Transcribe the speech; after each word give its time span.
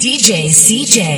DJ 0.00 0.46
CJ. 0.46 1.16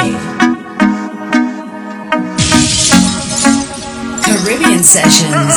Caribbean 4.25 4.83
Sessions. 4.83 5.54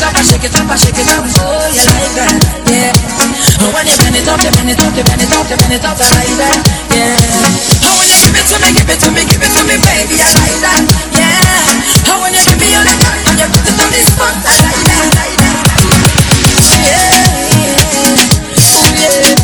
it 0.00 0.08
up, 0.08 0.16
I 0.16 0.22
shake 0.24 0.44
it 0.44 0.56
up, 0.56 0.64
and 0.64 0.80
shake 0.80 0.96
it 0.96 1.08
up. 1.12 1.24
Oh, 1.44 1.68
you 1.76 1.84
like 1.84 2.08
that, 2.16 2.40
yeah. 2.72 2.88
When 3.68 3.84
you 3.84 3.96
bend 4.00 4.16
it 4.16 4.24
up, 4.24 4.40
you 4.40 4.48
bend 4.48 4.72
it 4.72 4.80
up, 4.80 4.96
you 4.96 5.04
bend 5.04 5.20
it 5.20 5.32
up, 5.36 5.44
you 5.44 5.56
bend 5.60 5.76
it 5.76 5.84
up, 5.84 6.00
I 6.00 6.08
like 6.16 6.36
that, 6.40 6.56
yeah. 6.88 7.84
Oh, 7.84 8.00
when 8.00 8.08
you 8.08 8.16
give 8.16 8.32
it 8.32 8.48
to 8.48 8.56
me, 8.64 8.72
give 8.72 8.88
it 8.88 8.96
to 8.96 9.08
me, 9.12 9.28
give 9.28 9.42
it 9.44 9.52
to 9.52 9.60
me, 9.68 9.76
baby, 9.76 10.16
I 10.16 10.28
like 10.40 10.56
that, 10.64 10.80
yeah. 11.12 12.08
Oh, 12.08 12.24
when 12.24 12.32
you 12.32 12.40
give 12.40 12.56
me 12.56 12.72
all 12.72 12.84
the 12.84 12.96
time, 12.96 13.28
and 13.28 13.36
you 13.44 13.48
put 13.52 13.68
it 13.68 13.76
on 13.76 13.90
this 13.92 14.08
spot, 14.08 14.32
I 14.40 14.52
like 14.64 14.80
that, 14.88 15.04
like 15.20 15.36
that, 15.36 15.68
yeah, 16.80 17.28
oh, 18.56 18.88
yeah, 18.96 19.36
yeah. 19.36 19.39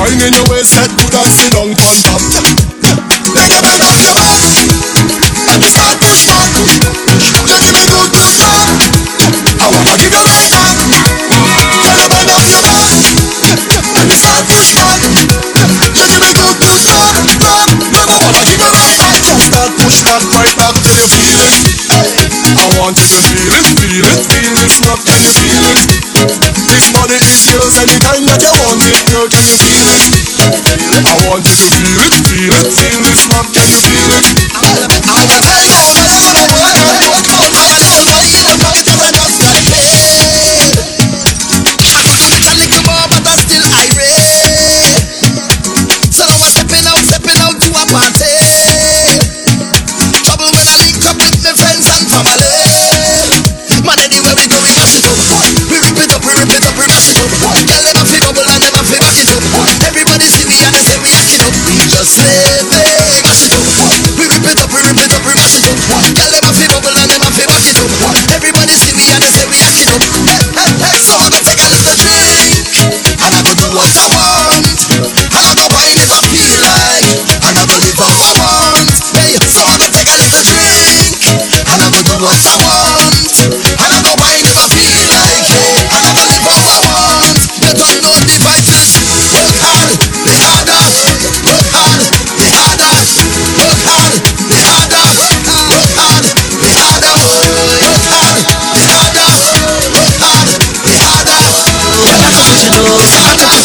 Wine 0.00 0.12
in 0.28 0.32
your 0.32 0.48
waist, 0.48 0.72
set? 0.72 0.99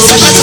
Peace. 0.00 0.39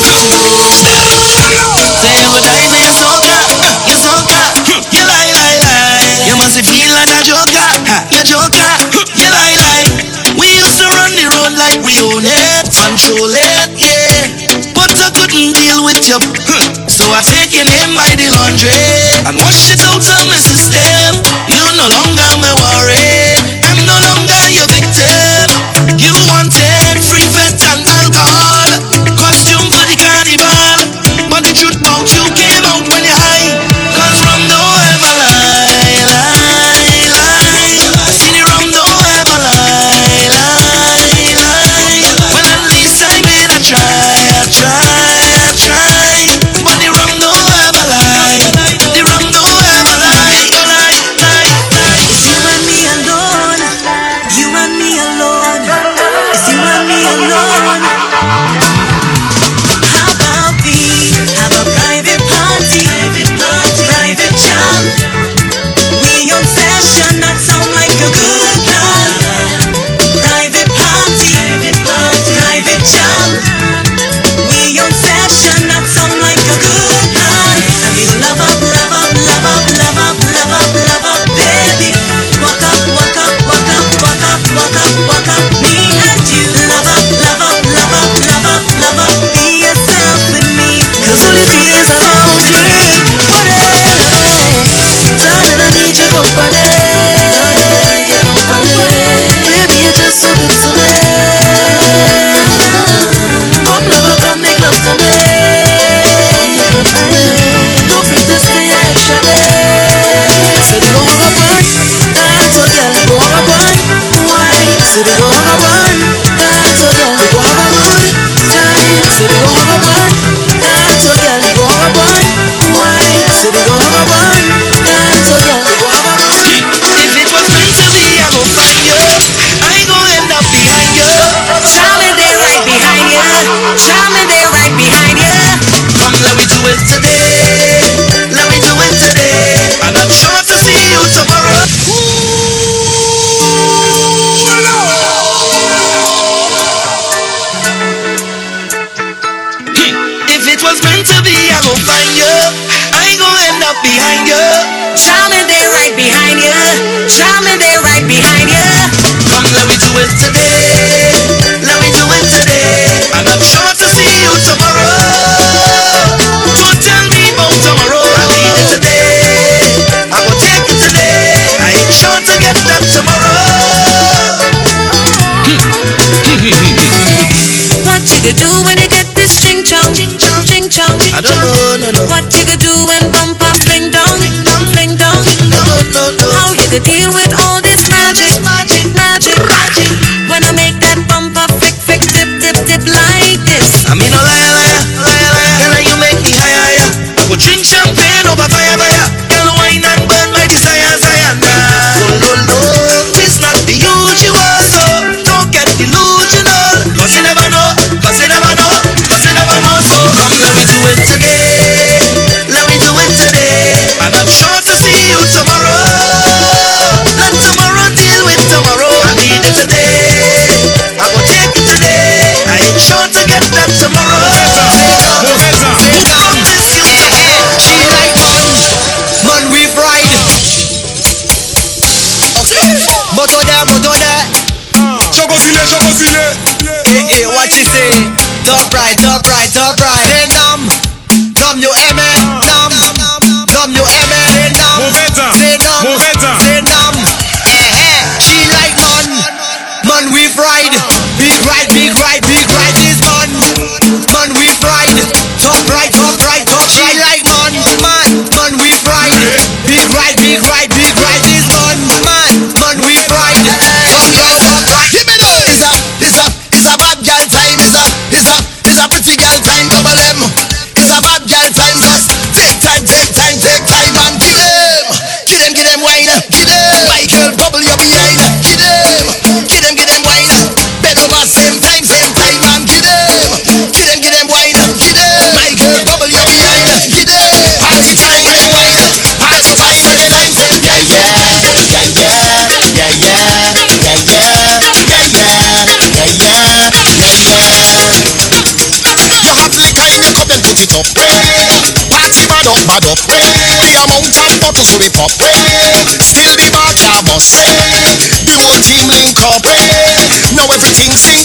bad 302.68 302.84
up 302.84 303.00
Hey, 303.08 303.32
the 303.64 303.80
amount 303.80 304.12
of 304.12 304.32
bottles 304.44 304.68
to 304.70 304.78
the 304.78 304.92
pop 304.92 305.10
Hey, 305.24 305.88
still 306.04 306.36
the 306.36 306.52
bar 306.52 306.76
can 306.76 307.00
bust 307.08 307.32
Hey, 307.40 307.96
the 308.28 308.36
whole 308.36 308.60
team 308.62 308.86
link 308.92 309.18
up 309.24 309.42
Hey, 309.48 310.36
now 310.36 310.46
everything's. 310.52 311.00
see 311.00 311.17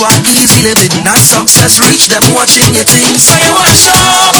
walk 0.00 0.24
easy 0.26 0.62
living, 0.62 1.04
not 1.04 1.20
success. 1.20 1.78
Reach 1.78 2.08
them 2.08 2.22
watching 2.32 2.74
your 2.74 2.84
things. 2.84 3.22
So 3.22 3.36
you 3.36 3.52
want 3.52 3.76
some? 3.76 4.39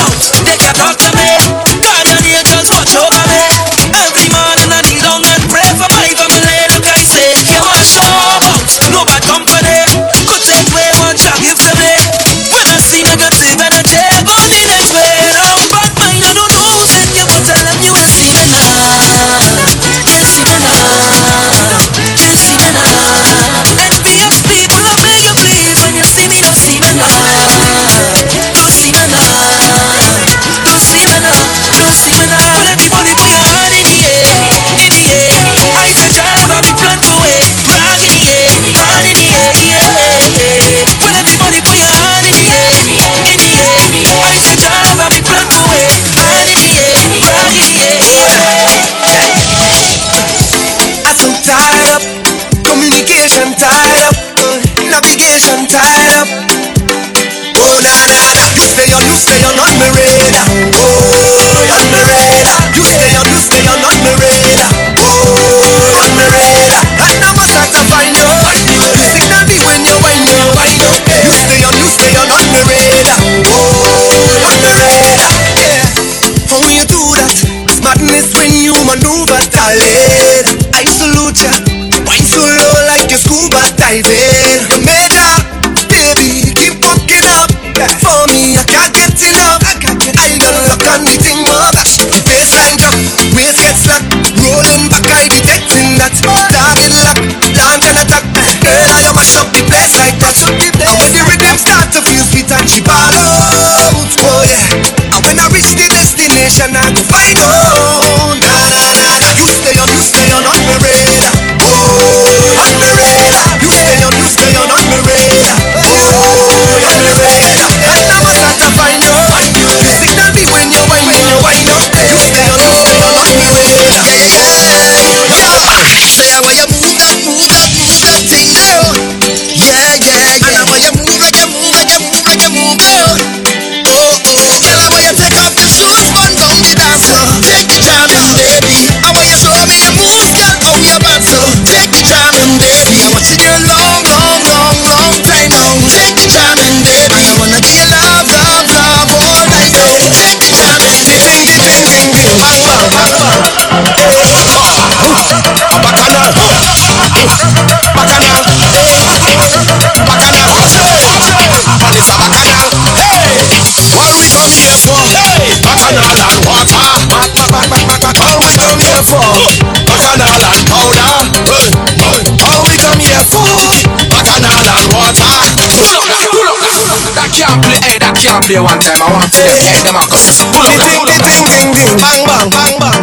can't 178.31 178.47
play 178.47 178.61
one 178.63 178.79
time. 178.79 179.03
I 179.03 179.11
want 179.11 179.27
to 179.27 179.43
Hey, 179.43 179.83
them 179.83 179.99
on, 179.99 180.07
come 180.07 180.23
on. 180.23 180.31
Pull 180.39 180.63
up, 180.63 180.71
the 180.71 180.87
thing, 180.87 181.03
the 181.03 181.19
thing, 181.19 181.43
ding, 181.51 181.71
ding, 181.75 181.97
bang, 181.99 182.23
bang, 182.23 182.47
bang, 182.47 182.75
bang. 182.79 183.03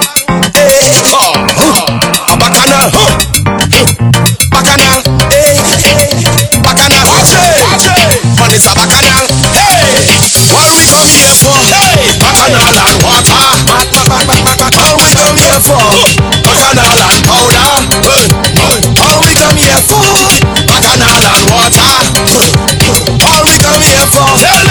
Hey, 0.56 1.04
oh, 1.04 1.36
oh, 1.68 2.36
bacchanal, 2.40 2.88
huh? 2.96 3.12
Bacchanal, 4.48 5.04
hey, 5.28 5.60
hey, 5.84 6.16
bacchanal. 6.64 7.04
Watch 7.12 7.36
it. 7.36 7.60
Man, 8.40 8.56
it's 8.56 8.68
a 8.68 8.72
bacchanal. 8.72 9.28
Hey, 9.52 10.08
what 10.48 10.72
we 10.72 10.88
come 10.88 11.12
here 11.12 11.36
for? 11.36 11.60
Hey, 11.76 12.16
bacchanal 12.24 12.72
and 12.88 12.98
water. 13.04 13.44
Back, 13.68 13.84
back, 13.92 14.08
back, 14.08 14.24
back, 14.32 14.60
back, 14.64 14.72
back. 14.80 14.96
We 14.96 15.12
come 15.12 15.36
here 15.36 15.60
for? 15.60 15.84
Bacchanal 16.40 17.04
and 17.04 17.20
powder. 17.28 17.68
Hey, 18.08 18.32
hey. 18.56 18.80
We 19.28 19.32
come 19.36 19.60
here 19.60 19.82
for? 19.92 20.08
Bacchanal 20.72 21.24
and 21.36 21.44
water. 21.52 21.92
All 23.28 23.44
we 23.44 23.60
come 23.60 23.84
here 23.84 24.08
for? 24.08 24.24
Hey. 24.40 24.67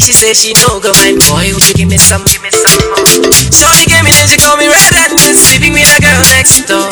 she 0.00 0.12
say 0.12 0.32
she 0.32 0.54
no 0.62 0.78
go 0.80 0.92
mind. 1.02 1.18
Boy, 1.26 1.50
would 1.54 1.64
you 1.66 1.74
give 1.74 1.88
me 1.90 1.98
some, 1.98 2.22
give 2.28 2.42
me 2.42 2.50
some 2.50 2.78
more. 2.86 3.02
So 3.50 3.66
she 3.74 3.86
gave 3.90 4.04
me, 4.06 4.12
then 4.14 4.28
she 4.30 4.38
called 4.38 4.58
me 4.62 4.70
red 4.70 4.94
at 4.94 5.10
noon, 5.14 5.34
sleeping 5.34 5.74
with 5.74 5.90
a 5.90 5.98
girl 6.00 6.22
next 6.34 6.64
door. 6.70 6.88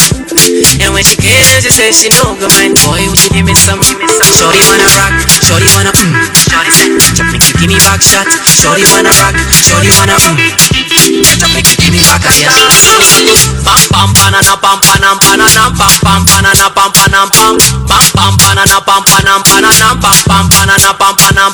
And 0.82 0.90
when 0.92 1.04
she 1.06 1.16
came, 1.16 1.42
she 1.62 1.70
say 1.70 1.92
she 1.92 2.08
no 2.18 2.34
go 2.36 2.48
mind. 2.58 2.78
Boy, 2.82 3.06
would 3.08 3.20
you 3.22 3.30
give 3.30 3.46
me 3.46 3.54
some, 3.54 3.78
give 3.84 3.98
me 3.98 4.08
some. 4.10 4.26
Shorty 4.34 4.62
wanna 4.66 4.88
rock, 4.98 5.14
shorty 5.44 5.68
wanna 5.74 5.92
mm. 5.94 6.12
Shorty 6.50 6.72
said, 6.74 6.92
chop 7.14 7.28
me, 7.30 7.38
give 7.38 7.70
me 7.70 7.78
back 7.86 8.02
shot. 8.02 8.26
Shorty 8.44 8.84
wanna 8.90 9.12
rock, 9.22 9.34
shorty 9.54 9.90
wanna 9.94 10.16
mm. 10.18 10.36
Chop 11.38 11.52
me, 11.54 11.62
give 11.62 11.92
me 11.94 12.02
back 12.10 12.24
again. 12.26 12.50
Bam 13.66 13.80
bam 13.90 14.10
banana 14.14 14.54
bam 14.62 14.78
banana 14.82 15.18
banana 15.18 15.62
bam 15.74 15.94
bam 16.02 16.22
banana 16.26 16.66
bam 16.70 16.90
banana 16.94 17.26
bam 17.34 17.58
bam 18.14 18.34
banana 18.38 18.78
bam 18.86 19.02
banana 19.02 19.42
banana 19.42 19.88
bam 19.98 20.16
bam 20.26 20.44
banana 20.50 20.90
bam 20.94 21.14
banana 21.18 21.50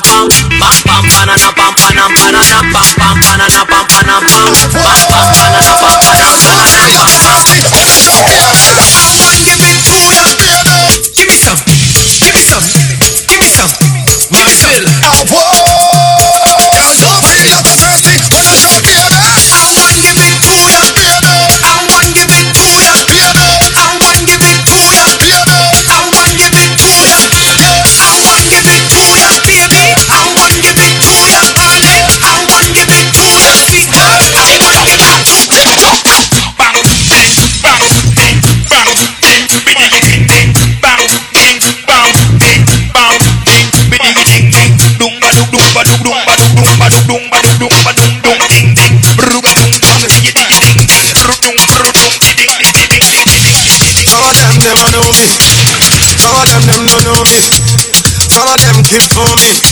me. 59.39 59.63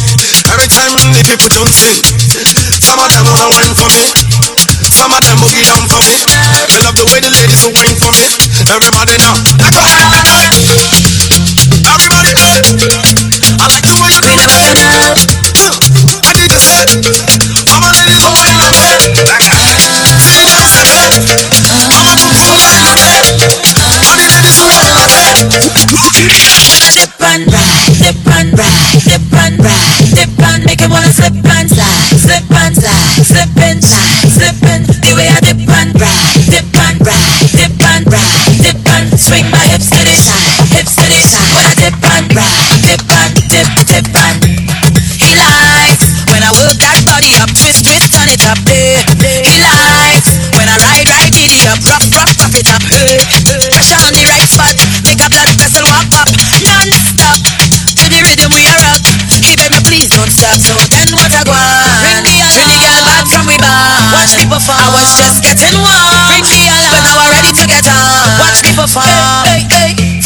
Every 0.48 0.70
time 0.72 0.96
the 1.12 1.24
people 1.28 1.50
don't 1.52 1.74
see. 1.74 2.00
Some 2.80 3.00
of 3.00 3.10
them 3.12 3.26
wanna 3.28 3.50
wine 3.52 3.76
for 3.76 3.90
me. 3.92 4.08
Some 4.88 5.12
of 5.12 5.22
them 5.26 5.38
boogie 5.42 5.66
down 5.68 5.88
for 5.92 6.00
me. 6.08 6.24
I 6.72 6.80
love 6.86 6.96
the 6.96 7.08
way 7.12 7.20
the 7.20 7.32
ladies 7.34 7.66
are 7.68 7.74
wine 7.76 7.98
for 8.00 8.12
me. 8.16 8.32
Everybody 8.72 9.18
now. 9.18 9.41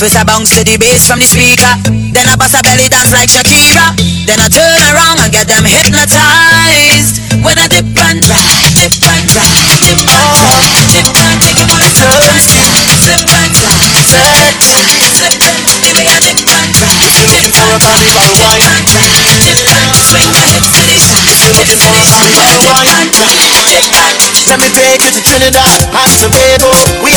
First 0.05 0.17
I 0.17 0.23
bounce 0.23 0.53
to 0.53 0.61
the 0.61 0.77
bass 0.77 1.09
from 1.09 1.17
the 1.17 1.25
speaker 1.25 1.65
Then 2.13 2.29
I 2.29 2.37
bust 2.37 2.53
a 2.53 2.61
belly 2.61 2.85
dance 2.85 3.09
like 3.09 3.25
Shakira. 3.25 3.89
Then 4.29 4.37
I 4.37 4.45
turn 4.53 4.85
around 4.93 5.17
and 5.17 5.33
get 5.33 5.49
them 5.49 5.65
hypnotized. 5.65 7.25
When 7.41 7.57
I 7.57 7.65
dip 7.65 7.89
and 7.89 8.21
ride, 8.21 8.73
dip 8.77 8.93
and 9.01 9.25
ride, 9.33 9.81
dip 9.81 10.01
and 10.05 10.37
ride 10.45 10.93
Dip 10.93 11.09
and 11.09 11.37
make 11.41 11.57
your 11.57 11.69
body 11.69 11.89
slow 11.89 12.21
and 12.21 12.37
slide 12.37 12.85
Slip 13.01 13.21
and 13.33 13.49
slide, 13.49 14.53
slide 14.61 14.93
and 14.93 15.13
slip 15.13 15.41
and 15.41 15.57
The 15.81 15.89
way 15.97 16.05
I 16.05 16.21
dip 16.21 16.37
and 16.37 16.73
ride, 16.77 17.17
dip 17.17 17.41
and 17.41 17.81
ride 17.81 18.29
Dip 18.29 18.45
and 18.45 18.85
ride, 18.93 19.41
dip 19.41 19.57
and 19.73 19.89
swing 20.05 20.29
your 20.37 20.47
hips 20.53 20.69
to 20.69 20.85
the 20.85 20.97
side 21.01 21.33
Hips 21.57 21.81
to 21.81 21.89
the 21.89 22.05
side, 22.05 22.61
dip 22.61 22.77
and 22.93 23.09
ride, 23.17 23.57
dip 23.73 23.89
and 23.89 24.15
Let 24.53 24.57
me 24.61 24.69
take 24.69 25.01
you 25.01 25.11
to 25.17 25.21
Trinidad? 25.25 25.81
And 25.97 26.11
Tobago 26.13 26.71
We 27.01 27.14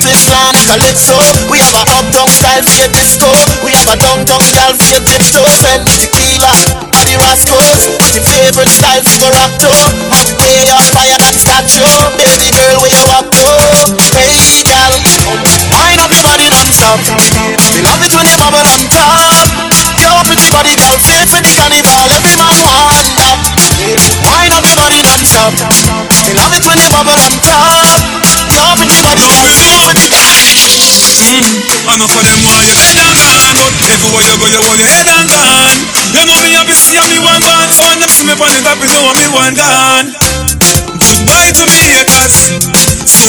this 0.00 0.28
land, 0.28 0.56
calypso 0.66 1.16
We 1.48 1.60
have 1.60 1.76
a 1.76 1.84
uptown 2.00 2.28
style 2.28 2.64
via 2.64 2.88
disco. 2.90 3.30
We 3.64 3.72
have 3.76 3.92
a 3.92 3.96
downtown 3.96 4.42
style 4.42 4.74
via 4.74 5.00
ghetto 5.00 5.44
Send 5.48 5.86
tequila. 5.86 6.52
diva, 6.90 7.06
the 7.06 7.16
rascals 7.20 7.82
The 8.00 8.20
favorite 8.24 8.72
styles 8.72 9.08
for 9.16 9.32
acto 9.32 9.72
up 10.10 10.28
day, 10.38 10.66
fire 10.90 11.18
that 11.20 11.36
statue 11.36 12.09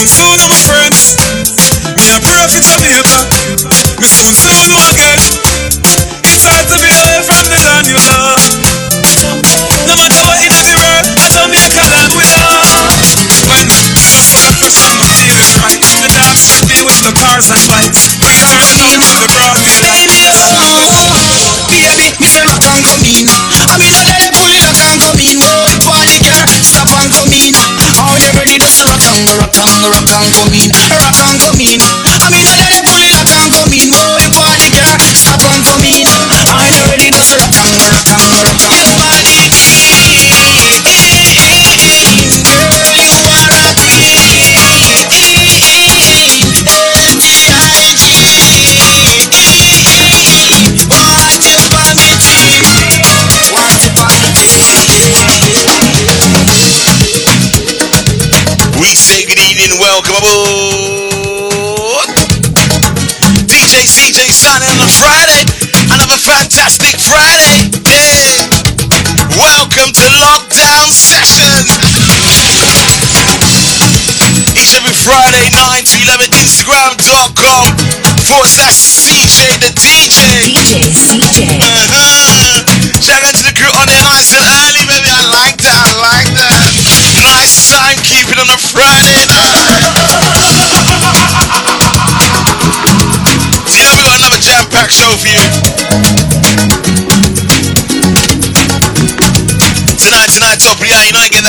I'm 0.02 0.08
soon, 0.08 0.42
I'm 0.42 0.50
a. 0.50 1.16
Me 1.96 2.10
a 2.10 2.20
prophet 2.22 2.66
of 2.66 2.81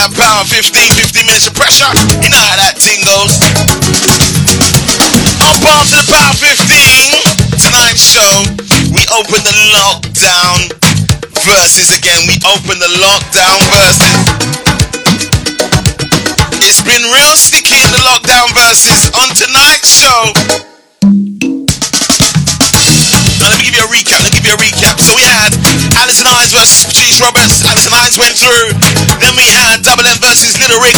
five 0.02 0.18
pound, 0.18 0.48
15, 0.50 0.98
15 0.98 1.26
minutes 1.26 1.46
of 1.46 1.54
pressure. 1.54 1.86
You 2.18 2.26
know 2.26 2.42
how 2.42 2.58
that 2.58 2.74
thing 2.74 3.06
goes. 3.06 3.38
On 5.62 5.86
to 5.86 5.94
the 5.94 6.06
Power 6.10 6.34
15, 6.42 6.58
tonight's 7.62 8.02
show, 8.02 8.34
we 8.90 9.06
open 9.14 9.38
the 9.46 9.54
lockdown 9.70 10.58
verses 11.46 11.94
again. 11.94 12.26
We 12.26 12.34
open 12.50 12.82
the 12.82 12.90
lockdown 12.98 13.62
verses. 13.70 14.18
It's 16.66 16.82
been 16.82 17.06
real 17.14 17.38
sticky 17.38 17.78
in 17.78 17.90
the 17.94 18.02
lockdown 18.02 18.50
verses 18.58 19.06
on 19.14 19.30
tonight's 19.38 19.86
show. 19.86 20.34
Now 23.38 23.50
let 23.50 23.58
me 23.58 23.70
give 23.70 23.78
you 23.78 23.86
a 23.86 23.90
recap. 23.90 24.22
Let 24.22 24.34
me 24.34 24.38
give 24.38 24.50
you 24.50 24.54
a 24.54 24.62
recap. 24.62 24.98
So 24.98 25.14
we 25.14 25.26
had 25.26 25.54
Alison 25.98 26.26
Hinds 26.26 26.54
versus 26.54 26.86
Patrice 26.86 27.22
Roberts. 27.22 27.62
Alison 27.66 27.90
Hinds 27.94 28.18
went 28.18 28.34
through. 28.38 29.01
We 29.42 29.50
had 29.50 29.82
Double 29.82 30.06
M 30.06 30.18
versus 30.22 30.54
Little 30.62 30.78
Rick. 30.78 30.94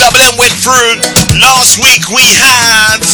Double 0.00 0.16
M 0.24 0.40
went 0.40 0.56
through. 0.64 0.96
Last 1.36 1.76
week 1.76 2.08
we 2.08 2.24
had. 2.40 3.04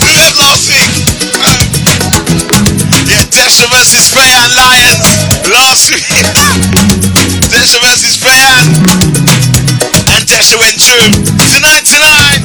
Who 0.00 0.08
had 0.16 0.32
last 0.40 0.64
week? 0.72 0.88
Yeah, 3.04 3.28
Destra 3.28 3.68
versus 3.68 4.08
Fay-Ann 4.16 4.56
Lyons. 4.56 5.04
Last 5.52 5.92
week. 5.92 6.08
Destra 7.52 7.84
versus 7.84 8.16
Fay-Ann. 8.16 8.80
And 10.08 10.24
Destra 10.24 10.56
went 10.56 10.80
through. 10.80 11.12
Tonight, 11.52 11.84
tonight. 11.84 12.35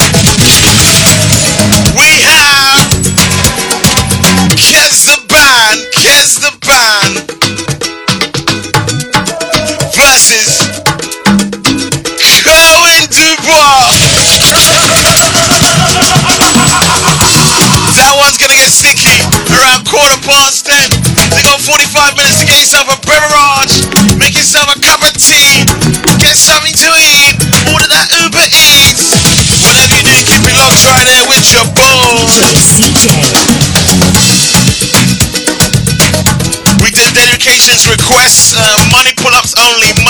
requests, 38.11 38.53
uh, 38.57 38.87
money 38.91 39.13
pull 39.15 39.33
ups 39.33 39.55
only. 39.57 40.00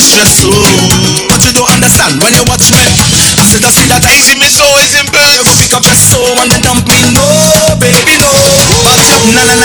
stress, 0.00 0.08
stress, 0.08 0.48
oh. 0.48 1.28
But 1.28 1.44
you 1.44 1.52
don't 1.52 1.68
understand 1.68 2.16
when 2.22 2.32
you 2.32 2.44
watch 2.48 2.72
me. 2.72 2.80
I 3.36 3.44
said, 3.44 3.64
I 3.64 3.68
see 3.68 3.84
that 3.92 4.00
I 4.04 4.16
see 4.16 4.38
me 4.40 4.48
so 4.48 4.64
is 4.80 4.94
in 4.96 5.04
pain. 5.12 5.36
You 5.36 5.44
go 5.44 5.52
pick 5.60 5.72
up 5.76 5.84
your 5.84 5.96
soul 5.98 6.32
and 6.40 6.48
then 6.48 6.60
dump 6.64 6.88
me, 6.88 6.96
no, 7.12 7.26
baby, 7.76 8.16
no. 8.16 8.32
But, 8.88 8.96
na 9.36 9.42
na 9.44 9.54
na. 9.60 9.61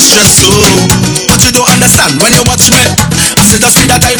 stressful. 0.00 0.56
But 1.28 1.40
you 1.44 1.52
don't 1.52 1.68
understand 1.68 2.20
when 2.20 2.32
you 2.32 2.42
watch 2.48 2.68
me. 2.72 2.80
I 3.36 3.44
said, 3.44 3.62
I 3.62 3.70
see 3.70 3.86
that 3.88 4.02
I 4.04 4.15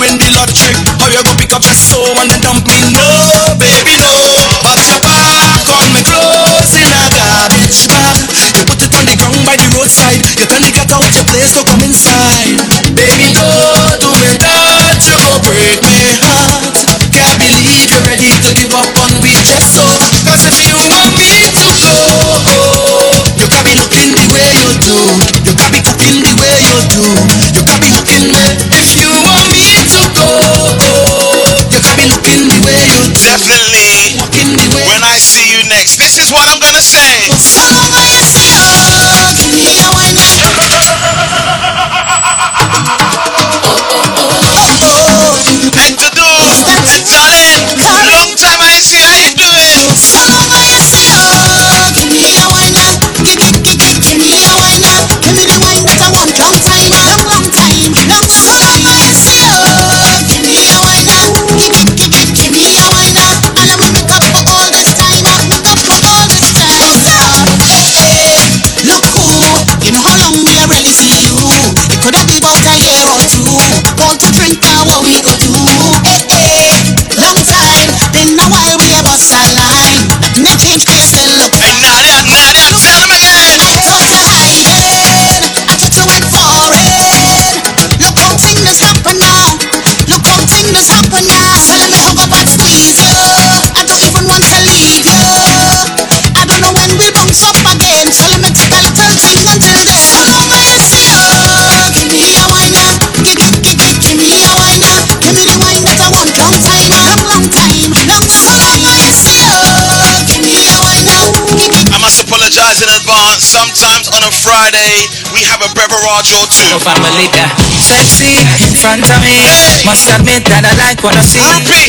Friday, 114.66 115.06
we 115.30 115.46
have 115.46 115.62
a 115.62 115.70
beverage 115.78 116.34
or 116.34 116.42
two. 116.50 116.66
Oh, 116.74 116.82
family, 116.82 117.30
yeah. 117.30 117.46
Sexy 117.78 118.34
in 118.66 118.74
front 118.74 119.06
of 119.06 119.22
me. 119.22 119.38
Must 119.86 120.10
admit 120.10 120.42
that 120.50 120.66
I 120.66 120.74
like 120.74 120.98
what 121.06 121.14
I 121.14 121.22
see. 121.22 121.38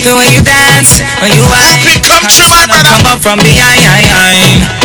The 0.05 0.13
way 0.13 0.29
you 0.29 0.45
dance, 0.45 1.01
when 1.17 1.33
you 1.33 1.41
whine. 1.49 1.81
Come 2.05 2.21
I 2.21 2.29
true, 2.29 2.37
just 2.37 2.53
my 2.53 2.69
brother. 2.69 2.93
Come 3.01 3.09
up 3.09 3.17
from 3.25 3.41
behind. 3.41 3.81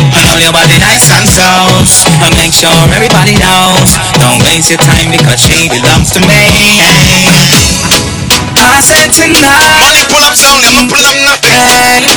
And 0.09 0.25
all 0.25 0.41
your 0.41 0.49
body 0.49 0.81
nice 0.81 1.05
and 1.13 1.21
close. 1.37 2.09
And 2.25 2.33
make 2.33 2.57
sure 2.57 2.73
everybody 2.89 3.37
knows. 3.37 3.93
Don't 4.17 4.41
waste 4.41 4.73
your 4.73 4.81
time 4.81 5.13
because 5.13 5.45
she 5.45 5.69
belongs 5.69 6.09
to 6.17 6.19
me. 6.25 6.49
I 8.57 8.81
said 8.81 9.13
tonight. 9.13 9.69
Money 9.85 10.01
pull 10.09 10.25
up 10.25 10.33
sound, 10.33 10.65
I'm 10.65 10.89
pull 10.89 11.05
up 11.05 11.13
nothing. 11.29 12.09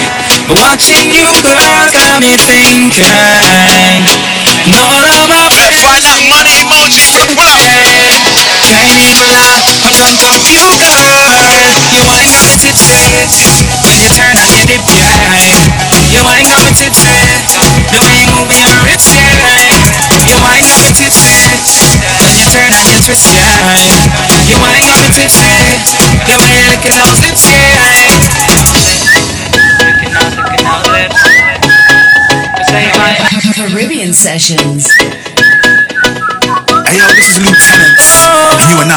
Watching 0.57 1.13
you 1.13 1.29
girls 1.45 1.93
got 1.93 2.25
me 2.25 2.33
thinking. 2.41 3.13
No 4.73 4.83
lie, 9.97 10.13
I'm 10.13 10.17
drunk 10.21 10.37
off 10.37 10.53
you, 10.53 10.69
girl. 10.77 11.73
You 11.93 12.05
ain't 12.05 12.29
got 12.33 12.45
me 12.45 12.57
tipsy 12.61 13.01
when 13.81 13.97
you 13.97 14.09
turn 14.13 14.37
on 14.37 14.49
your 14.53 14.65
dip, 14.69 14.85
yeah. 14.93 15.09
You 16.13 16.21
ain't 16.21 16.49
got 16.49 16.61
me 16.65 16.73
tipsy 16.77 17.09
the 17.93 18.01
way 18.05 18.17
you 18.21 18.29
move 18.37 18.53
your 18.53 18.77
hips, 18.89 19.09
yeah. 19.17 19.33
You 20.29 20.37
ain't 20.37 20.69
got 20.69 20.81
me 20.85 20.93
tipsy 20.93 21.33
when 22.21 22.33
you 22.37 22.47
turn 22.53 22.73
on 22.73 22.85
your 22.93 23.01
twist, 23.01 23.33
yeah. 23.33 23.49
You 24.45 24.57
ain't 24.61 24.85
got 24.85 25.01
me 25.01 25.09
tipsy 25.13 25.49
the 26.29 26.37
way 26.45 26.53
you 26.53 26.65
look 26.69 26.85
at 26.85 26.95
those 26.95 27.21
lips, 27.25 27.49
yeah. 27.49 27.81
Looking 29.81 30.13
out, 30.13 30.33
looking 30.37 30.67
out 30.67 30.85
lips. 30.93 31.21
Caribbean 33.57 34.13
Sessions. 34.13 34.96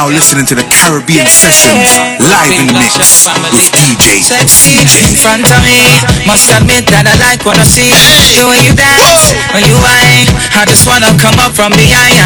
Now 0.09 0.15
listening 0.15 0.45
to 0.45 0.55
the 0.55 0.65
Caribbean 0.73 1.29
Sessions 1.29 1.93
live 2.17 2.53
in 2.57 2.73
mix 2.73 3.29
with 3.53 3.69
DJ 3.77 4.25
Sexy 4.25 4.81
in 5.05 5.13
front 5.13 5.45
of 5.45 5.61
me. 5.61 5.77
Must 6.25 6.49
admit 6.57 6.89
that 6.89 7.05
I 7.05 7.13
like 7.21 7.45
what 7.45 7.57
I 7.57 7.65
see. 7.65 7.93
The 8.37 8.45
way 8.49 8.65
you 8.65 8.73
dance, 8.73 9.37
when 9.53 9.61
you 9.65 9.77
whine, 9.77 10.25
I 10.57 10.65
just 10.65 10.89
wanna 10.89 11.13
come 11.21 11.37
up 11.37 11.53
from 11.53 11.77
behind. 11.77 12.17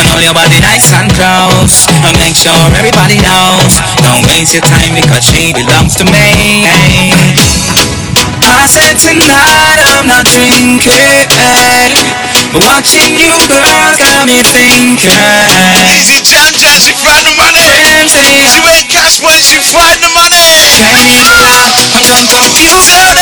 And 0.00 0.08
all 0.08 0.20
your 0.20 0.32
body 0.32 0.60
nice 0.64 0.88
and 0.96 1.12
close. 1.12 1.84
And 2.08 2.16
make 2.16 2.36
sure 2.36 2.56
everybody 2.80 3.20
knows. 3.20 3.76
Don't 4.00 4.24
waste 4.32 4.56
your 4.56 4.64
time 4.64 4.96
because 4.96 5.28
she 5.28 5.52
belongs 5.52 5.92
to 6.00 6.08
me. 6.08 6.64
I 8.48 8.64
said 8.64 8.96
tonight 8.96 9.84
I'm 9.92 10.08
not 10.08 10.24
drinking. 10.24 10.80
Watching 12.52 13.16
you 13.16 13.32
girls 13.48 13.96
got 13.96 14.28
me 14.28 14.44
thinking. 14.44 15.00
Easy 15.88 16.20
Jan 16.20 16.52
Jan, 16.52 16.76
she 16.76 16.92
find 17.00 17.24
the 17.24 17.32
money. 17.32 17.64
Dancing. 17.64 18.44
She 18.44 18.60
ain't 18.68 18.92
cash 18.92 19.24
money, 19.24 19.40
she 19.40 19.56
find 19.72 19.96
the 20.04 20.12
money. 20.12 20.84
Lie, 20.84 21.72
I'm 21.96 22.04
drunk 22.04 22.28
off 22.28 22.52
you, 22.60 22.76
girl. 22.84 23.16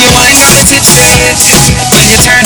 You 0.00 0.08
ain't 0.24 0.40
got 0.40 0.56
me 0.56 0.64
tipsy 0.64 1.28
when 1.92 2.08
you 2.08 2.16
turn 2.24 2.40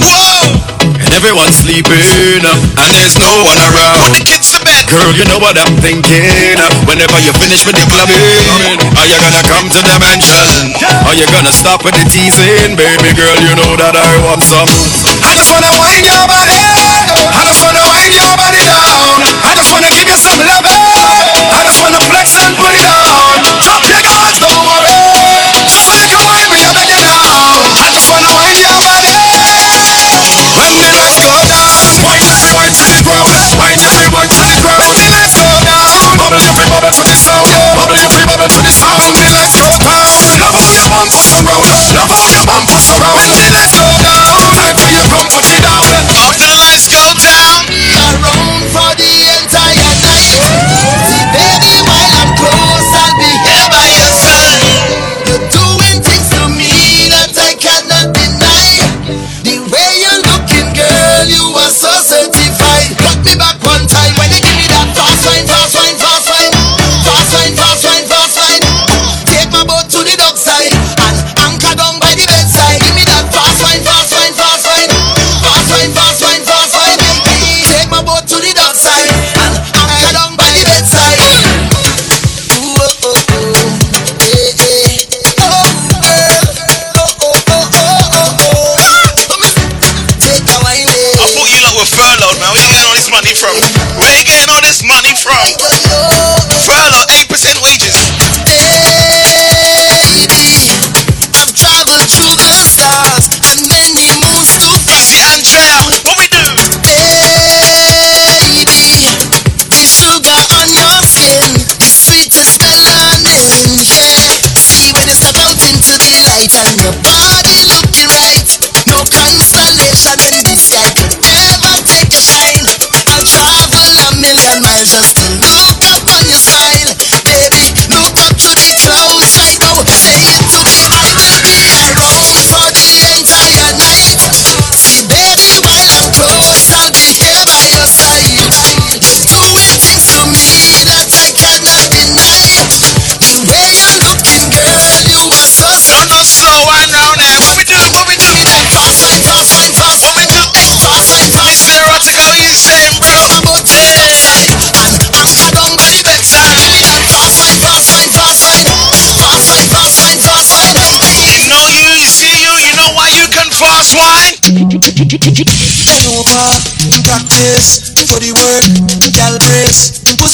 down 0.00 0.64
and 1.04 1.10
everyone's 1.14 1.60
sleeping 1.60 2.42
and 2.44 2.90
there's 2.96 3.18
no 3.18 3.30
one 3.44 3.58
around. 3.58 4.14
the 4.14 4.22
kids 4.24 4.54
to 4.54 4.60
bed. 4.64 4.84
Girl, 4.88 5.10
you 5.14 5.24
know 5.26 5.38
what 5.38 5.58
I'm 5.58 5.76
thinking. 5.80 6.24
Whenever 6.88 7.18
you 7.20 7.32
finish 7.36 7.66
with 7.66 7.76
the 7.76 7.86
clubbing, 7.90 8.20
are 8.96 9.08
you 9.08 9.18
gonna 9.20 9.44
come 9.44 9.66
to 9.70 9.80
the 9.80 9.96
mansion? 10.00 10.74
Are 11.06 11.16
you 11.16 11.26
gonna 11.30 11.52
stop 11.52 11.84
with 11.84 11.94
the 11.94 12.04
teasing? 12.08 12.76
Baby 12.78 13.12
girl, 13.16 13.36
you 13.42 13.54
know 13.58 13.74
that 13.78 13.94
I 13.94 14.14
want 14.24 14.42
some. 14.44 14.68
I 15.22 15.34
just 15.36 15.50
wanna 15.50 15.72
wind 15.80 16.04
your 16.06 16.24
body. 16.26 16.60
I 17.34 17.42
just 17.46 17.62
wanna 17.62 17.84
wind 17.88 18.14
your 18.14 18.34
body 18.38 18.62
down. 18.66 19.20
I 19.44 19.52
just 19.56 19.70
wanna 19.72 19.90
give 19.92 20.08
you 20.08 20.18
some 20.18 20.40
love. 20.42 20.83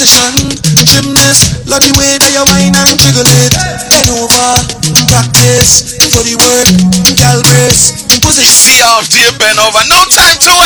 position 0.01 0.49
Gymnast, 0.81 1.69
love 1.69 1.85
the 1.85 1.93
way 2.01 2.17
that 2.17 2.33
you 2.33 2.41
whine 2.49 2.73
and 2.73 2.97
jiggle 2.97 3.21
it. 3.21 3.53
Bend 3.93 4.09
over, 4.17 4.49
practice, 5.13 6.01
body 6.17 6.41
work, 6.41 6.69
gal 7.21 7.37
brace 7.45 8.09
Position 8.09 8.57
See 8.57 8.81
how 8.81 9.05
deep, 9.13 9.37
bend 9.37 9.61
over, 9.61 9.85
no 9.93 10.01
time 10.09 10.37
to 10.41 10.60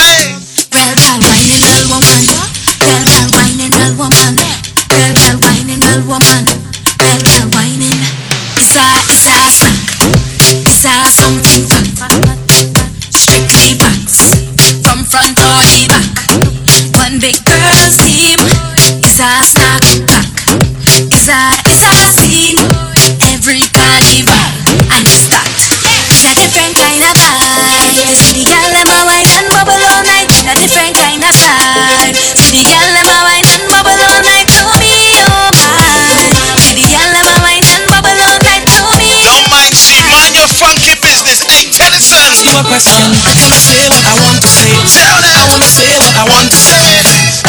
a 42.55 42.63
question. 42.63 43.11
Say 43.59 43.83
what 43.91 44.05
I 44.07 44.15
want 44.23 44.39
to 44.39 44.49
say. 44.49 44.71
Tell 44.71 45.19
them 45.19 45.35
I 45.35 45.45
wanna 45.51 45.67
say. 45.67 45.91
What 45.99 46.15
I 46.15 46.25
want 46.31 46.51
to 46.55 46.61
say. 46.61 46.87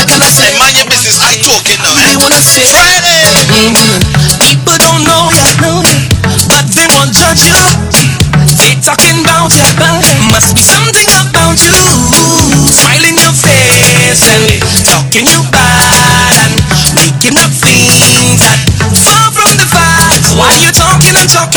And 0.09 0.21
I 0.23 0.29
say, 0.33 0.49
mind 0.57 0.77
your 0.77 0.87
business. 0.89 1.21
I 1.21 1.37
talking 1.37 1.77
now. 1.81 1.93
I 1.93 2.17
wanna 2.17 2.41
say. 2.41 2.65
Friday. 2.65 3.21
Mm-hmm. 3.21 4.01
People 4.41 4.77
don't 4.81 5.03
know 5.05 5.29
ya, 5.29 5.45
know 5.61 5.77
ya, 5.85 5.97
but 6.49 6.65
they 6.73 6.87
won't 6.97 7.13
judge 7.13 7.45
you. 7.45 7.61
They 8.57 8.73
talking 8.81 9.21
about 9.21 9.53
but 9.53 9.75
body. 9.77 10.09
Must 10.31 10.57
be 10.57 10.63
something 10.65 11.09
about 11.21 11.59
you. 11.61 11.77
Smile 12.65 13.05
in 13.05 13.15
your 13.21 13.35
face 13.35 14.25
and 14.25 14.41
they 14.49 14.59
talking 14.89 15.27
you 15.29 15.41
bad 15.53 16.33
and 16.49 16.53
making 16.97 17.37
up 17.37 17.51
things 17.53 18.41
that 18.41 18.57
far 19.05 19.29
from 19.33 19.53
the 19.57 19.67
facts. 19.69 20.33
Why 20.33 20.49
you 20.65 20.71
talking 20.73 21.13
and 21.13 21.29
talking? 21.29 21.54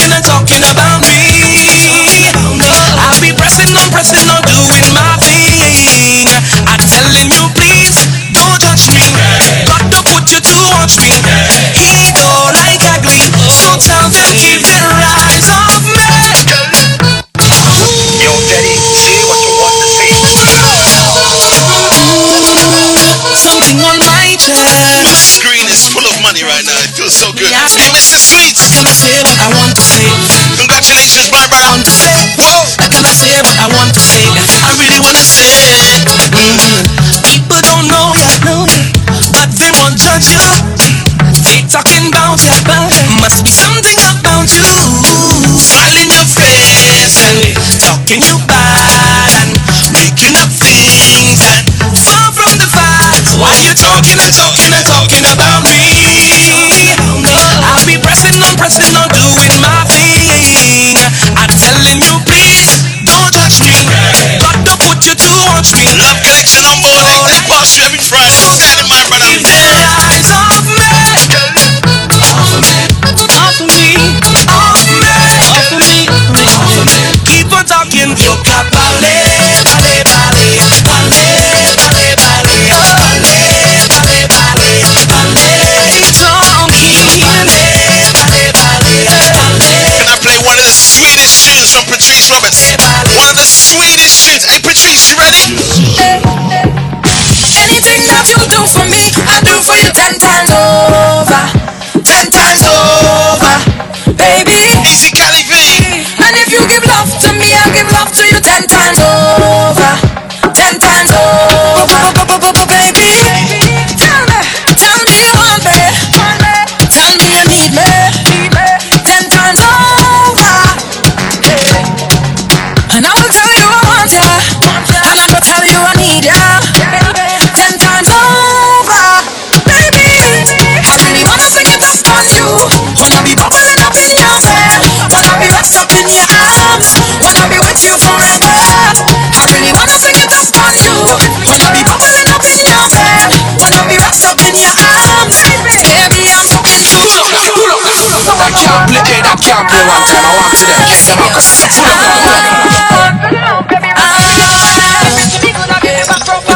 me 149.78 149.86
one 149.86 150.02
time, 150.10 150.24
I 150.26 150.34
want 150.34 150.50
to 150.58 150.66
them 150.66 150.82
kiss 150.90 151.06
them 151.06 151.22
up. 151.22 151.30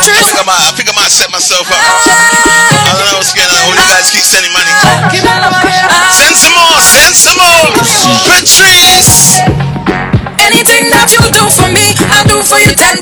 Figure 0.02 0.46
my, 0.46 0.58
figure 0.74 0.96
my, 0.96 1.06
set 1.06 1.30
myself 1.30 1.70
up. 1.70 1.78
I 1.78 2.98
don't 2.98 3.06
know 3.06 3.18
what's 3.22 3.34
going 3.34 3.46
on. 3.46 3.62
All 3.62 3.74
you 3.78 3.86
guys 3.94 4.10
keep 4.10 4.26
sending 4.26 4.52
money. 4.52 4.70
Send 6.10 6.34
some 6.34 6.56
more, 6.58 6.80
send 6.82 7.14
some 7.14 7.38
more. 7.38 7.70
Patrice. 8.26 9.38
Anything 10.42 10.90
that 10.90 11.14
you 11.14 11.22
do 11.30 11.46
for 11.54 11.70
me, 11.70 11.94
I'll 12.10 12.26
do 12.26 12.42
for 12.42 12.58
you 12.58 12.74
ten 12.74 13.01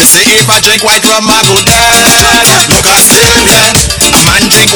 Sitting 0.00 0.44
for 0.48 0.56
drink 0.64 0.82
white 0.82 1.04
rum, 1.04 1.28
I 1.28 1.44
go 1.44 1.60
dance. 1.60 2.24
Look 2.72 2.88
at 2.88 3.04
them, 3.04 3.44
yeah. 3.44 4.08
A 4.08 4.24
man 4.24 4.48
drink 4.48 4.72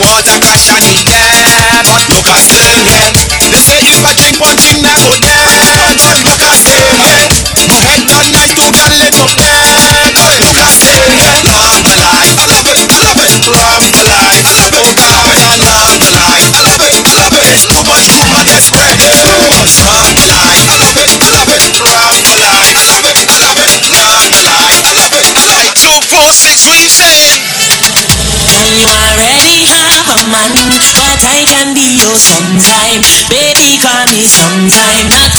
sometime. 32.14 33.02
Baby, 33.28 33.78
call 33.82 34.06
me 34.06 34.22
sometime. 34.22 35.33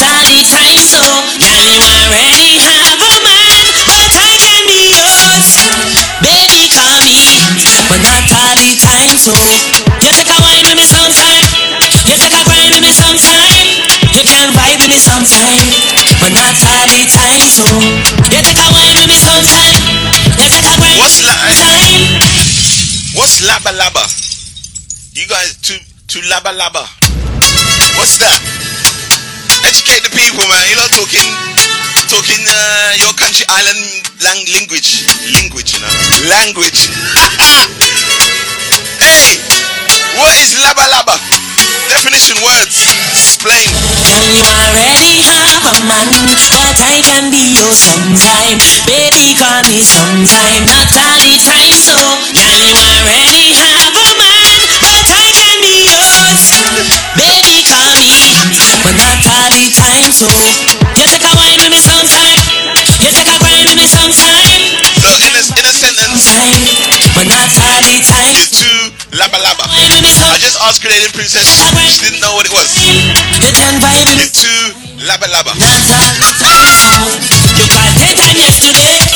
island 33.52 33.82
lang- 34.24 34.48
language, 34.56 35.04
language, 35.36 35.76
you 35.76 35.80
know, 35.84 35.92
language. 36.32 36.88
hey, 39.02 39.36
what 40.16 40.32
is 40.40 40.56
laba 40.56 40.88
laba? 40.88 41.16
Definition 41.92 42.40
words. 42.42 42.80
Explain. 43.12 43.68
When 44.72 44.96
you 45.20 45.28
have 45.28 45.64
a 45.68 45.76
man 45.84 46.08
can 47.04 47.30
be 47.30 47.54
your 47.60 47.74
sometime. 47.76 48.58
Baby, 48.88 49.36
call 49.36 49.62
me 49.68 49.84
sometime, 49.84 50.64
not 50.66 50.88
time. 50.96 51.36
So 51.76 51.96
when 53.04 53.28
you 53.44 53.54
have 53.54 53.94
a 53.94 54.06
man 54.16 54.48
can 55.04 55.60
be 55.60 55.84
yours. 55.84 56.44
Baby, 57.14 57.62
call 57.68 57.92
me 58.00 58.56
but 58.82 58.96
not 58.96 59.20
time. 59.22 60.10
So. 60.12 60.65
Nigerian 71.06 71.22
princess 71.22 71.46
she 71.86 72.02
didn't 72.02 72.18
know 72.18 72.34
what 72.34 72.42
it 72.46 72.50
was. 72.50 72.74
The 72.74 74.26
two 74.26 74.74
laba 75.06 75.30
laba. 75.30 75.54
You 75.54 77.62
got 77.70 77.94
take 77.94 78.18
yesterday 78.34 79.06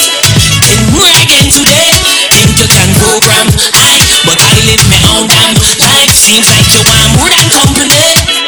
and 0.70 0.78
more 0.94 1.10
again 1.18 1.50
today. 1.50 1.90
Think 2.30 2.62
you 2.62 2.70
can 2.70 2.86
program 2.94 3.50
I, 3.74 4.06
but 4.22 4.38
I 4.38 4.54
live 4.70 4.86
my 4.86 5.02
own 5.18 5.26
damn 5.26 5.58
Life 5.82 6.14
seems 6.14 6.46
like 6.54 6.70
you 6.70 6.78
want 6.86 7.10
more 7.18 7.26
than 7.26 7.50
company. 7.50 7.98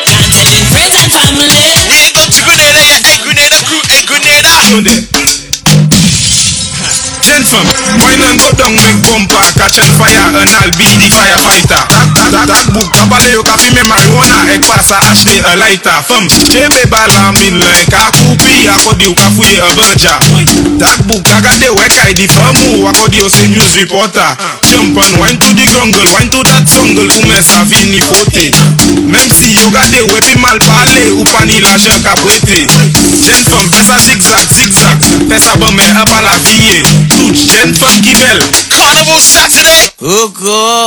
Dancing 0.07 0.47
in 0.47 0.63
friends 0.71 1.03
and 1.03 1.11
family. 1.11 1.83
Need 2.15 2.31
to 2.31 2.47
go 2.47 2.55
there, 2.55 2.79
eh? 2.79 3.03
Grenada 3.27 3.59
crew, 3.67 3.83
eh? 3.91 4.07
Grenada. 4.07 4.55
Go 4.71 4.79
there. 4.87 5.03
Gen 7.27 7.43
fam, 7.47 7.67
why 7.99 8.15
not 8.19 8.35
go 8.39 8.51
down 8.59 8.75
when 8.79 8.99
come 9.03 9.27
back? 9.27 9.51
Catching 9.59 9.91
fire 9.99 10.31
and 10.31 10.51
I'll 10.63 10.71
be 10.79 10.87
the 10.99 11.07
firefighter. 11.11 11.92
Abale 13.01 13.33
yo 13.33 13.43
ka 13.43 13.57
pime 13.57 13.83
marijuana, 13.89 14.37
ek 14.55 14.67
pasa 14.67 14.99
achete 15.11 15.41
a 15.49 15.57
laita 15.57 16.03
Fem, 16.03 16.29
chebe 16.29 16.87
bala 16.91 17.33
min 17.33 17.59
len 17.59 17.87
ka 17.91 18.11
koupi 18.13 18.69
Akodi 18.69 19.05
yo 19.05 19.15
ka 19.15 19.31
fouye 19.31 19.59
a 19.61 19.75
banja 19.75 20.19
Takbou 20.79 21.23
kagade 21.23 21.71
wekay 21.71 22.11
e 22.11 22.15
di 22.15 22.29
famu 22.29 22.89
Akodi 22.89 23.19
yo 23.19 23.29
se 23.31 23.49
news 23.49 23.77
reporter 23.77 24.37
Champion, 24.63 25.21
wine 25.21 25.39
to 25.39 25.53
di 25.55 25.65
jungle, 25.67 26.05
wine 26.15 26.31
to 26.31 26.43
dat 26.45 26.69
fungal 26.69 27.09
Oumen 27.17 27.43
sa 27.43 27.65
vini 27.65 28.01
kote 28.01 28.53
Mem 29.09 29.31
si 29.31 29.55
yo 29.57 29.71
gade 29.71 30.03
wepi 30.13 30.37
mal 30.39 30.59
pale 30.61 31.11
Ou 31.17 31.25
pani 31.25 31.61
lajen 31.61 32.03
ka 32.03 32.15
prete. 32.23 32.67
Jen 33.23 33.45
fem, 33.49 33.71
pesa 33.71 33.99
zigzag, 33.99 34.49
zigzag. 34.51 34.99
Pesa 35.29 35.57
bame 35.57 35.87
abala 36.01 36.39
fiye 36.45 36.83
Tout 37.09 37.37
jen 37.47 37.75
fem 37.75 38.03
ki 38.03 38.17
bel. 38.21 38.41
Koko. 40.03 40.82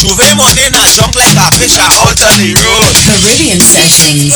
Juve 0.00 0.32
money 0.34 0.64
now 0.72 0.88
jump 0.96 1.14
like 1.14 1.36
a 1.36 1.44
the 1.60 2.56
road. 2.56 2.96
Caribbean 3.04 3.60
sessions. 3.60 4.32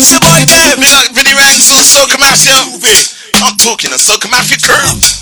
It's 0.00 0.10
your 0.10 0.20
boy 0.20 0.40
Dave, 0.48 0.80
Black 0.80 1.12
video 1.12 1.36
Ransom, 1.36 1.84
so 1.84 2.06
commercial. 2.08 2.80
I'm 3.44 3.58
talking, 3.58 3.92
I'm 3.92 3.98
so 3.98 4.16
commercial. 4.16 5.21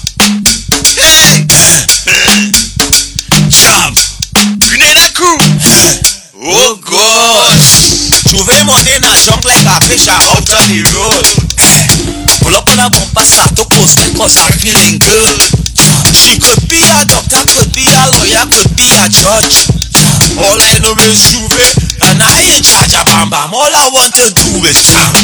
dey 24.70 24.82
sap 24.82 25.14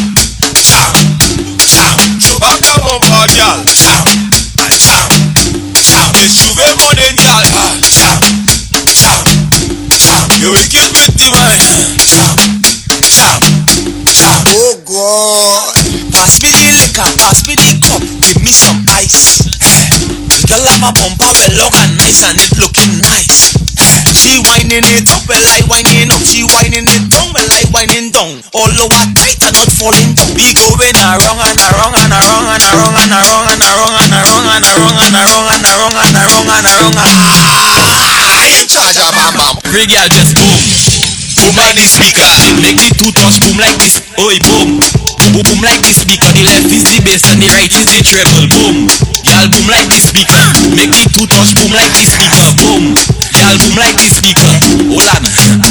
sap 0.59 0.93
sap 1.63 1.99
chewbacca 2.19 2.75
wan 2.85 2.99
bad 3.07 3.31
gal 3.39 3.61
sap 3.83 4.07
sap 4.75 5.11
sap 5.91 6.11
esuwe 6.25 6.67
wan 6.83 6.97
dey 6.99 7.13
gal 7.15 7.45
sap 7.99 8.19
sap 8.91 9.23
sap 10.07 10.27
you 10.43 10.51
will 10.51 10.67
keep 10.75 10.91
it 11.05 11.15
divine 11.15 11.63
sap 12.03 12.35
sap 13.07 13.41
sap. 14.11 14.43
oh 14.51 14.75
god. 14.83 15.75
Pass 16.11 16.43
me 16.43 16.51
the 16.51 16.73
liquor 16.83 17.11
pass 17.23 17.47
me 17.47 17.55
the 17.55 17.71
cup. 17.87 18.03
Give 18.25 18.41
me 18.43 18.51
some 18.51 18.83
ice. 18.99 19.47
Eh. 19.63 19.87
Girl, 20.49 20.65
I'm 20.67 20.83
a 20.83 20.91
bumper, 20.97 21.29
well 21.29 21.53
long 21.59 21.75
and 21.85 21.95
nice, 21.99 22.23
and 22.25 22.39
it 22.41 22.51
looking 22.59 22.99
nice. 23.05 23.53
Eh. 23.79 23.99
She 24.17 24.41
whining 24.41 24.83
it 24.87 25.07
up, 25.13 25.23
eh, 25.23 25.27
well 25.29 25.47
I 25.47 25.61
whining 25.69 26.11
up, 26.11 26.23
she 26.25 26.43
whining 26.49 26.89
it 26.89 27.05
I 27.51 27.63
winding 27.73 28.11
down. 28.11 28.43
All 28.55 28.71
over 28.71 29.05
tight 29.15 29.39
and 29.47 29.55
not 29.55 29.71
falling 29.77 30.13
down. 30.15 30.31
We 30.35 30.53
going 30.57 30.97
around 30.99 31.41
and 31.43 31.61
around 31.61 31.95
and 31.97 32.13
around 32.13 32.47
and 32.51 32.65
around 32.65 32.97
and 32.97 33.13
around 33.13 33.49
and 33.51 33.63
around 33.63 33.97
and 33.97 34.15
around 34.15 34.47
and 34.47 34.67
around 34.67 34.99
and 34.99 35.17
around 35.17 35.51
and 35.51 35.67
around 35.67 35.97
and 35.97 36.17
around 36.17 36.49
and 36.51 36.67
around. 36.67 36.97
Ah, 36.99 38.47
charge 38.69 38.99
of 38.99 39.11
bam 39.15 39.33
bam. 39.37 39.55
Every 39.67 39.87
girl 39.87 40.09
just 40.11 40.35
boom, 40.35 40.57
Boom 41.37 41.55
like 41.61 41.77
the 41.77 41.85
speaker. 41.85 42.25
make 42.65 42.81
the 42.81 42.89
two 42.97 43.13
touch 43.13 43.37
boom 43.45 43.57
like 43.61 43.77
this. 43.79 44.01
Oi 44.19 44.37
boom, 44.49 44.81
boom 45.33 45.45
boom 45.45 45.61
like 45.63 45.83
the 45.85 45.93
speaker. 45.93 46.33
The 46.33 46.43
left 46.49 46.73
is 46.73 46.85
the 46.89 46.99
bass 47.05 47.29
and 47.29 47.39
the 47.43 47.49
right 47.53 47.69
is 47.71 47.87
the 47.93 48.01
treble. 48.03 48.49
Boom, 48.49 48.89
y'all 49.23 49.47
boom 49.53 49.69
like 49.69 49.89
the 49.93 50.01
speaker. 50.01 50.45
Make 50.73 50.93
the 50.97 51.05
two 51.13 51.29
touch 51.29 51.53
boom 51.55 51.71
like 51.77 51.93
the 51.93 52.03
speaker. 52.09 52.47
Boom, 52.57 52.97
y'all 53.37 53.57
boom 53.61 53.77
like 53.77 53.97
the 54.01 54.09
speaker. 54.09 54.53
Hold 54.89 55.09
on. 55.13 55.23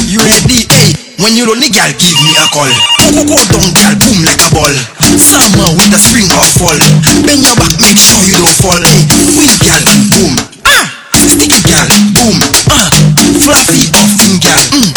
You 0.06 0.22
ready? 0.22 0.70
Hey, 0.70 1.05
when 1.20 1.32
you 1.36 1.46
lonely, 1.48 1.70
girl, 1.72 1.88
give 1.96 2.16
me 2.24 2.32
a 2.36 2.44
call. 2.52 2.68
Go, 3.00 3.08
go, 3.12 3.22
go 3.24 3.38
down, 3.48 3.72
girl, 3.72 3.94
boom 4.04 4.18
like 4.24 4.42
a 4.44 4.50
ball. 4.52 4.76
Summer 5.16 5.72
with 5.76 5.96
a 5.96 6.00
spring 6.00 6.28
or 6.28 6.44
fall. 6.60 6.76
Bend 7.24 7.40
your 7.40 7.56
back, 7.56 7.72
make 7.80 7.96
sure 7.96 8.20
you 8.24 8.36
don't 8.36 8.56
fall. 8.60 8.80
Hey, 9.08 9.28
weak 9.32 9.56
girl, 9.64 9.80
boom. 10.12 10.32
Ah, 10.68 10.84
sticky 11.16 11.62
girl, 11.64 11.88
boom. 12.12 12.36
Ah, 12.68 12.88
fluffy 13.40 13.88
puffin 13.92 14.36
girl. 14.44 14.60
Mm. 14.76 14.92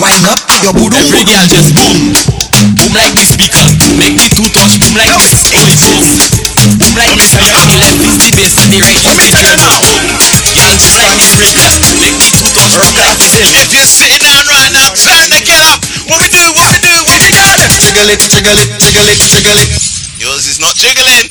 Wind 0.00 0.24
up 0.24 0.40
your 0.64 0.72
booty. 0.72 0.96
Every 1.04 1.24
girl 1.28 1.46
just 1.50 1.74
boom, 1.76 2.16
boom 2.76 2.92
like 2.96 3.12
the 3.12 3.24
speaker. 3.28 3.66
Make 3.98 4.16
the 4.16 4.28
two 4.32 4.48
touch 4.54 4.80
boom 4.80 4.94
like 4.96 5.12
this. 5.20 5.52
Oi 5.52 5.72
boom, 5.84 6.06
boom 6.80 6.94
like 6.96 7.12
the 7.12 7.24
speaker. 7.28 7.60
The 7.68 7.76
left 7.76 8.00
is 8.00 8.16
the 8.16 8.28
bass 8.34 8.54
and 8.56 8.70
the 8.72 8.80
right 8.80 9.04
is 9.04 9.20
the. 9.20 9.36
Boom, 10.32 10.48
y'all 10.56 10.76
boom 10.80 10.96
like 10.96 11.18
the 11.18 11.28
speaker. 11.28 11.68
Make 12.00 12.16
the 12.16 12.28
two 12.40 12.48
touch 12.56 12.72
boom 12.72 12.96
like 12.96 13.18
this. 13.20 13.77
Jiggle 18.08 18.24
it, 18.24 18.32
jiggle 18.32 18.56
it, 18.56 18.80
jiggle 18.80 19.04
it, 19.04 19.20
jiggle 19.20 19.52
it. 19.52 19.68
Yours 20.16 20.48
is 20.48 20.56
not 20.64 20.72
jiggling. 20.80 21.28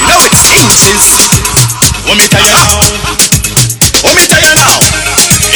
You 0.00 0.08
know 0.08 0.24
it 0.24 0.32
stinches. 0.32 1.28
Let 2.08 2.16
me 2.16 2.24
tell 2.24 2.40
you 2.40 2.56
now. 2.56 2.80
Let 4.00 4.16
me 4.16 4.24
tell 4.24 4.40
you 4.40 4.56
now. 4.56 4.80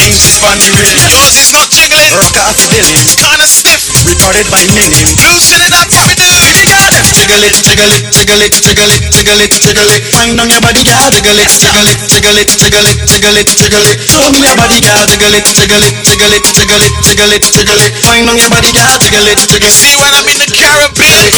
English 0.04 0.36
the 0.36 0.76
radio. 0.76 1.08
Yours 1.16 1.48
is 1.48 1.52
not 1.56 1.72
jiggling. 1.72 2.12
Broadcast 2.12 2.68
Billy, 2.68 3.08
Kinda 3.16 3.48
stiff. 3.48 3.88
recorded 4.04 4.52
by 4.52 4.60
Minim. 4.76 5.08
Loosen 5.32 5.64
it 5.64 5.72
up, 5.72 5.88
what 5.88 6.04
we 6.04 6.14
do? 6.20 6.33
Jiggle 6.64 7.44
it, 7.44 7.52
jiggle 7.60 7.92
it, 7.92 8.08
jiggle 8.08 8.40
it, 8.40 8.52
jiggle 8.64 8.88
it, 8.88 9.02
jiggle 9.12 9.40
it, 9.44 9.52
jiggle 9.52 9.90
it. 9.92 10.00
Find 10.16 10.40
on 10.40 10.48
your 10.48 10.60
body, 10.64 10.80
girl. 10.80 11.12
Jiggle 11.12 11.36
it, 11.36 11.52
jiggle 11.60 11.84
it, 11.84 11.98
jiggle 12.08 12.36
it, 12.40 12.48
jiggle 12.56 12.86
it, 12.88 12.96
jiggle 13.04 13.36
it, 13.36 13.48
jiggle 13.52 13.84
it. 13.84 14.00
Show 14.08 14.24
me 14.32 14.40
your 14.40 14.56
body, 14.56 14.80
girl. 14.80 15.04
Jiggle 15.04 15.34
it, 15.36 15.44
jiggle 15.44 15.84
it, 15.84 15.92
jiggle 16.08 16.32
it, 16.32 16.42
jiggle 16.56 16.80
it, 16.80 16.92
jiggle 17.04 17.32
it, 17.36 17.42
jiggle 17.52 17.82
it. 17.84 17.92
Find 18.00 18.28
on 18.28 18.38
your 18.40 18.48
body, 18.48 18.72
girl. 18.72 18.96
Jiggle 18.96 19.28
it, 19.28 19.38
jiggle 19.44 19.68
it. 19.68 19.74
see 19.74 19.92
when 20.00 20.14
I'm 20.14 20.24
in 20.30 20.38
the 20.38 20.48
Caribbean, 20.48 21.28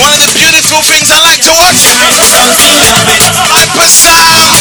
one 0.00 0.12
of 0.12 0.20
the 0.24 0.32
beautiful 0.32 0.80
things 0.82 1.12
I 1.12 1.20
like 1.22 1.42
to 1.44 1.52
watch. 1.52 1.84
Hyper 3.46 3.86
sound. 3.86 4.50
Say 4.50 4.55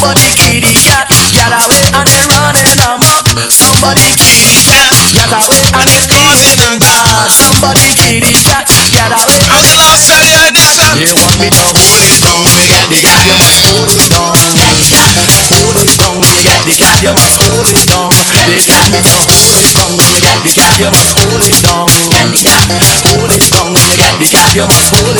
Somebody 0.00 0.32
get 0.32 0.64
the 0.64 0.64
idiot 0.64 1.12
get 1.28 1.52
away 1.52 1.84
and 1.92 2.08
they're 2.08 2.24
running 2.32 2.72
them 2.72 3.04
up. 3.04 3.20
the 3.28 3.36
idiot 4.00 5.12
get 5.12 5.28
away 5.28 5.60
and 5.76 5.84
they're 5.92 6.08
calling 6.08 6.80
Somebody 7.36 7.84
God. 7.92 8.00
the 8.00 8.16
idiot 8.16 8.64
get 8.88 9.12
away 9.12 9.44
and 9.44 9.60
they 9.60 9.76
lost 9.76 10.08
their 10.08 10.24
You 11.04 11.12
want 11.20 11.36
me 11.36 11.52
to 11.52 11.68
hold 11.68 12.00
it 12.00 12.16
down. 12.16 12.48
They 12.48 13.04
got 13.04 13.28
you 13.28 13.36
must 13.36 13.60
hold 13.68 13.92
it 13.92 14.08
down. 14.08 14.32
Hold 15.52 15.76
it 15.76 15.92
down. 16.00 16.16
They 16.32 16.48
got 16.48 16.64
the 16.64 16.72
got 16.80 16.96
you 17.04 17.12
must 17.12 17.36
hold 17.36 17.68
it 17.68 17.84
down. 17.84 18.08
They 18.08 18.56
got 18.64 18.88
me 18.88 19.04
to 19.04 19.20
hold 19.20 19.52
it 19.52 19.68
down. 19.76 20.00
They 20.00 20.16
got 20.16 20.40
the 20.40 20.48
got 20.56 20.80
you 20.80 20.88
must 20.96 21.12
hold 21.12 21.44
it 21.44 21.60
down. 21.60 21.84
They 21.84 22.40
got 22.40 22.72
hold 23.04 23.28
it 23.36 23.44
down. 23.52 23.76
They 23.76 24.00
got 24.00 24.16
the 24.16 24.28
got 24.32 24.56
you 24.56 24.64
must 24.64 24.96
hold 24.96 25.12
it 25.12 25.19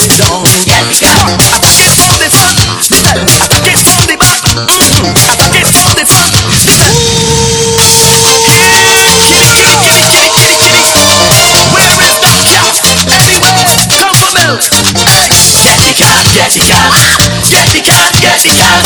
Cat, 18.49 18.81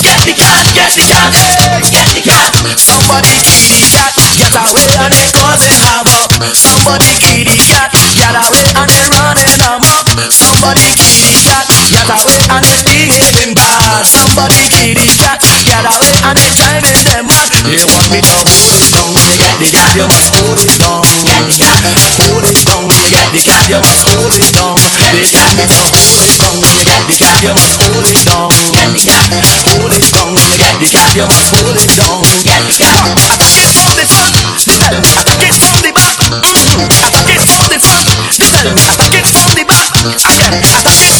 get 0.00 0.16
the 0.24 0.32
gun, 0.32 0.64
get 0.72 0.94
the 0.96 1.04
cat. 1.04 2.52
Somebody 2.80 3.36
kill 3.44 3.68
the 3.68 3.84
cat, 3.92 4.16
get 4.32 4.54
away 4.56 4.88
and 4.96 5.12
they 5.12 5.28
causing 5.28 5.76
havoc. 5.76 6.32
Somebody 6.56 7.12
kill 7.20 7.44
the 7.44 7.56
cat, 7.68 7.92
get 8.16 8.32
away 8.32 8.64
and 8.72 8.88
they 8.88 9.04
running 9.12 9.60
amok. 9.60 10.08
Somebody 10.32 10.96
kill 10.96 11.20
the 11.20 11.36
cat, 11.44 11.68
get 11.92 12.08
away 12.08 12.40
and 12.48 12.64
they 12.64 12.80
behaving 12.88 13.52
bad. 13.52 14.08
Somebody 14.08 14.64
kill 14.72 14.96
the 14.96 15.06
cat, 15.20 15.36
get 15.42 15.84
away 15.84 16.16
and 16.24 16.36
they 16.40 16.50
driving 16.56 17.02
them 17.04 17.28
mad. 17.28 17.52
They 17.68 17.84
want 17.84 18.08
me 18.08 18.24
to 18.24 18.36
hold 18.40 18.72
it 18.72 18.88
down, 18.88 19.12
you 19.20 19.36
get 19.36 19.54
the 19.60 19.68
cat, 19.68 19.92
you 19.92 20.06
must 20.08 20.32
hold 20.32 20.56
it 20.56 20.72
down. 20.80 21.04
Get 21.28 21.44
the 21.44 21.52
cat, 21.60 21.82
Hold 22.24 22.46
it 22.46 22.56
down, 22.64 22.88
you 22.88 23.10
get 23.10 23.28
the 23.34 23.40
cat, 23.42 23.68
you 23.68 23.80
must 23.82 24.06
hold 24.08 24.32
it 24.32 24.48
down. 24.54 24.78
They 25.12 25.26
got 25.28 25.50
me 25.58 25.66
to 25.66 25.82
hold 25.92 26.22
it 26.22 26.32
down, 26.38 26.54
you 26.62 26.84
get 26.86 27.02
the 27.10 27.14
cat, 27.18 27.42
you 27.42 27.52
must 27.52 27.76
hold 27.82 28.06
it 28.06 28.24
down 28.24 28.53
you 28.92 29.08
got 29.08 29.32
to 29.32 29.40
hold 29.64 29.88
it 29.88 30.04
you 30.04 30.92
got 30.92 31.08
to 31.16 31.24
hold 31.24 31.72
it 31.72 31.88
strong, 31.88 32.20
you 32.20 32.44
got 32.44 32.60
to 32.60 33.16
get 33.48 33.72
from 33.72 33.96
the 33.96 34.04
front, 34.04 34.36
pedal, 34.68 35.00
get 35.40 35.56
from 35.56 35.80
the 35.80 35.92
back, 35.96 36.20
get 36.20 37.40
from 37.48 37.66
the 37.72 37.80
front, 37.80 38.04
pedal, 38.36 38.76
get 39.08 39.24
from 39.24 39.56
the 39.56 39.64
back, 39.64 39.88
I 40.20 40.36
got, 40.36 40.52
I. 40.84 41.13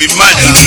be 0.00 0.06
mad. 0.16 0.59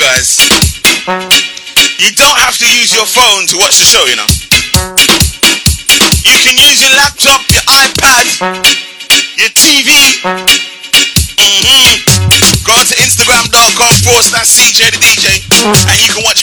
guys, 0.00 0.40
you 2.00 2.08
don't 2.16 2.38
have 2.40 2.56
to 2.56 2.64
use 2.64 2.88
your 2.88 3.04
phone 3.04 3.44
to 3.52 3.60
watch 3.60 3.76
the 3.76 3.84
show, 3.84 4.00
you 4.08 4.16
know. 4.16 4.24
You 6.24 6.36
can 6.40 6.56
use 6.56 6.80
your 6.80 6.96
laptop, 6.96 7.44
your 7.52 7.60
iPad, 7.68 8.24
your 9.36 9.52
TV. 9.52 9.92
Mm-hmm. 11.36 12.64
Go 12.64 12.72
on 12.80 12.86
to 12.88 12.96
Instagram.com 12.96 13.92
forward 14.00 14.24
slash 14.24 14.48
CJ 14.48 14.96
the 14.96 15.00
DJ 15.04 15.44
and 15.60 16.00
you 16.00 16.08
can 16.08 16.24
watch 16.24 16.40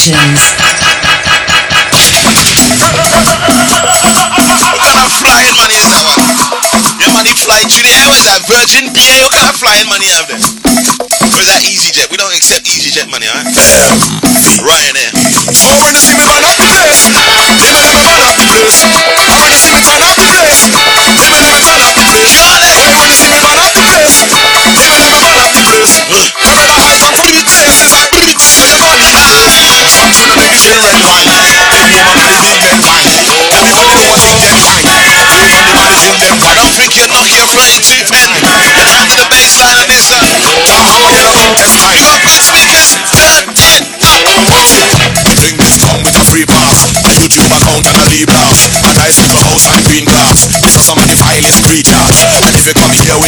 Productions. 0.00 0.59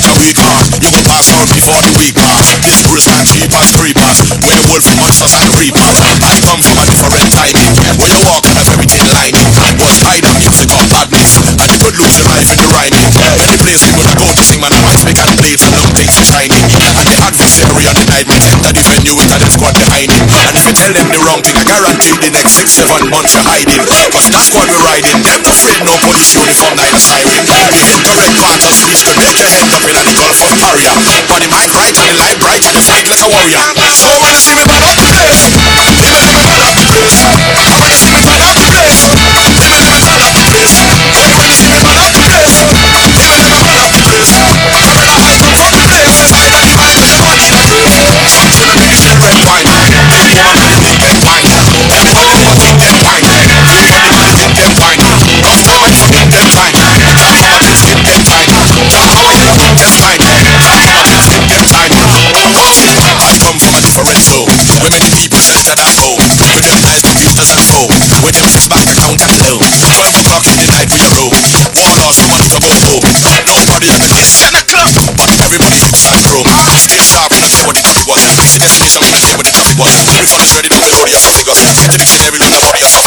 a 0.09 0.15
weak 0.19 0.39
You 0.83 0.91
will 0.91 1.07
pass 1.07 1.31
on 1.31 1.47
before 1.47 1.81
the 1.83 1.93
weak 1.99 2.15
part 2.17 2.43
This 2.63 2.83
rules 2.83 3.07
stand 3.07 3.27
cheap 3.29 3.53
as 3.55 3.71
three 3.77 3.95
parts 3.95 4.19
When 4.23 4.57
the 4.59 4.67
wolf 4.67 4.87
monsters 4.99 5.35
and 5.39 5.49
creepers 5.55 5.99
I 6.03 6.41
come 6.43 6.61
from 6.63 6.79
a 6.79 6.85
different 6.87 7.31
timing 7.31 7.71
Where 7.99 8.11
you 8.11 8.21
walk 8.27 8.45
on 8.51 8.57
a 8.59 8.65
fairy 8.67 8.87
tale 8.87 9.11
lightning 9.15 9.49
But 9.79 9.95
I 10.03 10.19
the 10.19 10.33
music 10.39 10.71
of 10.75 10.87
madness 10.91 11.39
I 11.63 11.79
could 11.81 11.97
lose 11.97 12.19
your 12.19 12.29
life 12.29 12.51
in 12.53 12.59
the 12.61 12.69
rhyming. 12.69 13.07
Any 13.41 13.57
place 13.57 13.81
you 13.87 13.97
would 13.97 14.13
go 14.13 14.29
to 14.29 14.43
Guaranteed 21.73 22.21
the 22.21 22.29
next 22.37 22.53
six, 22.61 22.77
seven 22.77 23.09
months 23.09 23.33
you're 23.33 23.49
hiding. 23.49 23.81
Cause 24.13 24.29
that's 24.29 24.53
what 24.53 24.69
we're 24.69 24.85
riding. 24.85 25.25
Afraid 25.49 25.81
no 25.89 25.97
police 26.05 26.37
uniform, 26.37 26.77
neither 26.77 27.01
siren. 27.01 27.49
red 27.49 28.35
parties 28.37 28.85
reach 28.85 29.01
to 29.09 29.17
make 29.17 29.41
your 29.41 29.49
head 29.49 29.65
up 29.73 29.81
in 29.81 29.97
a 29.97 30.05
call 30.21 30.37
for 30.37 30.53
the 30.53 30.59
barrier. 30.61 30.93
But 31.33 31.41
the 31.41 31.49
mind 31.49 31.73
right 31.73 31.97
and 31.97 32.09
the 32.13 32.17
light 32.21 32.37
bright, 32.37 32.61
you 32.61 32.77
fight 32.85 33.09
like 33.09 33.25
a 33.25 33.29
warrior. 33.33 33.65
So 33.97 34.13
wanna 34.21 34.37
see 34.37 34.53
me 34.53 34.65
bad 34.69 34.85
up? 34.85 35.62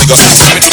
What's? 0.07 0.64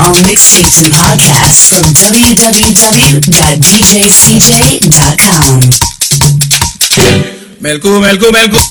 On 0.00 0.14
mixtapes 0.24 0.82
and 0.82 0.92
podcasts 0.94 1.68
from 1.68 1.82
www.djcj.com. 1.92 3.20
Melku, 7.60 8.00
Melku, 8.00 8.30
Melku. 8.32 8.69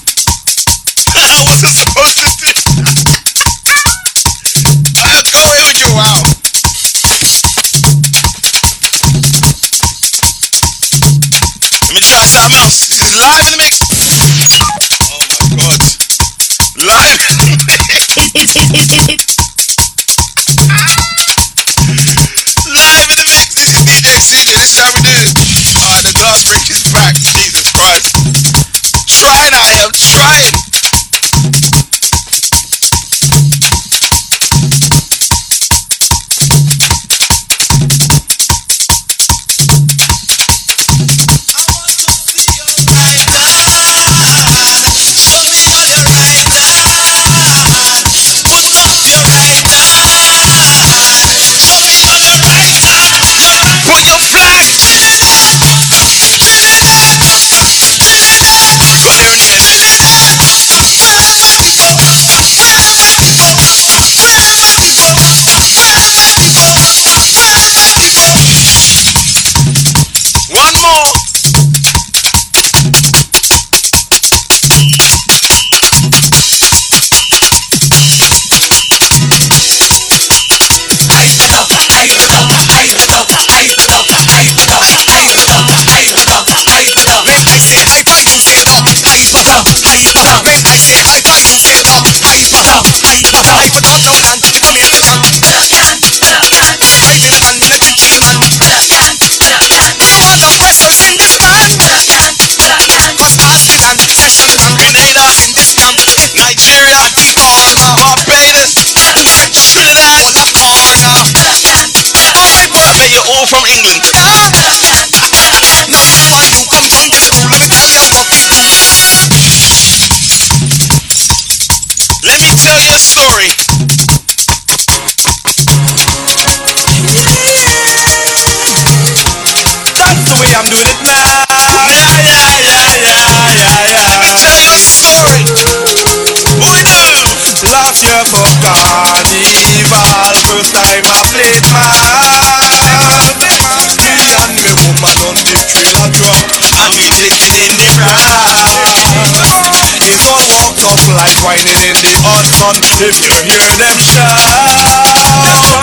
Sun. 152.73 153.09
If 153.09 153.17
you 153.21 153.33
hear 153.49 153.69
them 153.77 153.97
shout, 153.97 154.37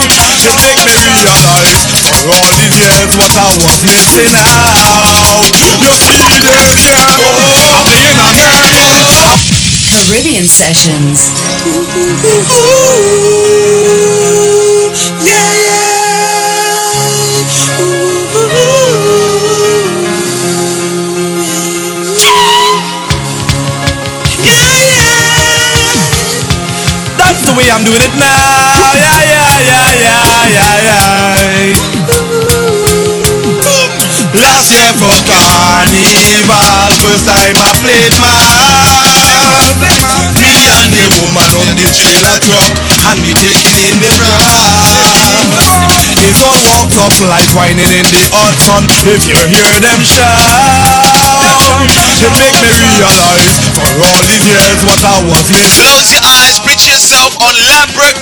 it 0.02 0.54
make 0.54 0.78
me 0.86 0.94
realize 1.10 1.82
for 2.06 2.30
all 2.30 2.50
these 2.54 2.76
years 2.78 3.16
what 3.18 3.32
I 3.34 3.50
was 3.58 3.82
missing 3.82 4.30
out. 4.34 5.50
You 5.82 5.92
see 5.94 6.18
them 6.18 6.38
girl, 6.42 6.70
I'm 7.74 7.86
being 7.90 8.18
a. 8.18 8.30
Caribbean 9.86 10.46
Sessions. 10.46 11.30
the 41.96 42.04
trailer 42.04 42.36
truck, 42.44 42.76
and 43.08 43.16
we 43.24 43.32
taking 43.32 43.72
in 43.88 43.96
the 44.04 44.12
ride. 44.20 45.56
It's 46.20 46.44
all 46.44 46.60
walked 46.76 46.92
up 47.00 47.14
like 47.24 47.48
whining 47.56 47.88
in 47.88 48.04
the 48.04 48.20
sun. 48.60 48.84
If 49.08 49.24
you 49.24 49.40
hear 49.48 49.72
them 49.80 50.00
shout, 50.04 50.44
it 52.20 52.32
make 52.36 52.52
me 52.60 52.68
realize 52.84 53.56
for 53.72 53.88
all 54.04 54.20
these 54.28 54.44
years 54.44 54.76
what 54.84 55.00
I 55.00 55.24
was 55.24 55.48
missing. 55.48 55.88
Close 55.88 56.12
your 56.12 56.20
eyes, 56.20 56.60
picture 56.60 56.92
yourself 56.92 57.32
on 57.40 57.56
Lambert 57.64 58.20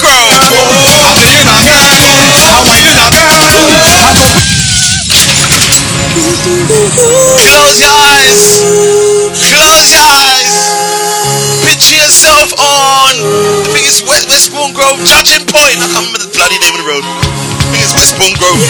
Point. 15.24 15.80
I 15.80 15.88
can't 15.88 16.04
remember 16.04 16.20
the 16.20 16.28
bloody 16.36 16.60
name 16.60 16.76
of 16.76 16.84
the 16.84 16.88
road. 16.92 17.00
I 17.00 17.64
think 17.72 17.80
it's 17.80 17.96
Westbourne 17.96 18.36
Grove. 18.36 18.60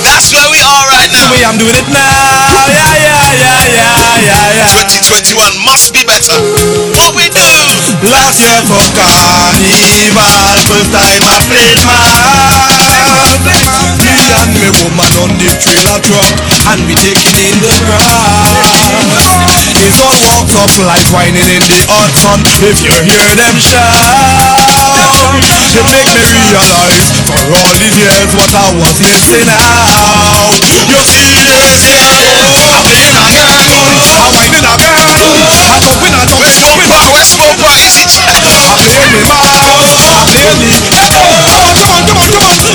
That's 0.00 0.32
where 0.32 0.48
we 0.48 0.64
are 0.64 0.84
right 0.88 1.12
The 1.12 1.28
way 1.28 1.44
now. 1.44 1.52
I'm 1.52 1.60
doing 1.60 1.76
it 1.76 1.84
now. 1.92 2.08
Yeah, 2.72 2.96
yeah, 2.96 3.20
yeah, 3.36 3.68
yeah, 3.68 4.24
yeah, 4.24 4.64
yeah. 4.64 4.88
2021 4.88 5.60
must 5.60 5.92
be 5.92 6.08
better. 6.08 6.40
What 6.96 7.12
we 7.12 7.28
do? 7.28 7.44
Last 8.08 8.40
year 8.40 8.64
for 8.64 8.80
carnival, 8.96 10.24
first 10.64 10.88
time 10.88 11.20
I 11.20 11.36
played 11.52 11.84
my 11.84 12.08
and 14.38 14.54
me 14.54 14.62
woman 14.86 15.12
on 15.26 15.30
the 15.34 15.50
trailer 15.58 15.98
truck, 15.98 16.34
and 16.70 16.78
we 16.86 16.94
taking 16.94 17.34
in 17.34 17.58
the 17.58 17.74
ride. 17.90 19.18
It's 19.82 19.98
all 19.98 20.14
walked 20.30 20.54
up 20.54 20.70
like 20.86 21.06
whining 21.10 21.42
in 21.42 21.62
the 21.66 21.82
hot 21.90 22.14
sun. 22.14 22.38
If 22.62 22.78
you 22.86 22.94
hear 23.02 23.28
them 23.34 23.56
shout, 23.58 23.82
it 25.42 25.86
make 25.90 26.10
me 26.14 26.22
realize 26.22 27.10
for 27.26 27.40
all 27.50 27.74
these 27.74 27.98
years 27.98 28.30
what 28.38 28.50
I 28.54 28.70
was 28.78 28.94
missing 29.02 29.48
out. 29.50 30.62
You 30.86 31.02
see 31.02 31.34
this 31.42 31.82
girl, 31.90 32.54
I'm 34.22 34.30
whining 34.38 34.62
a 34.62 34.76
girl, 34.78 35.34
I'm 35.66 35.82
jumping 35.82 36.14
a 36.14 36.24
jumping. 36.30 36.86
Park, 36.86 37.10
Westbourne 37.10 37.58
Park. 37.58 37.74
Easy 37.82 38.06
check. 38.06 38.30
I'm 38.70 38.78
playing 38.86 39.12
me 39.18 39.22
man, 39.26 39.50
I'm 40.14 40.26
playing 40.30 40.58
me. 40.62 40.72
Come 40.78 41.26
on, 41.26 41.74
come 41.74 41.90
on, 41.90 42.02
come 42.06 42.18
on, 42.22 42.30
come 42.30 42.46
on. 42.46 42.67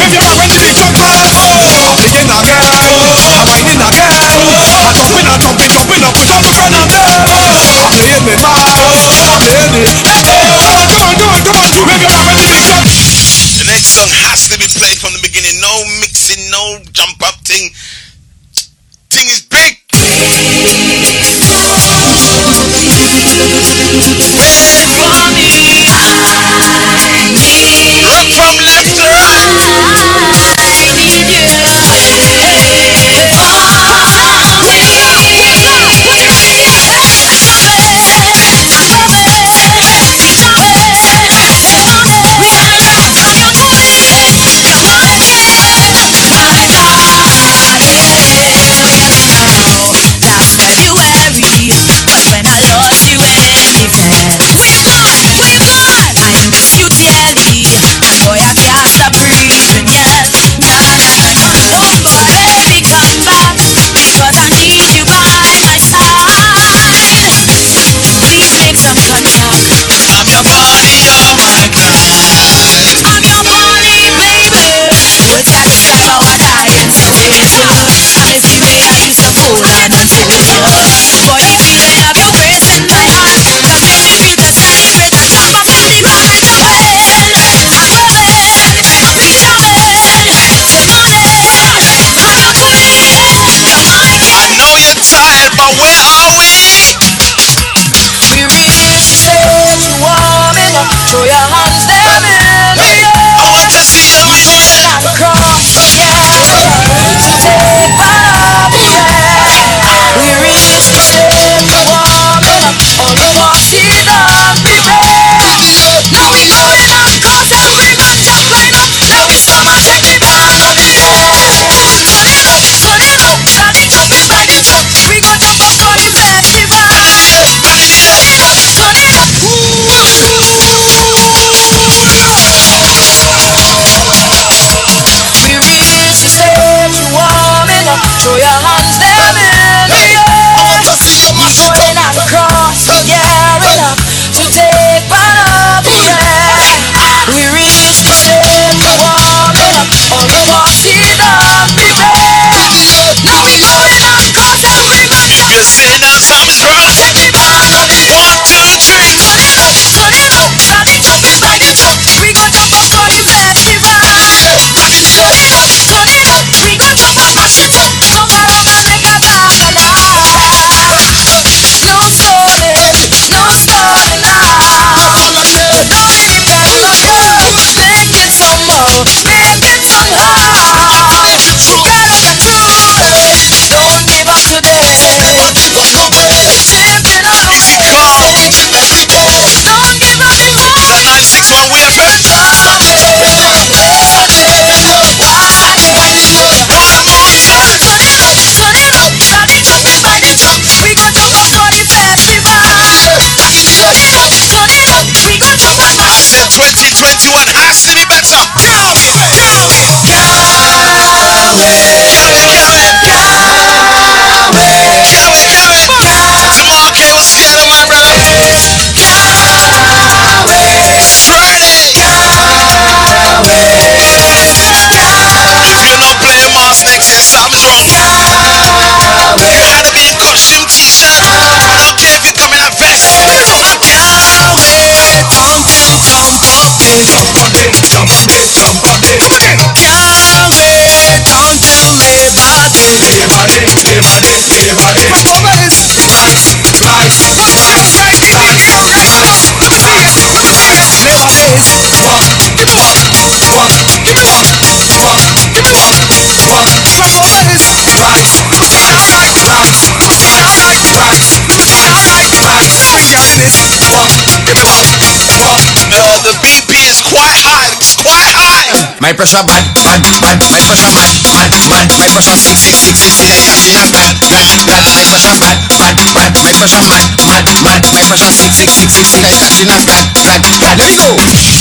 My 269.14 269.18
press 269.22 269.38
bad, 269.46 269.62
bad, 269.86 270.02
bad. 270.26 270.42
My 270.50 270.58
press 270.66 270.82
a 270.82 270.90
mad, 270.90 271.14
mad, 271.22 271.54
mad. 271.70 271.86
I 272.02 272.10
press 272.10 272.26
a 272.26 272.34
sexy, 272.34 272.74
sexy, 272.74 273.14
sexy 273.14 273.78
and 273.78 273.94
bad, 273.94 274.10
bad, 274.26 274.50
bad. 274.66 274.82
My 274.90 275.06
press 275.06 275.22
bad, 275.38 275.54
bad, 275.78 275.94
bad. 276.18 276.34
My 276.42 276.50
press 276.58 276.74
mad, 276.82 277.06
mad, 277.22 277.46
mad. 277.62 277.86
My 277.94 278.02
press 278.10 278.18
six, 278.26 278.58
six, 278.58 278.74
six, 278.74 278.90
six. 278.90 279.06
sexy, 279.14 279.38
sexy, 279.38 279.62
sexy 279.62 279.70
a 279.70 279.86
bad, 279.86 280.10
bad, 280.18 280.42
bad. 280.58 280.78
Let 280.82 280.90
me 280.90 280.98
go. 280.98 281.53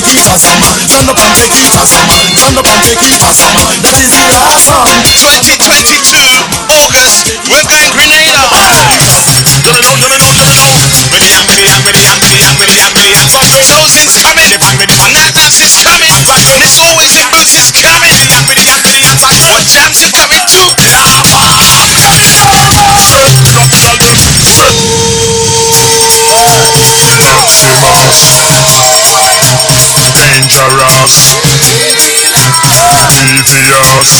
and 0.00 0.16
take 0.16 0.24
us. 0.32 0.44
Turn 0.88 1.08
up 1.08 1.20
and 1.20 1.34
take 1.36 1.52
it 1.60 1.68
us. 1.76 1.92
Turn 1.92 2.56
up 2.56 2.64
and 2.64 2.80
take 2.80 3.04
it 3.04 3.20
us. 3.20 3.44
That 3.84 4.00
is 4.00 4.16
the 4.16 4.32
ransom. 4.40 4.80
2022 5.20 6.00
August, 6.72 7.36
we're 7.52 7.60
in 7.68 7.92
Grenada. 7.92 8.40
Does 8.88 9.04
it 9.04 9.12
know? 9.12 9.36
Does 9.44 9.52
it 9.60 9.66
know? 9.68 9.92
Does 10.08 10.24
it 10.24 10.36
know? 10.40 10.56
Medium, 11.12 11.44
medium, 11.44 11.80
medium, 11.84 12.16
medium, 12.22 12.54
medium, 12.56 12.90
medium. 12.96 13.26
From 13.28 13.44
Fredo's 13.52 13.92
in 14.00 14.08
Sammy. 14.08 14.56
Medium, 14.80 15.12
Natas 15.12 15.60
is 15.60 15.76
coming. 15.76 16.16
Back 16.24 16.40
from 16.48 16.64
is 16.64 16.80
always 16.80 17.12
in 17.20 17.28
Bruce 17.28 17.56
is 17.60 17.68
coming. 17.74 18.08
Medium, 18.24 18.46
medium, 18.48 18.80
medium. 18.80 19.16
Back 19.20 19.36
from 19.44 19.60
Jams 19.68 20.00
is 20.00 20.12
coming 20.16 20.40
too. 20.48 20.72
Oh, 20.80 21.20
dangerous, 30.50 31.30
dangerous. 33.54 34.10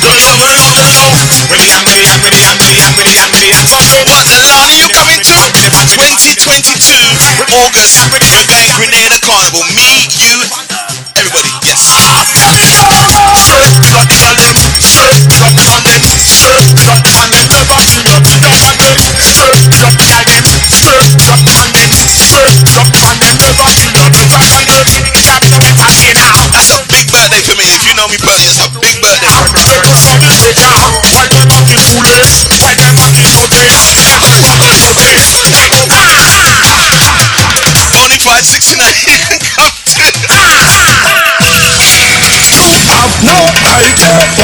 Don't 0.00 0.22
you 0.22 0.34
worry 0.38 0.58
about 0.62 0.78
it 0.78 0.94
now. 0.94 1.10
Ready 1.50 1.74
and 1.74 1.82
ready 1.86 2.06
and 2.06 2.22
ready 2.22 2.46
and 2.46 2.60
ready 2.60 2.78
and 2.78 2.94
ready 2.96 3.16
and 3.18 3.32
ready. 3.34 3.50
I'm 3.54 3.66
talking 3.66 3.98
about 4.02 4.22
the 4.30 4.38
land 4.54 4.78
you 4.78 4.86
coming 4.94 5.18
to. 5.18 5.50
2022, 5.90 7.18
August. 7.66 8.29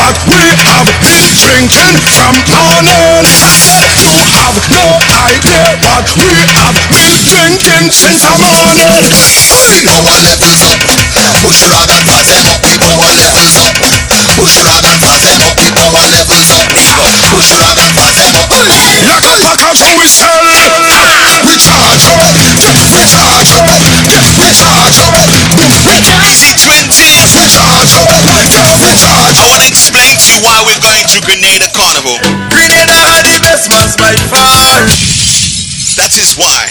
that 0.07 0.23
we 0.31 0.39
have 0.63 0.87
been 1.03 1.35
drinking 1.35 1.99
from 2.15 2.35
morning. 2.55 3.27
I 3.27 3.51
said 3.59 3.91
You 3.99 4.15
have 4.39 4.55
no 4.71 4.87
idea 5.27 5.67
what 5.83 6.07
we 6.15 6.31
have 6.55 6.79
been 6.87 7.19
drinking 7.27 7.91
since 7.91 8.23
the 8.23 8.35
morning. 8.39 9.03
Now 9.83 9.99
our 9.99 10.19
levels 10.23 10.63
up, 10.63 10.79
push 11.43 11.67
rock 11.75 11.91
and 11.91 12.07
fat 12.07 12.23
them 12.31 12.47
up, 12.47 12.63
keep 12.63 12.83
our 12.87 13.15
levels 13.19 13.59
up. 13.59 13.75
Push 14.39 14.63
rock 14.63 14.87
and 14.87 14.99
fat 15.03 15.19
them 15.27 15.43
up, 15.43 15.59
keep 15.59 15.75
our 15.75 16.07
levels 16.07 16.51
up. 16.55 16.67
Push 16.71 17.51
rock 17.59 17.79
and 17.83 17.95
fat 17.99 18.15
them 18.15 18.35
up. 18.39 18.47
Yaka 19.03 19.35
yaka 19.43 19.75
so 19.75 19.91
we 19.99 20.07
sell, 20.07 20.39
we 21.43 21.59
charge 21.59 22.07
we 22.07 23.03
charge. 23.11 23.86
Far. 34.77 34.85
That 35.97 36.13
is 36.21 36.37
why. 36.37 36.69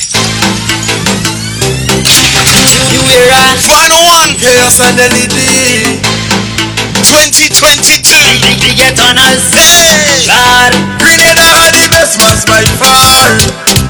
You 2.94 3.02
hear 3.02 3.26
that? 3.26 3.58
Final 3.66 4.02
one, 4.22 4.38
Chaos 4.38 4.78
and 4.80 4.98
LED. 4.98 6.06
2022. 7.02 8.06
The 8.62 8.74
ghetto 8.78 9.10
us. 9.10 9.50
Hey! 9.50 10.28
God. 10.28 10.74
Grenada 11.02 11.42
are 11.66 11.72
the 11.74 11.88
best 11.90 12.22
ones 12.22 12.46
by 12.46 12.62
far. 12.78 13.85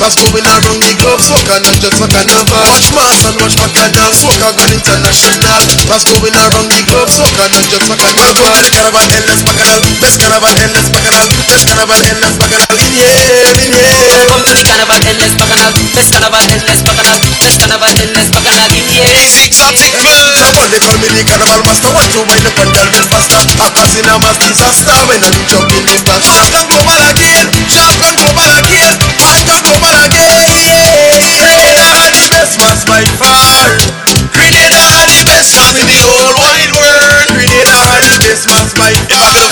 Pass 0.00 0.16
going 0.16 0.48
around 0.48 0.80
the 0.80 0.90
globe, 0.96 1.20
soca 1.20 1.60
not 1.60 1.76
just 1.76 2.00
a 2.00 2.08
carnival. 2.08 2.56
Watch 2.72 2.88
mass 2.96 3.20
and 3.28 3.36
watch 3.36 3.52
bacchanal, 3.60 4.08
soca 4.16 4.48
gone 4.56 4.72
international. 4.72 5.60
Pass 5.92 6.08
going 6.08 6.32
around 6.32 6.72
the 6.72 6.80
globe, 6.88 7.12
soca 7.12 7.44
not 7.52 7.68
just 7.68 7.84
a 7.84 7.94
carnival. 8.00 8.48
To 8.48 8.64
the 8.64 8.72
carnival, 8.72 9.04
endless 9.12 9.44
bacchanal, 9.44 9.80
best 10.00 10.16
carnival, 10.16 10.56
endless 10.56 10.88
bacchanal, 10.88 11.28
best 11.52 11.64
carnival, 11.68 12.00
endless 12.00 12.36
bacchanal. 12.40 12.76
In 12.80 12.92
here, 12.96 13.12
in 13.60 13.72
here. 13.76 14.24
Come 14.24 14.40
to 14.40 14.52
the 14.56 14.64
carnival, 14.64 15.00
endless 15.04 15.34
bacchanal. 15.36 15.72
Best 15.92 16.10
carnival, 16.16 16.44
endless 16.48 16.80
bacchanal. 16.80 17.18
Best 17.44 17.56
carnival, 17.60 17.92
endless 17.92 18.28
bacchanal 18.32 18.70
in 18.72 18.88
here. 18.88 19.20
Exotic 19.44 19.92
food. 20.00 20.32
one 20.56 20.70
they 20.72 20.80
call 20.80 20.96
me 20.96 21.12
the 21.12 21.28
carnival 21.28 21.60
master. 21.60 21.92
Watch 21.92 22.16
you 22.16 22.24
wind 22.24 22.48
up 22.48 22.56
and 22.56 22.72
down 22.72 22.88
real 22.88 23.04
faster. 23.12 23.36
A 23.36 23.68
cause 23.68 23.94
in 24.00 24.08
a 24.08 24.16
mass 24.16 24.40
disaster 24.40 24.96
when 25.12 25.20
I'm 25.20 25.36
jumping 25.44 25.84
in 25.92 26.00
fast. 26.08 26.24
Watch 26.24 26.48
come 26.56 26.72
global 26.72 27.04
again, 27.04 27.52
come 27.52 28.16
global 28.16 28.48
again, 28.48 28.59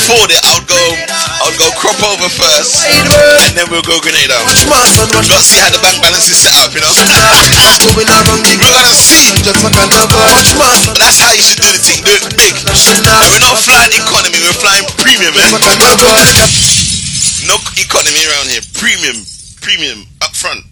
If 0.08 0.16
I 0.16 0.24
could 0.24 0.24
far. 0.24 0.24
afford 0.24 0.30
it, 0.32 0.40
I 0.40 0.50
would 0.56 0.68
go. 0.68 0.80
I 0.80 1.44
would 1.52 1.58
go 1.60 1.68
crop 1.76 2.00
over 2.00 2.28
first, 2.32 2.80
and 3.44 3.52
then 3.52 3.68
we'll 3.68 3.84
go 3.84 4.00
Grenada. 4.00 4.40
Watch 4.48 4.64
mass 4.64 4.96
and 4.96 5.12
watch 5.12 5.28
Gotta 5.28 5.44
see 5.44 5.60
how 5.60 5.68
the 5.68 5.80
bank 5.84 6.00
balance 6.00 6.32
is 6.32 6.40
set 6.40 6.56
up, 6.64 6.72
you 6.72 6.80
know. 6.80 6.88
Pass 6.88 7.76
going 7.84 8.08
around 8.08 8.40
the 8.40 8.56
We're 8.56 8.72
gonna 8.72 8.96
see. 8.96 9.36
just 9.44 9.60
a 9.60 9.68
carnival. 9.68 10.16
Watch 10.32 10.56
mass 10.56 10.88
That's 10.96 11.20
how 11.20 11.36
you 11.36 11.44
should 11.44 11.60
do 11.60 11.68
the 11.68 11.80
thing. 11.84 12.00
Do 12.00 12.12
it 12.16 12.24
big. 12.40 12.56
And 12.56 13.28
we're 13.28 13.44
not 13.44 13.60
flying 13.60 13.92
economy. 13.92 14.40
We're 14.40 14.56
flying 14.56 14.88
premium, 14.96 15.36
eh? 15.36 15.44
man. 15.60 15.76
No 17.44 17.60
economy 17.76 18.24
around 18.32 18.48
here. 18.48 18.64
Premium, 18.80 19.20
premium 19.60 20.08
up 20.24 20.32
front. 20.32 20.64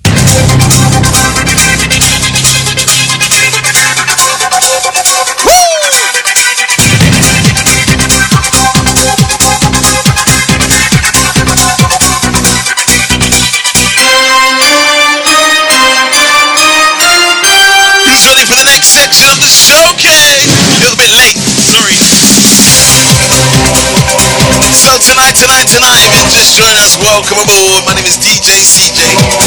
Just 26.33 26.57
joining 26.57 26.83
us, 26.83 26.99
welcome 26.99 27.39
aboard. 27.39 27.85
My 27.87 27.95
name 27.95 28.07
is 28.07 28.17
DJ 28.19 28.59
CJ. 28.67 28.99
Uh, 29.15 29.39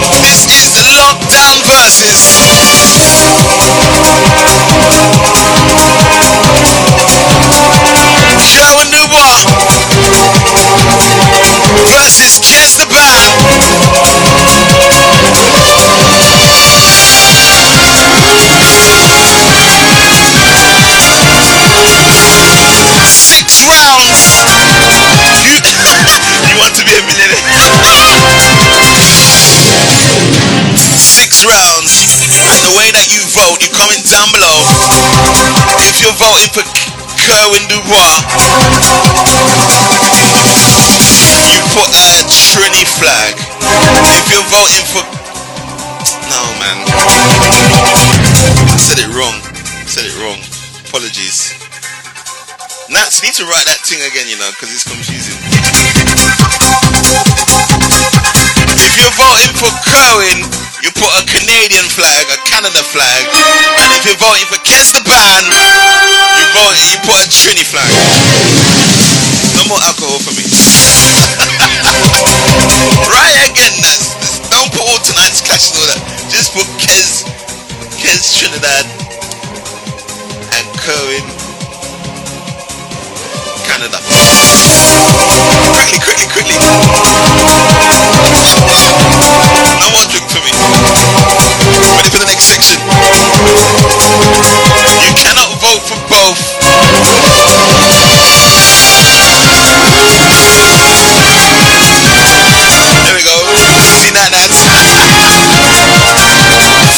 uh, 0.00 0.20
this 0.22 0.46
is 0.48 0.72
Lockdown 0.96 1.60
Versus. 1.66 2.33
If 36.34 36.50
you're 36.50 36.50
voting 36.50 36.50
for 36.50 36.66
Kerwin 37.22 37.62
Du 37.70 37.78
Bois, 37.86 38.18
you 41.46 41.62
put 41.70 41.86
a 41.94 42.26
Trini 42.26 42.82
flag. 42.98 43.38
If 44.18 44.26
you're 44.34 44.42
voting 44.50 44.82
for 44.90 45.06
no 46.26 46.42
man, 46.58 46.82
I 48.66 48.74
said 48.82 48.98
it 48.98 49.14
wrong. 49.14 49.38
I 49.46 49.86
said 49.86 50.10
it 50.10 50.16
wrong. 50.18 50.42
Apologies. 50.88 51.54
Nats, 52.90 53.22
you 53.22 53.30
need 53.30 53.38
to 53.38 53.46
write 53.46 53.66
that 53.70 53.78
thing 53.86 54.02
again, 54.02 54.26
you 54.26 54.34
know, 54.34 54.50
because 54.58 54.74
it's 54.74 54.82
confusing. 54.82 55.38
If 58.74 58.92
you're 58.98 59.14
voting 59.14 59.54
for 59.54 59.70
Kerwin, 59.86 60.63
you 60.84 60.92
put 61.00 61.08
a 61.16 61.24
Canadian 61.24 61.88
flag, 61.88 62.28
a 62.28 62.36
Canada 62.44 62.84
flag, 62.84 63.24
and 63.24 63.88
if 63.96 64.04
you're 64.04 64.20
voting 64.20 64.44
for 64.52 64.60
Kes 64.68 64.92
the 64.92 65.00
Band, 65.00 65.48
you 66.36 66.44
vote, 66.52 66.76
you 66.92 67.00
put 67.08 67.24
a 67.24 67.28
Trini 67.32 67.64
flag. 67.64 67.88
No 69.56 69.64
more 69.64 69.80
alcohol 69.80 70.20
for 70.20 70.36
me. 70.36 70.44
right 73.08 73.48
again, 73.48 73.80
Nats. 73.80 74.12
Don't 74.52 74.68
put 74.76 74.84
all 74.84 75.00
tonight's 75.00 75.40
cash 75.40 75.72
and 75.72 75.80
all 75.80 75.88
that. 75.88 76.04
Just 76.28 76.52
put 76.52 76.68
Kes, 76.76 77.24
Kes 77.96 78.36
Trinidad, 78.36 78.84
and 80.52 80.68
Kerwin, 80.84 81.24
Canada. 83.64 83.96
Quickly, 85.80 85.96
quickly, 86.04 86.28
quickly. 86.28 86.60
No 89.80 89.90
more 89.90 90.06
Ready 90.54 92.10
for 92.10 92.22
the 92.22 92.30
next 92.30 92.46
section. 92.46 92.78
You 95.02 95.14
cannot 95.18 95.50
vote 95.58 95.82
for 95.82 95.98
both. 96.06 96.38
There 103.02 103.14
we 103.14 103.22
go. 103.26 103.34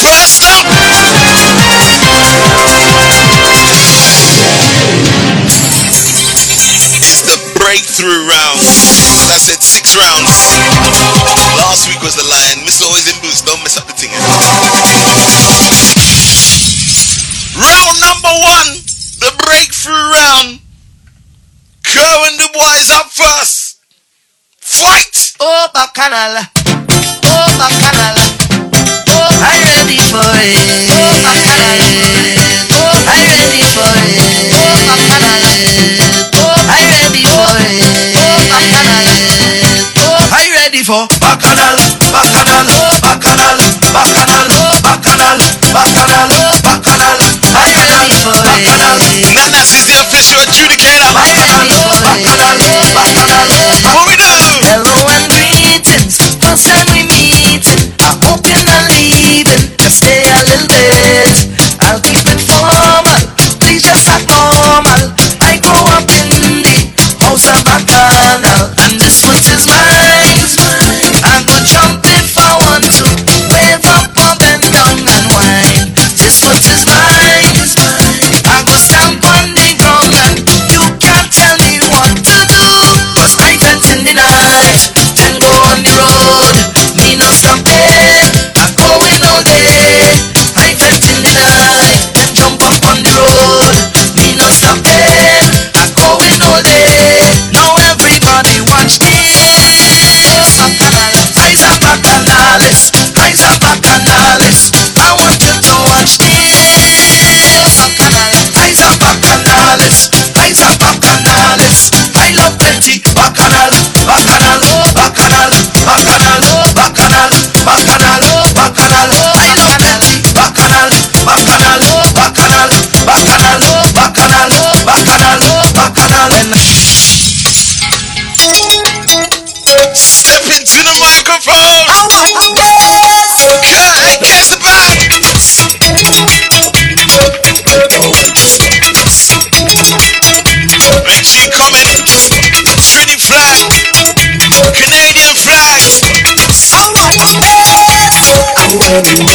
First 0.04 0.44
up. 0.44 0.66
is 7.06 7.22
the 7.22 7.38
breakthrough 7.60 8.26
round. 8.28 8.60
As 8.60 9.30
I 9.30 9.38
said, 9.38 9.62
six 9.62 9.96
rounds. 9.96 10.28
Last 11.56 11.88
week 11.88 12.00
was 12.02 12.14
the 12.16 12.24
lion. 12.24 12.45
Mess 13.66 13.82
up 13.82 13.86
the 13.90 13.98
thing. 13.98 14.14
eh? 14.14 14.22
Round 17.58 17.98
number 17.98 18.30
one, 18.46 18.78
the 19.18 19.34
breakthrough 19.42 19.90
round. 19.90 20.62
Kerwin 21.82 22.38
Du 22.38 22.46
Bois 22.54 22.78
is 22.78 22.94
up 22.94 23.10
first. 23.10 23.82
Fight! 24.62 25.34
Oh, 25.42 25.66
bacchanal. 25.74 26.46
Oh, 27.26 27.50
bacchanal. 27.58 28.14
Oh, 29.10 29.34
I'm 29.34 29.58
ready 29.58 29.98
for 30.14 30.22
it. 30.22 30.86
Oh, 30.86 31.18
bacchanal. 31.26 31.74
Oh, 32.70 33.02
I'm 33.02 33.26
ready 33.34 33.66
for 33.66 33.90
it. 33.98 34.14
Oh, 34.54 34.78
bacchanal. 34.86 35.42
Oh, 36.38 36.54
I'm 36.70 36.86
ready 36.86 37.26
for 37.26 37.50
it. 37.66 37.82
Oh, 38.14 38.46
bacchanal. 38.46 39.10
Oh, 40.06 40.22
I'm 40.30 40.54
ready 40.54 40.86
for 40.86 41.02
for 48.22 48.42
bacchanal, 48.42 48.98
Nanas 49.34 49.74
is 49.74 49.86
the 49.86 49.98
official 49.98 50.38
adjudicator. 50.46 51.10
bacchanal, 51.10 51.66
bacchanal, 52.06 52.62
bacchanal. 52.94 53.46
What 53.82 54.06
we 54.06 54.14
do? 54.16 54.30
Hello 54.62 54.94
and 55.10 55.26
greetings, 55.30 56.18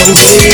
way. 0.10 0.51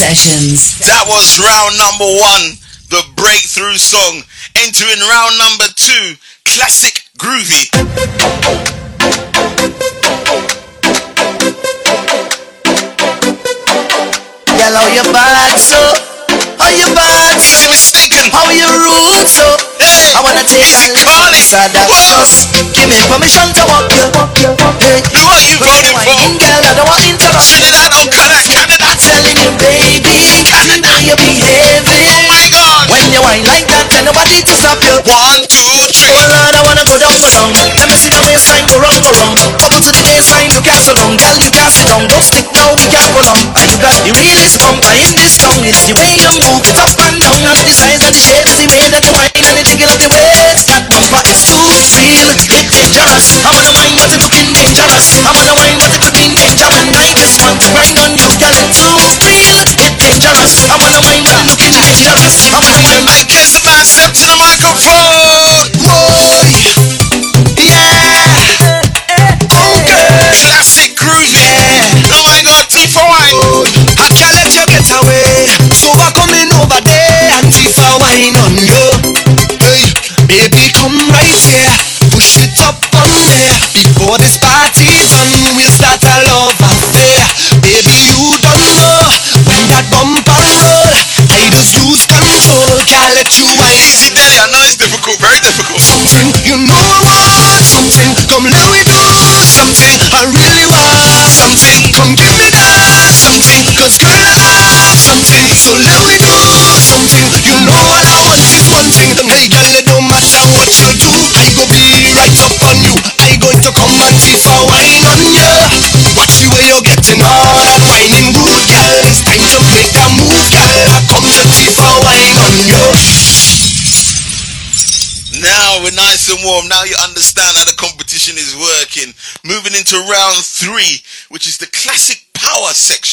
Sessions. 0.00 0.76
That 0.84 1.04
was 1.08 1.38
round 1.40 1.78
number 1.80 2.04
one, 2.04 2.58
the 2.92 3.00
breakthrough 3.16 3.78
song. 3.80 4.20
Entering 4.54 5.00
round 5.08 5.38
number 5.38 5.72
two, 5.74 6.16
classic 6.44 7.00
groovy. 7.16 7.72
Girl, 14.56 14.72
how 14.72 14.88
you 14.88 15.04
bad 15.12 15.58
so? 15.60 15.76
How 16.56 16.72
you 16.72 16.88
bad 16.96 17.36
so? 17.38 17.52
Ain't 17.60 17.70
mistaken. 17.70 18.24
How 18.32 18.48
you 18.48 18.64
rude 18.72 19.28
so? 19.28 19.44
Hey, 19.78 20.16
I 20.16 20.24
wanna 20.24 20.40
take 20.42 20.64
a 20.64 20.64
Music 20.64 20.96
little 20.96 21.12
Carly. 21.12 21.36
piece 21.36 21.52
of 21.52 21.68
that 21.76 21.88
Whoa. 21.92 22.16
sauce. 22.16 22.48
Give 22.72 22.88
me 22.88 22.98
permission 23.12 23.46
to 23.52 23.62
walk 23.68 23.86
you. 23.92 24.04
Hey, 24.80 25.04
Who 25.12 25.20
are 25.28 25.42
you 25.44 25.60
when 25.60 25.68
voting 25.68 25.92
you 25.92 25.94
whining, 26.00 26.34
for? 26.40 26.45
You 31.06 31.14
know 31.14 31.30
you 31.30 31.46
Oh 32.16 32.22
my 32.26 32.42
God. 32.50 32.90
When 32.90 33.06
you 33.14 33.22
whine 33.22 33.46
like 33.46 33.66
that, 33.70 33.86
tell 33.92 34.02
nobody 34.02 34.42
to 34.42 34.54
stop 34.58 34.82
you. 34.82 34.94
One, 35.06 35.46
two, 35.46 35.70
three. 35.94 36.10
Oh 36.10 36.26
Lord, 36.26 36.54
I 36.54 36.62
wanna 36.66 36.82
go 36.82 36.98
down, 36.98 37.14
go 37.22 37.30
down. 37.30 37.54
Let 37.78 37.86
me 37.86 37.94
see 37.94 38.10
the 38.10 38.18
waistline 38.26 38.66
go 38.66 38.82
round, 38.82 38.98
go 39.06 39.14
round. 39.14 39.38
Bubble 39.60 39.82
to 39.86 39.90
the 39.94 40.02
baseline, 40.02 40.50
you 40.50 40.58
can't 40.64 40.82
slow 40.82 40.98
down, 40.98 41.14
girl, 41.14 41.38
you 41.38 41.52
can't 41.54 41.70
sit 41.70 41.86
down. 41.86 42.10
Don't 42.10 42.24
stick 42.24 42.48
now, 42.50 42.74
we 42.74 42.90
can't 42.90 43.10
go 43.14 43.22
long. 43.22 43.38
And 43.54 43.66
you 43.70 43.78
got 43.78 43.94
the 44.02 44.10
realest 44.18 44.58
bumper 44.58 44.94
in 44.98 45.14
this 45.14 45.38
town. 45.38 45.62
It's 45.62 45.86
the 45.86 45.94
way 45.94 46.10
you 46.18 46.30
move 46.42 46.66
it 46.66 46.78
up 46.80 46.90
and 47.06 47.22
down, 47.22 47.38
and 47.38 47.62
the 47.62 47.74
size 47.76 48.02
of 48.02 48.10
the 48.10 48.22
shape 48.22 48.46
is 48.48 48.58
the 48.58 48.68
way 48.72 48.90
that 48.90 49.02
you 49.06 49.12
whine 49.14 49.30
and 49.46 49.54
the 49.54 49.62
jiggle 49.62 49.92
of 49.92 50.00
the 50.02 50.10
waist. 50.10 50.66
That 50.66 50.90
bumper 50.90 51.22
is 51.30 51.46
too 51.46 51.60
real, 52.02 52.32
it's 52.34 52.48
dangerous. 52.50 53.38
I 53.46 53.52
wanna 53.54 53.70
whine, 53.76 53.94
but 53.94 54.10
it's 54.10 54.18
looking 54.24 54.50
dangerous. 54.56 55.22
I 55.22 55.30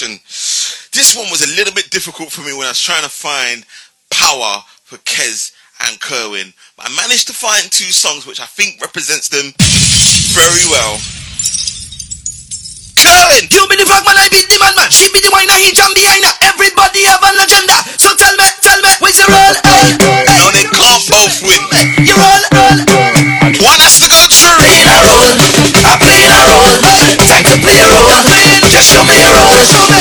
section. 0.03 0.89
This 0.93 1.15
one 1.15 1.29
was 1.31 1.41
a 1.41 1.49
little 1.55 1.73
bit 1.73 1.89
difficult 1.89 2.31
for 2.31 2.41
me 2.41 2.53
when 2.53 2.67
I 2.67 2.71
was 2.75 2.81
trying 2.81 3.03
to 3.03 3.09
find 3.09 3.65
power 4.11 4.61
for 4.83 4.97
Kes 5.09 5.51
and 5.87 5.99
Kerwin. 5.99 6.53
But 6.77 6.89
I 6.89 6.95
managed 6.95 7.27
to 7.27 7.33
find 7.33 7.63
two 7.71 7.91
songs 7.91 8.25
which 8.27 8.39
I 8.39 8.45
think 8.45 8.81
represents 8.81 9.29
them 9.29 9.51
very 10.37 10.65
well. 10.69 10.99
Kerwin! 13.03 13.49
You 13.51 13.65
be 13.67 13.75
the 13.75 13.87
fuck 13.89 14.05
man, 14.07 14.15
I 14.15 14.29
be 14.31 14.39
the 14.47 14.57
man 14.61 14.71
man. 14.79 14.87
She 14.93 15.09
be 15.11 15.19
the 15.19 15.33
whiner, 15.33 15.57
he 15.59 15.73
jam 15.75 15.91
behind 15.91 16.23
her. 16.23 16.35
Everybody 16.45 17.03
have 17.09 17.19
an 17.25 17.35
agenda. 17.41 17.75
So 17.99 18.13
tell 18.15 18.31
me, 18.37 18.47
tell 18.63 18.79
me, 18.79 18.91
where's 19.03 19.17
your 19.19 19.27
roll? 19.27 19.55
Hey, 19.65 19.97
No, 19.99 20.47
they 20.55 20.63
can't 20.71 21.03
both 21.11 21.35
win. 21.43 21.59
you 22.05 22.15
roll, 22.15 22.43
roll. 22.53 22.79
One 23.59 23.81
has 23.83 23.99
to 23.99 24.07
go 24.07 24.21
through. 24.31 24.55
Playing 24.61 24.87
a 24.87 24.99
role, 25.03 25.35
I 25.83 25.93
playing 25.99 26.31
a 26.31 26.41
role. 26.47 26.79
Time 27.27 27.43
to 27.49 27.57
play 27.59 27.79
a 27.81 27.87
role. 27.91 28.23
Just 28.71 28.87
show 28.93 29.03
me 29.03 29.19
a 29.19 29.27
role. 29.35 29.92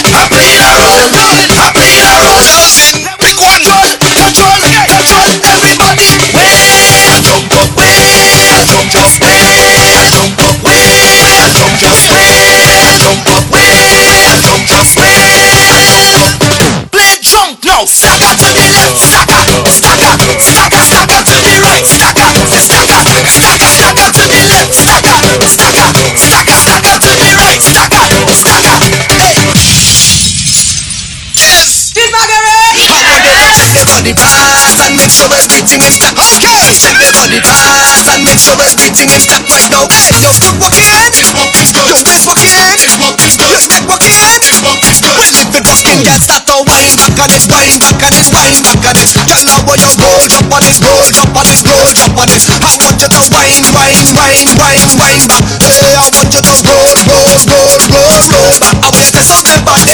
Make 35.13 35.21
sure 35.21 35.29
we're 35.29 35.45
spitting 35.45 35.85
it. 35.85 36.01
Okay! 36.09 36.73
Step 36.73 36.97
your 36.97 37.13
body 37.13 37.37
fast 37.37 38.09
and 38.09 38.25
make 38.25 38.41
sure 38.41 38.57
we're 38.57 38.65
spitting 38.65 39.13
it. 39.13 39.29
Right 39.29 39.69
now, 39.69 39.85
hey, 40.09 40.17
you 40.25 40.33
stop 40.33 40.57
walking 40.57 40.89
in. 40.89 41.05
You 41.13 41.69
step 41.69 42.17
walking 42.17 42.49
in. 42.49 42.65
You 42.73 43.61
step 43.61 43.85
walking 43.93 44.17
in. 44.17 44.41
Well, 44.65 44.81
if 44.81 45.53
the 45.53 45.61
dusting 45.61 46.01
gets 46.01 46.25
start 46.25 46.49
to 46.49 46.65
wine 46.65 46.97
back 46.97 47.13
on 47.21 47.29
this, 47.29 47.45
wine 47.45 47.77
back 47.77 48.01
on 48.01 48.09
this, 48.09 48.33
wine 48.33 48.57
back 48.65 48.81
on 48.89 48.97
this. 48.97 49.13
Girl, 49.29 49.45
now 49.45 49.61
when 49.69 49.85
you 49.85 49.93
roll, 50.01 50.25
drop 50.33 50.49
on 50.49 50.65
this, 50.65 50.81
roll, 50.81 51.05
drop 51.13 51.37
on 51.37 51.45
this, 51.45 51.61
roll, 51.61 51.93
drop 51.93 52.17
on 52.17 52.29
this. 52.33 52.49
I 52.49 52.73
want 52.81 52.97
you 52.97 53.09
to 53.13 53.21
wine, 53.29 53.69
wine, 53.77 54.09
wine, 54.17 54.49
wine, 54.57 54.89
wine 54.97 55.25
back. 55.29 55.45
Hey, 55.61 55.93
I 55.93 56.09
want 56.09 56.33
you 56.33 56.41
to 56.41 56.55
roll, 56.65 56.89
roll, 57.05 57.37
roll, 57.53 57.77
roll, 57.93 58.17
roll 58.33 58.53
back. 58.65 58.81
I 58.81 58.89
wish 58.97 59.13
there's 59.13 59.29
something 59.29 59.61
body, 59.61 59.93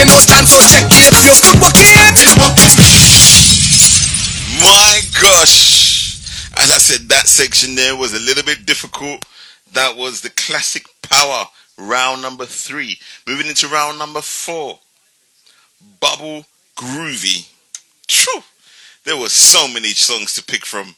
taking 0.00 0.14
no 0.14 0.20
chance. 0.20 0.50
So 0.50 0.60
check 0.60 0.88
it. 0.90 1.12
You 1.24 1.32
stop 1.32 1.60
walking 1.60 1.84
in. 1.84 2.14
My 4.60 5.00
As 6.56 6.70
I 6.70 6.78
said, 6.78 7.08
that 7.08 7.26
section 7.26 7.74
there 7.74 7.96
was 7.96 8.12
a 8.14 8.20
little 8.20 8.44
bit 8.44 8.66
difficult. 8.66 9.24
That 9.72 9.96
was 9.96 10.20
the 10.20 10.30
classic 10.30 10.86
power 11.02 11.46
round 11.78 12.22
number 12.22 12.46
three. 12.46 12.98
Moving 13.26 13.46
into 13.46 13.68
round 13.68 13.98
number 13.98 14.20
four. 14.20 14.78
Bubble 16.00 16.44
Groovy. 16.76 17.48
True. 18.08 18.42
There 19.04 19.16
were 19.16 19.28
so 19.28 19.66
many 19.68 19.88
songs 19.88 20.34
to 20.34 20.42
pick 20.42 20.66
from. 20.66 20.94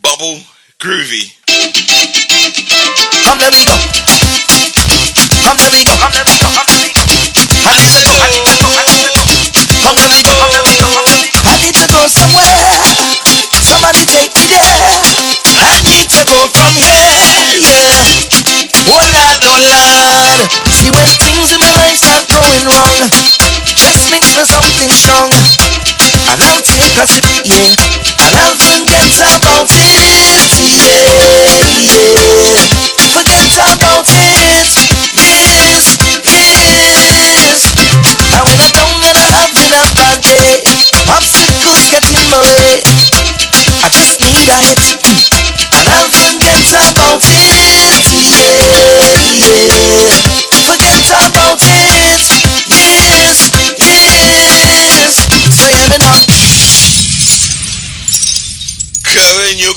Bubble 0.00 0.40
Groovy. 0.78 1.34
Come 3.24 3.38
let 3.38 3.52
me 3.52 3.64
go. 3.64 3.74
Let 5.44 5.72
me 5.72 5.84
go. 5.84 5.96
Come 5.96 6.12
let 6.14 6.26
me 6.26 6.34
go. 6.38 6.48
Come 6.48 6.66
let 6.68 6.86
me 6.86 6.92
go. 6.94 6.97
I 7.68 7.76
need 7.76 7.92
to 7.92 8.00
go. 8.00 8.16
I 8.16 8.32
need 8.32 9.52
to 9.52 10.24
go. 10.24 10.40
I. 10.88 11.28
I 11.44 11.56
somewhere. 12.08 12.56
Somebody 13.60 14.08
take 14.08 14.32
me 14.32 14.48
there. 14.48 14.88
I 15.60 15.76
need 15.84 16.08
to 16.08 16.24
go 16.24 16.48
from 16.48 16.72
here. 16.72 17.60
Yeah. 17.60 18.24
Oh 18.88 19.04
Lord, 19.12 19.40
oh 19.44 19.60
Lord. 19.68 20.48
See 20.72 20.88
when 20.96 21.12
things 21.20 21.52
in 21.52 21.60
my 21.60 21.68
life 21.76 22.00
start 22.00 22.24
going 22.32 22.64
wrong, 22.64 23.04
me 23.76 24.46
something 24.48 24.88
strong. 24.88 25.28
Take 26.64 26.96
a 26.96 27.06
sip, 27.06 27.24
yeah. 27.44 28.27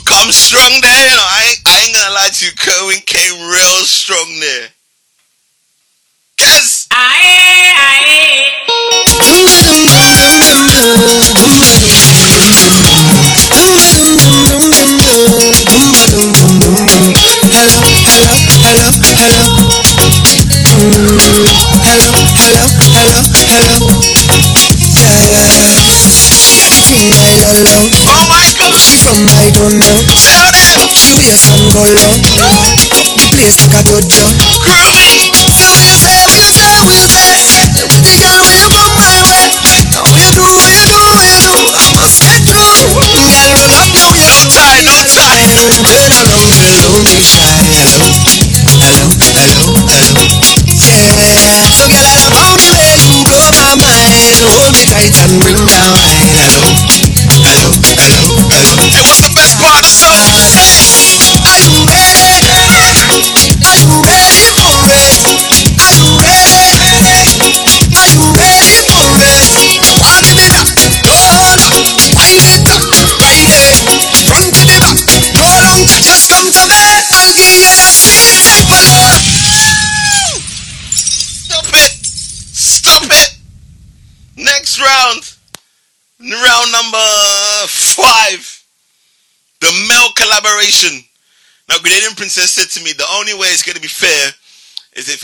Come 0.06 0.32
strong 0.32 0.74
there. 0.82 1.06
You 1.10 1.16
know, 1.16 1.30
I 1.30 1.42
ain't, 1.54 1.62
I 1.68 1.76
ain't 1.86 1.96
gonna 1.96 2.16
lie 2.16 2.32
to 2.34 2.46
you. 2.46 2.54
Kerwin 2.58 3.02
came 3.06 3.38
real 3.50 3.86
strong 3.86 4.30
there. 4.42 4.71
Wear 31.22 31.38
some 31.38 31.70
go 31.70 31.86
low. 31.86 32.18
The 33.14 33.28
place 33.30 33.62
like 33.62 33.78
a 33.78 33.84
dojo. 33.86 34.26
Groovy. 34.66 35.01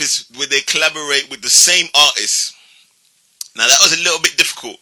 Is 0.08 0.24
when 0.38 0.48
they 0.48 0.60
collaborate 0.60 1.28
with 1.28 1.42
the 1.42 1.50
same 1.50 1.84
artist. 1.94 2.54
Now, 3.56 3.68
that 3.68 3.76
was 3.82 3.92
a 3.92 4.02
little 4.02 4.20
bit 4.22 4.38
difficult. 4.38 4.78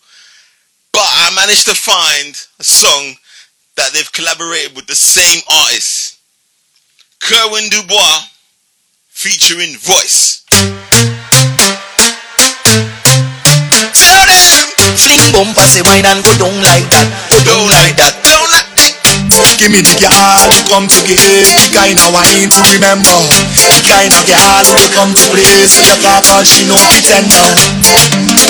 But 0.92 1.02
I 1.02 1.34
managed 1.34 1.66
to 1.66 1.74
find 1.74 2.30
a 2.60 2.64
song 2.64 3.16
that 3.76 3.90
they've 3.92 4.12
collaborated 4.12 4.76
with 4.76 4.86
the 4.86 4.94
same 4.94 5.42
artist. 5.50 6.20
Kerwin 7.18 7.68
Du 7.70 7.82
Bois 7.88 8.20
featuring 9.08 9.74
Voice. 9.82 10.46
Tell 14.06 14.30
them, 14.30 14.70
fling 14.94 15.26
bumper, 15.34 15.66
say 15.66 15.82
wine 15.82 16.06
and 16.06 16.22
go 16.22 16.30
down 16.38 16.54
like 16.62 16.86
that, 16.94 17.10
go 17.34 17.42
down 17.50 17.66
like 17.66 17.96
that. 17.98 18.25
Give 19.56 19.72
me 19.72 19.80
the 19.80 19.96
girl 19.96 20.40
who 20.52 20.60
come 20.68 20.84
to 20.84 21.00
give 21.08 21.48
The 21.56 21.72
kind 21.72 21.96
of 21.96 22.12
wine 22.12 22.52
to 22.52 22.62
remember. 22.76 23.16
The 23.72 23.80
kind 23.88 24.12
of 24.12 24.24
girl 24.28 24.66
who 24.76 24.84
come 24.92 25.12
to 25.16 25.24
place 25.32 25.80
Look 25.80 26.04
up 26.04 26.28
and 26.36 26.44
she 26.44 26.68
know 26.68 26.76
the 26.92 27.00
tender. 27.00 27.48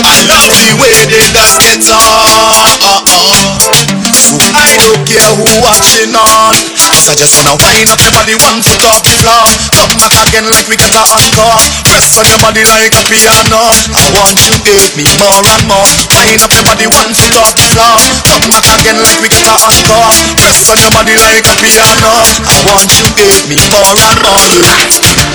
I 0.03 0.19
love 0.27 0.55
the 0.63 0.75
way 0.83 0.95
they 1.07 1.31
dance 1.31 1.59
get 1.63 1.87
on 1.91 2.79
uh, 2.83 3.07
uh. 3.07 3.77
So 4.15 4.35
I 4.55 4.75
don't 4.83 5.07
care 5.07 5.31
who 5.39 5.47
watching 5.63 6.15
on 6.15 6.86
Cause 6.97 7.13
I 7.13 7.15
just 7.21 7.37
wanna 7.37 7.53
wind 7.61 7.93
up 7.93 8.01
your 8.01 8.09
body 8.09 8.33
one 8.41 8.65
foot 8.65 8.81
off 8.89 9.05
the 9.05 9.13
floor. 9.21 9.45
Come 9.77 9.93
back 10.01 10.17
again 10.17 10.49
like 10.49 10.65
we 10.65 10.81
got 10.81 10.97
a 10.97 11.05
encore 11.05 11.61
Press 11.85 12.17
on 12.17 12.25
your 12.25 12.41
body 12.41 12.65
like 12.65 12.97
a 12.97 13.05
piano. 13.05 13.69
I 13.93 14.09
want 14.17 14.41
you 14.41 14.57
to 14.57 14.61
give 14.65 14.97
me 14.97 15.05
more 15.21 15.45
and 15.45 15.69
more. 15.69 15.85
Wind 16.17 16.41
up 16.41 16.57
your 16.57 16.65
body 16.65 16.89
one 16.89 17.13
foot 17.13 17.37
off 17.37 17.53
the 17.53 17.69
floor. 17.69 18.01
Come 18.25 18.49
back 18.49 18.65
again 18.81 18.97
like 18.97 19.21
we 19.21 19.29
got 19.29 19.45
a 19.45 19.57
encore 19.61 20.09
Press 20.41 20.73
on 20.73 20.81
your 20.81 20.89
body 20.97 21.21
like 21.21 21.45
a 21.45 21.55
piano. 21.61 22.17
I 22.49 22.65
want 22.65 22.89
you 22.89 23.05
to 23.05 23.13
give 23.13 23.45
me 23.45 23.61
more 23.69 23.93
and 23.93 24.17
more. 24.25 24.49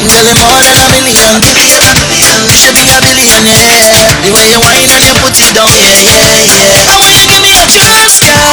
Girl, 0.02 0.26
you're 0.26 0.42
more 0.42 0.58
than 0.66 0.82
a 0.82 0.90
million. 0.90 1.38
You 2.50 2.58
should 2.58 2.74
be 2.82 2.90
a 2.90 2.98
billionaire. 3.06 3.86
The 4.26 4.34
way 4.34 4.50
you 4.50 4.58
whine 4.58 4.90
and 4.98 5.06
you 5.06 5.14
put 5.22 5.38
it 5.38 5.54
down, 5.54 5.70
yeah, 5.78 5.94
yeah, 5.94 6.26
yeah. 6.26 6.90
And 6.90 6.98
when 7.06 7.14
you 7.14 7.22
give 7.30 7.42
me 7.46 7.54
a 7.54 7.70
chance, 7.70 8.18
girl, 8.26 8.50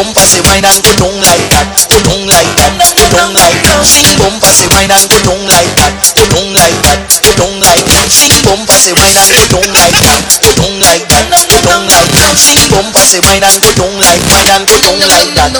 Sing 0.00 0.16
bumper, 0.16 0.24
say 0.24 0.40
wine 0.48 0.64
and 0.64 0.80
go 0.80 0.96
down 0.96 1.12
like 1.20 1.44
that, 1.52 1.76
go 1.92 2.00
down 2.08 2.24
like 2.24 2.48
that, 2.56 2.72
go 2.96 3.04
down 3.12 3.36
like 3.36 3.60
that. 3.60 3.84
Sing 3.84 4.16
bumper, 4.16 4.48
say 4.48 4.64
wine 4.72 4.88
and 4.88 5.04
go 5.04 5.20
down 5.28 5.44
like 5.44 5.68
that, 5.76 5.92
go 6.16 6.24
down 6.24 6.56
like 6.56 6.72
that, 6.88 7.04
go 7.20 7.28
down 7.36 7.60
like 7.60 7.84
that. 7.84 8.08
Sing 8.08 8.32
bumper, 8.48 8.80
say 8.80 8.96
wine 8.96 9.12
and 9.12 9.28
go 9.36 9.44
down 9.52 9.68
like 9.76 9.92
that, 10.00 10.24
go 10.40 10.56
down 10.56 10.80
like 10.80 11.04
that, 11.04 11.28
go 11.52 11.60
down 11.68 11.84
like 11.84 12.08
that. 12.16 12.32
Sing 12.32 12.64
bumper, 12.72 13.04
say 13.04 13.20
wine 13.28 13.44
and 13.44 13.60
go 13.60 13.68
down 13.76 13.92
like, 14.00 14.24
wine 14.24 14.48
and 14.48 14.64
go 14.64 14.80
down 14.80 15.04
like 15.04 15.36
that. 15.36 15.52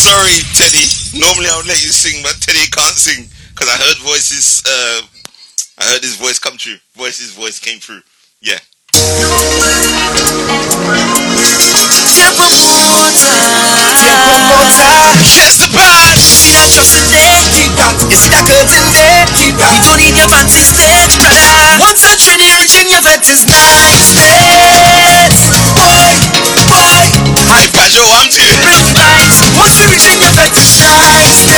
Sorry, 0.00 0.40
Teddy. 0.56 0.88
Normally 1.20 1.52
I 1.52 1.60
would 1.60 1.68
let 1.68 1.84
you 1.84 1.92
sing, 1.92 2.24
but 2.24 2.40
Teddy 2.40 2.64
can't 2.72 2.96
sing 2.96 3.28
because 3.52 3.68
I 3.68 3.76
heard 3.84 4.00
voices. 4.00 4.64
Uh, 4.64 5.04
I 5.76 5.92
heard 5.92 6.00
his 6.00 6.16
voice 6.16 6.40
come 6.40 6.56
true. 6.56 6.80
Voice's 6.96 7.36
voice 7.36 7.60
came 7.60 7.84
through. 7.84 8.00
Yeah 8.40 8.64
more 13.00 13.12
time. 13.16 13.48
Yeah, 14.04 14.20
one 14.28 14.44
more 14.52 14.68
time. 14.76 15.16
Yes, 15.24 15.56
bad. 15.72 16.20
Nationality 16.76 17.68
back. 17.76 17.96
Isida 18.12 18.40
költendeki 18.44 19.58
back. 19.58 19.78
Bir 19.78 19.84
Johnny 19.84 20.18
Yabatis 20.18 20.68
dedi 20.78 21.18
kadar. 21.18 21.80
Once 21.80 22.04
a 22.12 22.16
generation 22.16 22.88
Yabatis 22.88 23.46
next. 23.46 24.12
Next. 24.14 25.44
Boy, 25.74 26.12
boy. 26.68 27.02
Hi, 27.48 27.68
Kajo, 27.68 28.04
I'm 28.20 28.28
Tile. 28.28 28.56
Bring 28.62 28.86
fight. 28.94 29.34
Once 29.56 29.80
a 29.80 29.86
your 30.04 30.16
Yabatis 30.24 30.72
next. 30.78 31.49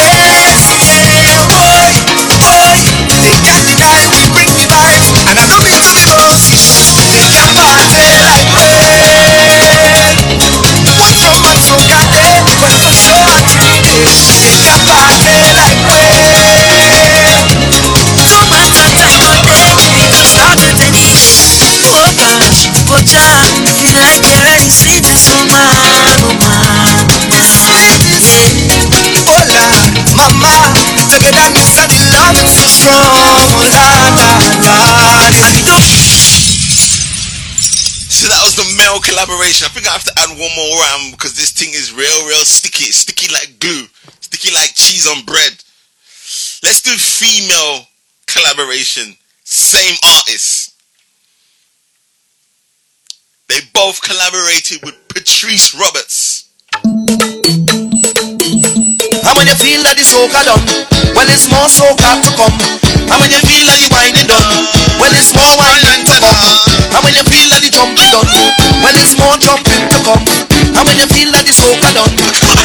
more 39.02 39.14
collaboration. 39.14 39.66
I 39.66 39.70
think 39.70 39.86
I 39.86 39.92
have 39.92 40.04
to 40.04 40.12
add 40.18 40.30
one 40.30 40.50
more 40.56 40.78
round 40.80 41.12
because 41.12 41.34
this 41.34 41.52
thing 41.52 41.70
is 41.70 41.92
real, 41.92 42.26
real 42.26 42.44
sticky. 42.44 42.90
Sticky 42.92 43.32
like 43.32 43.58
glue, 43.58 43.86
sticky 44.20 44.52
like 44.54 44.74
cheese 44.74 45.06
on 45.06 45.24
bread. 45.24 45.52
Let's 46.62 46.82
do 46.82 46.90
female 46.92 47.86
collaboration, 48.26 49.16
same 49.44 49.96
artist. 50.18 50.74
They 53.48 53.60
both 53.74 54.00
collaborated 54.00 54.82
with 54.84 54.96
Patrice 55.08 55.74
Roberts. 55.74 56.48
And 59.22 59.34
when 59.36 59.46
you 59.46 59.56
feel 59.58 59.82
that 59.84 59.98
it's 59.98 60.14
soca 60.14 60.44
done, 60.44 60.62
well, 61.14 61.28
it's 61.28 61.48
more 61.50 61.68
soca 61.68 62.22
to 62.22 62.30
come. 62.38 62.54
And 63.12 63.18
when 63.20 63.30
you 63.30 63.40
feel 63.44 63.66
like 63.68 63.82
you 63.82 63.90
winding 63.92 64.24
done, 64.24 64.48
well, 64.96 65.12
it's 65.12 65.34
more 65.36 65.52
winding 65.58 66.06
to 66.06 66.16
come. 66.16 66.38
And 66.96 67.00
when 67.04 67.12
you 67.12 67.24
feel 67.28 67.48
that 67.52 67.61
cup 67.82 67.94
done. 67.98 68.28
Well, 68.82 68.96
it's 68.96 69.18
more 69.18 69.36
jumping 69.38 69.82
to 69.90 69.98
come. 70.06 70.22
And 70.74 70.86
when 70.86 70.96
you 70.98 71.06
feel 71.10 71.30
that 71.34 71.44
the 71.46 71.54
soca 71.54 71.90
done, 71.94 72.12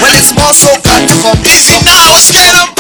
when 0.02 0.14
it's 0.14 0.34
more 0.34 0.54
soca 0.54 0.94
to 1.10 1.16
come. 1.26 1.42
So 1.46 1.78
now, 1.82 2.14
scale 2.14 2.58
up. 2.62 2.77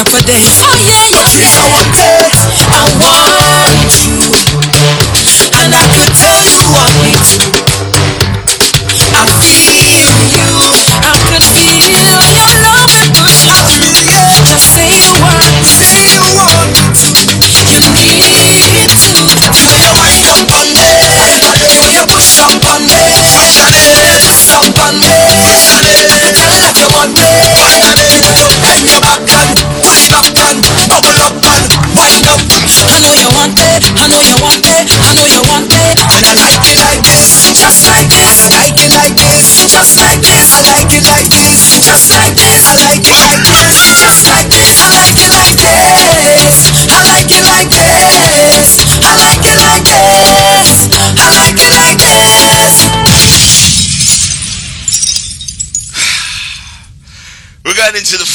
up 0.00 0.08
for. 0.08 0.79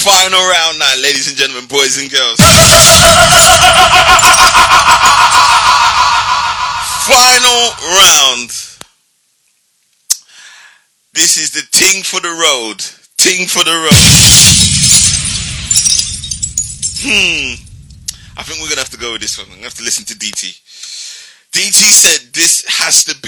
final 0.06 0.38
round 0.38 0.78
now, 0.78 0.96
ladies 1.02 1.28
and 1.28 1.36
gentlemen, 1.36 1.66
boys 1.66 1.98
and 1.98 2.12
girls. 2.12 2.38
final 7.10 7.74
round. 7.90 8.54
This 11.14 11.38
is 11.42 11.50
the 11.58 11.66
ting 11.72 12.04
for 12.04 12.20
the 12.22 12.30
road. 12.30 12.86
Ting 13.18 13.48
for 13.48 13.64
the 13.64 13.74
road. 13.74 14.06
Hmm. 17.02 17.58
I 18.38 18.44
think 18.44 18.62
we're 18.62 18.70
gonna 18.70 18.82
have 18.82 18.92
to 18.92 19.00
go 19.00 19.14
with 19.14 19.22
this 19.22 19.40
one. 19.40 19.48
I'm 19.48 19.54
gonna 19.54 19.64
have 19.64 19.74
to 19.76 19.84
listen 19.84 20.06
to 20.06 20.14
DT. 20.14 20.54
DT 21.52 21.82
said 21.82 22.32
this 22.32 22.64
has 22.68 23.04
to 23.06 23.16
be. 23.22 23.25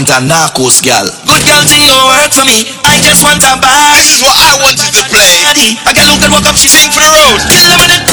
want 0.00 0.16
a 0.16 0.20
narcos 0.24 0.80
girl. 0.80 1.04
Good 1.28 1.44
girl 1.44 1.60
to 1.60 1.76
you, 1.76 1.92
work 2.08 2.32
for 2.32 2.44
me. 2.48 2.72
I 2.88 3.04
just 3.04 3.20
want 3.20 3.44
a 3.44 3.52
this 3.92 4.16
is 4.16 4.22
what 4.24 4.32
I 4.32 4.56
wanted 4.56 4.88
to 4.96 5.02
play. 5.12 5.44
A 5.44 5.92
girl 5.92 6.08
who 6.08 6.16
can 6.16 6.32
walk 6.32 6.48
up, 6.48 6.56
she's 6.56 6.72
for 6.88 7.04
the 7.04 7.12
road. 7.12 7.40
Living 7.52 8.00
in 8.00 8.09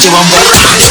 to 0.00 0.06
one, 0.12 0.28
but 0.30 0.89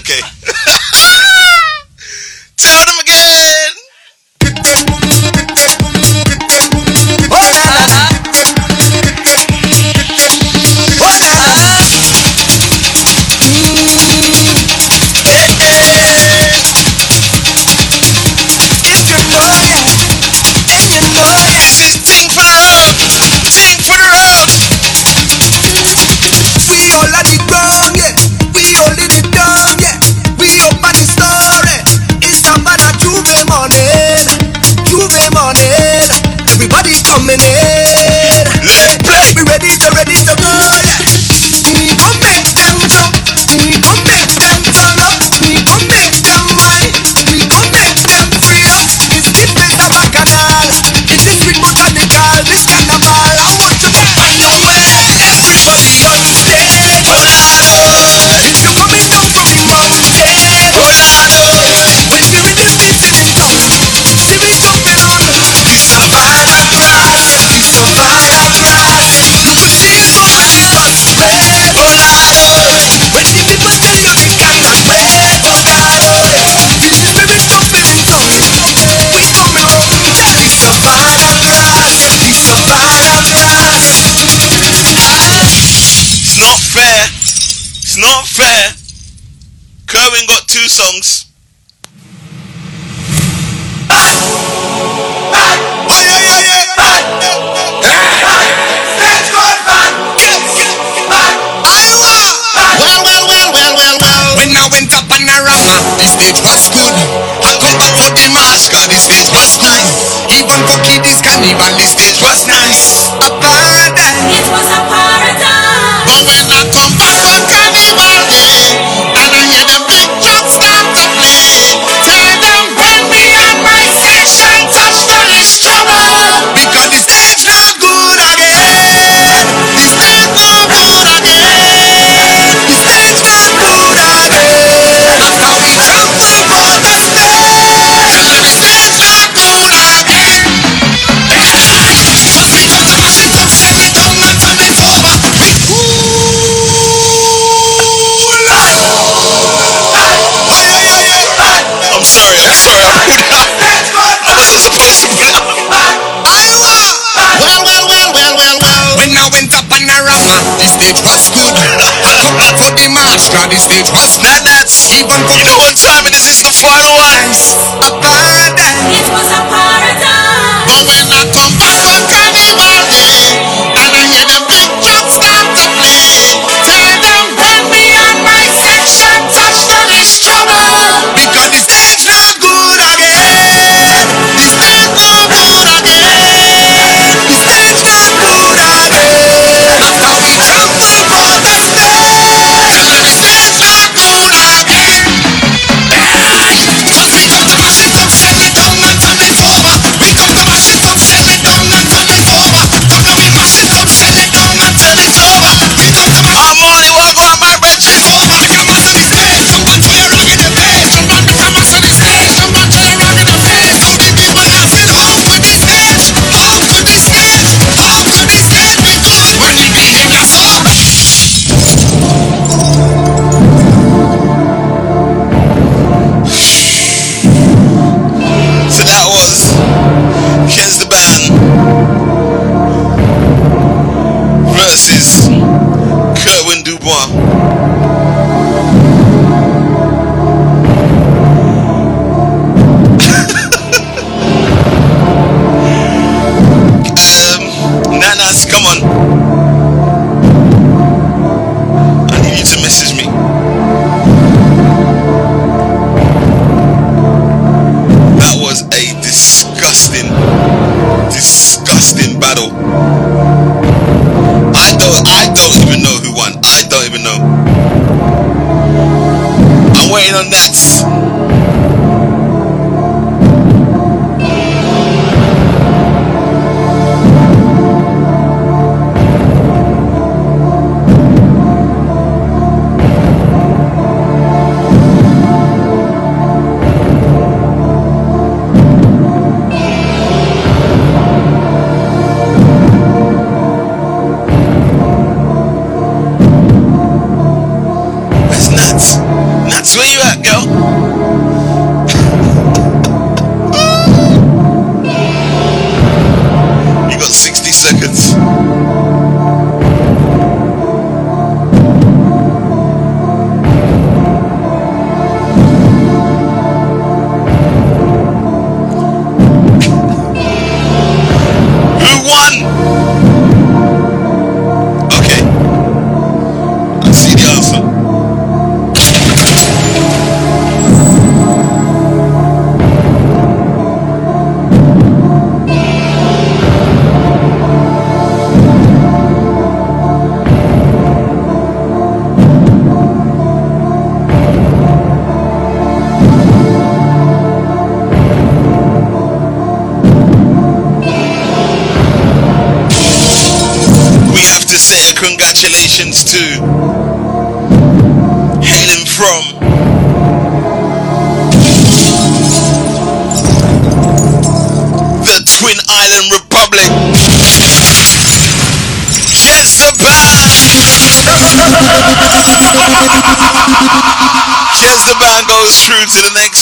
Okay. 0.00 0.39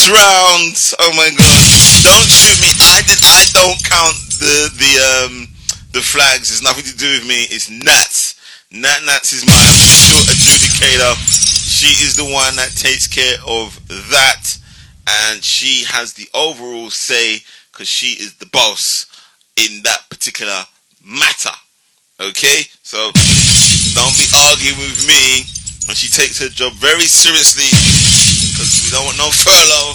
The. 0.08 0.94
Oh 0.98 1.12
my 1.16 1.28
god. 1.28 1.62
Don't 2.04 2.28
shoot 2.28 2.58
me. 2.64 2.72
I 2.96 3.02
did 3.04 3.20
I 3.20 3.44
don't 3.52 3.80
count 3.84 4.16
the 4.40 4.70
the 4.78 4.92
um 5.12 5.48
the 5.92 6.00
flags. 6.00 6.50
It's 6.50 6.62
nothing 6.62 6.84
to 6.84 6.96
do 6.96 7.10
with 7.12 7.26
me. 7.26 7.44
It's 7.50 7.68
Nats. 7.68 8.38
Nat 8.70 9.00
Nats 9.04 9.32
is 9.32 9.46
my 9.46 9.52
official 9.52 10.20
adjudicator. 10.32 11.14
She 11.68 12.04
is 12.04 12.16
the 12.16 12.24
one 12.24 12.56
that 12.56 12.70
takes 12.76 13.06
care 13.06 13.36
of 13.46 13.78
that, 14.10 14.58
and 15.06 15.42
she 15.42 15.84
has 15.84 16.14
the 16.14 16.28
overall 16.34 16.90
say 16.90 17.40
because 17.72 17.88
she 17.88 18.20
is 18.22 18.34
the 18.34 18.46
boss 18.46 19.06
in 19.56 19.82
that 19.84 20.08
particular 20.08 20.64
matter. 21.04 21.54
Okay, 22.20 22.66
so 22.82 23.10
don't 23.94 24.16
be 24.18 24.26
arguing 24.50 24.78
with 24.78 25.06
me. 25.06 25.46
And 25.88 25.96
she 25.96 26.12
takes 26.12 26.38
her 26.40 26.52
job 26.52 26.74
very 26.74 27.08
seriously 27.08 27.64
because 28.58 28.82
we 28.82 28.90
don't 28.90 29.06
want 29.06 29.18
no 29.18 29.30
furlough. 29.30 29.94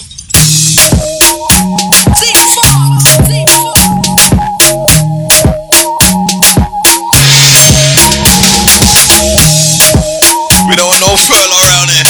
We 10.64 10.76
don't 10.80 10.88
want 10.88 11.04
no 11.04 11.12
furlough 11.12 11.60
around 11.60 11.92
here. 11.92 12.08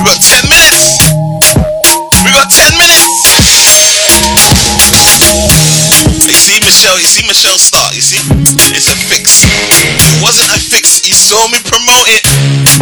We 0.00 0.04
got 0.08 0.16
10 0.16 0.48
minutes. 0.48 0.96
We 2.24 2.32
got 2.32 2.48
10 2.48 2.72
minutes. 2.80 3.04
You 6.24 6.32
see 6.32 6.58
Michelle, 6.64 6.98
you 6.98 7.04
see 7.04 7.26
Michelle 7.26 7.58
start, 7.58 7.94
you 7.94 8.00
see? 8.00 8.16
It's 8.72 8.88
a 8.88 8.96
fix. 8.96 9.44
It 9.44 10.22
wasn't 10.22 10.48
a 10.56 10.58
fix. 10.58 11.04
You 11.06 11.14
saw 11.14 11.48
me 11.48 11.58
promote 11.60 12.08
it. 12.08 12.75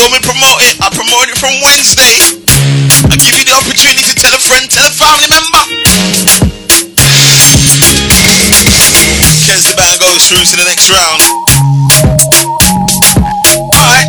Saw 0.00 0.08
me 0.08 0.16
promote 0.24 0.64
it. 0.64 0.80
I 0.80 0.88
promoted 0.88 1.28
it 1.28 1.36
from 1.36 1.60
Wednesday. 1.60 2.40
I 3.12 3.20
give 3.20 3.36
you 3.36 3.44
the 3.44 3.52
opportunity 3.52 4.00
to 4.00 4.16
tell 4.16 4.32
a 4.32 4.40
friend, 4.40 4.64
tell 4.64 4.88
a 4.88 4.94
family 4.96 5.28
member. 5.28 5.60
Kes 9.44 9.68
The 9.68 9.76
Band 9.76 10.00
goes 10.00 10.24
through 10.24 10.48
to 10.48 10.56
the 10.56 10.64
next 10.64 10.88
round. 10.88 11.20
Alright. 13.76 14.08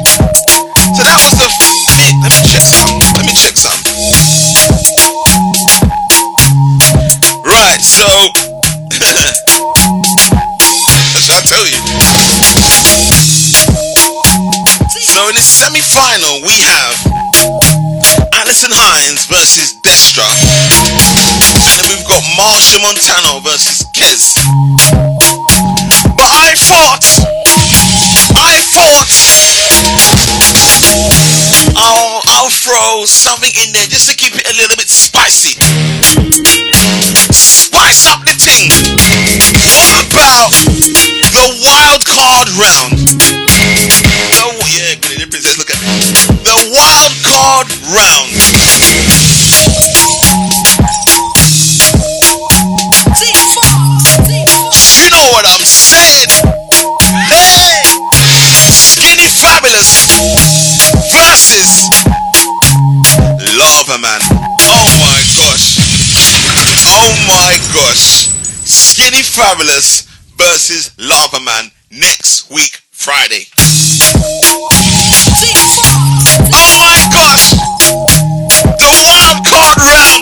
So 0.95 1.03
that 1.03 1.19
was 1.27 1.35
the. 1.35 1.51
Hey, 1.91 2.15
let 2.23 2.31
me 2.31 2.39
check 2.47 2.63
some. 2.63 2.95
Let 3.19 3.27
me 3.27 3.35
check 3.35 3.59
some. 3.59 3.83
Right, 7.43 7.83
so. 7.83 8.50
In 15.31 15.35
the 15.35 15.47
semi 15.47 15.79
final, 15.79 16.43
we 16.43 16.59
have 16.59 16.91
Alison 18.43 18.67
Hinds 18.67 19.23
versus 19.31 19.79
Destra. 19.79 20.27
And 20.27 21.71
then 21.79 21.87
we've 21.87 22.03
got 22.03 22.19
Machel 22.35 22.83
Montano 22.83 23.39
versus 23.39 23.79
Kes. 23.95 24.35
But 26.19 26.27
I 26.27 26.51
fought. 26.59 27.07
I 28.35 28.59
fought. 28.75 29.15
I'll, 31.79 32.19
I'll 32.35 32.51
throw 32.51 33.07
something 33.07 33.55
in 33.55 33.71
there 33.71 33.87
just 33.87 34.11
to 34.11 34.17
keep 34.19 34.35
it 34.35 34.43
a 34.51 34.55
little 34.59 34.75
bit 34.75 34.91
spicy. 34.91 35.55
Spice 37.31 38.03
up 38.11 38.19
the 38.27 38.35
thing. 38.35 38.67
What 39.79 39.95
about 40.11 40.51
the 41.31 41.47
wild 41.63 42.03
card 42.03 42.51
round? 42.59 42.90
Fabulous 59.41 60.07
versus 61.11 61.89
Lavaman. 63.57 64.21
Oh 64.61 64.87
my 64.99 65.21
gosh. 65.35 65.77
Oh 66.85 67.13
my 67.27 67.57
gosh. 67.73 68.29
Skinny 68.63 69.23
Fabulous 69.23 70.03
versus 70.37 70.91
Lavaman 70.97 71.71
next 71.91 72.49
week, 72.49 72.81
Friday. 72.91 73.45
Wild 79.77 80.20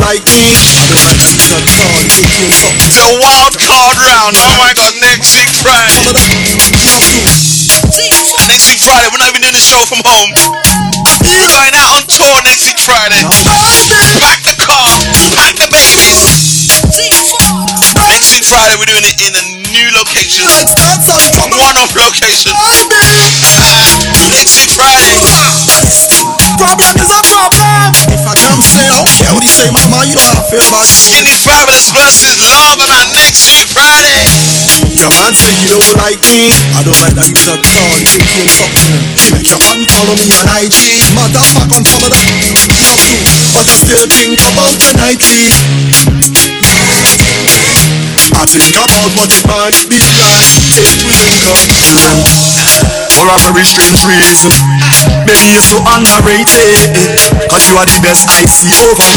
like 0.00 0.24
me. 0.32 0.48
The 0.80 1.60
car 1.68 2.00
taking 2.08 2.48
from 2.56 2.72
the 2.96 3.08
wild 3.20 3.52
card 3.60 3.96
round. 4.00 4.32
Now 4.32 4.56
I 4.64 4.72
got 4.72 4.96
next 5.04 5.36
week 5.36 5.52
Friday. 5.60 6.08
Next 8.48 8.68
week 8.72 8.80
Friday, 8.80 9.08
we're 9.12 9.20
not 9.20 9.28
even 9.28 9.44
doing 9.44 9.52
the 9.52 9.60
show 9.60 9.84
from 9.84 10.00
home. 10.04 10.32
Going 11.20 11.74
out 11.76 12.00
on 12.00 12.02
tour 12.08 12.36
next 12.48 12.64
week 12.64 12.80
Friday. 12.80 13.20
Pack 14.20 14.40
the 14.48 14.56
car, 14.56 14.88
pack 15.36 15.56
the 15.60 15.68
babies. 15.68 16.80
Next 18.08 18.32
week 18.32 18.44
Friday, 18.44 18.76
we're 18.80 18.88
doing 18.88 19.04
it 19.04 19.16
in 19.20 19.32
a 19.36 19.44
new 19.68 19.88
location. 19.96 20.44
One 21.60 21.76
off 21.76 21.92
location. 21.92 22.52
Next 24.32 24.56
week 24.56 24.72
Friday. 24.72 25.20
Problem 26.56 26.96
is 26.96 27.10
a 27.10 27.20
problem 27.28 27.63
say, 29.54 29.70
Mama, 29.70 30.02
you 30.02 30.18
know 30.18 30.26
how 30.26 30.42
I 30.42 30.50
feel 30.50 30.66
about 30.66 30.82
it. 30.90 30.98
In 31.14 31.22
the 31.22 31.38
fabulous 31.46 31.86
verses, 31.94 32.42
love 32.42 32.82
and 32.82 32.90
addiction, 33.06 33.54
Friday. 33.70 34.26
Your 34.98 35.14
man 35.14 35.30
say 35.30 35.54
you 35.62 35.70
don't 35.70 35.94
like 36.02 36.18
me. 36.26 36.50
I 36.74 36.82
don't 36.82 36.98
like 36.98 37.14
that 37.14 37.30
girl 37.30 37.54
at 37.54 37.76
all. 37.78 37.98
Take 38.02 38.34
you 38.34 38.50
something. 38.50 38.90
Make 39.30 39.46
your 39.46 39.62
man 39.62 39.86
follow 39.94 40.18
me 40.18 40.26
on 40.34 40.46
IG. 40.58 40.98
Motherfuck 41.14 41.70
on 41.70 41.86
some 41.86 42.02
of 42.02 42.10
that 42.10 42.26
love 42.66 42.98
you, 43.06 43.22
but 43.54 43.62
I 43.70 43.74
still 43.78 44.06
think 44.10 44.42
about 44.42 44.74
the 44.74 44.90
nightly. 44.98 45.46
I 48.34 48.42
think 48.50 48.74
about 48.74 49.14
what 49.14 49.30
the 49.30 49.38
man 49.46 49.70
did 49.86 50.10
last. 50.18 50.66
It 50.74 51.46
was 51.46 51.62
enough. 51.70 52.26
All 53.22 53.28
of 53.30 53.38
every 53.46 53.62
strange 53.62 54.02
reason. 54.02 54.50
Baby, 55.24 55.56
you're 55.56 55.64
so 55.64 55.80
underrated 55.88 57.16
Cause 57.48 57.64
you 57.68 57.76
are 57.80 57.88
the 57.88 57.98
best 58.04 58.28
I 58.28 58.44
see 58.44 58.76
over 58.84 59.08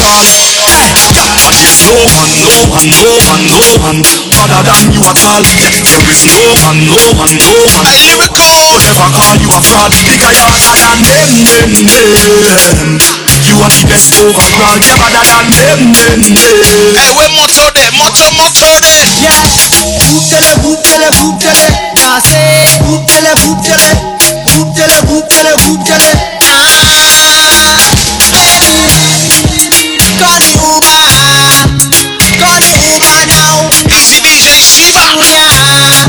Woman, 1.87 2.39
woman, 2.43 2.89
woman, 3.03 3.43
woman 3.51 4.27
better 4.37 4.63
than 4.63 4.93
you 4.95 5.01
at 5.03 5.19
all 5.27 5.43
There 5.43 6.07
is 6.07 6.23
no 6.23 6.47
man, 6.63 6.77
no 6.87 6.95
man, 7.19 7.31
no 7.35 7.51
man 7.75 7.85
Here 7.91 8.15
we 8.15 8.27
go, 8.31 8.47
never 8.87 9.07
call 9.11 9.35
you 9.35 9.49
a 9.51 9.59
fraud 9.59 9.91
Make 10.07 10.23
I 10.23 10.31
fall 10.31 10.79
than 10.79 11.03
them, 11.03 11.29
them, 11.43 11.69
them. 11.75 13.01
You 13.43 13.55
are 13.59 13.71
the 13.71 13.83
best 13.89 14.15
overall 14.23 14.77
Never 14.79 15.09
better 15.11 15.23
than 15.27 15.47
them, 15.51 15.79
them, 15.91 16.19
them. 16.23 16.93
Hey, 16.95 17.11
we 17.11 17.25
motto 17.35 17.67
there, 17.75 17.91
motto, 17.97 18.31
motto 18.39 18.69
there 18.79 19.07
Yeah, 19.19 19.35
bootele, 19.99 20.55
bootele, 20.63 21.09
bootele 21.19 21.67
I 22.07 22.19
say, 22.23 22.79
who 22.87 23.03
tell 23.03 23.27
bootele, 23.35 23.35
bootele 23.43 24.16
Hooptere, 24.47 24.95
hooptere, 25.07 25.53
hooptere 25.65 26.17
Call 30.17 30.39
the 30.39 30.53
Uber 30.55 31.01
Call 32.39 32.59
the 32.61 32.77
Uber 32.93 33.25
now 33.27 33.69
Cause 33.89 34.11
it 34.13 34.23
is 34.23 34.95
a 34.95 36.06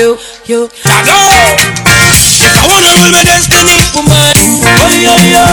you, 0.00 0.16
you. 0.48 0.60
I 0.88 1.04
go. 1.04 1.12
If 2.40 2.56
I 2.56 2.64
wanna 2.64 2.88
rule 2.96 3.12
my 3.12 3.20
destiny, 3.20 3.76
woman. 3.92 4.32
Oh, 4.64 4.88
yo, 4.96 5.12
yo, 5.28 5.44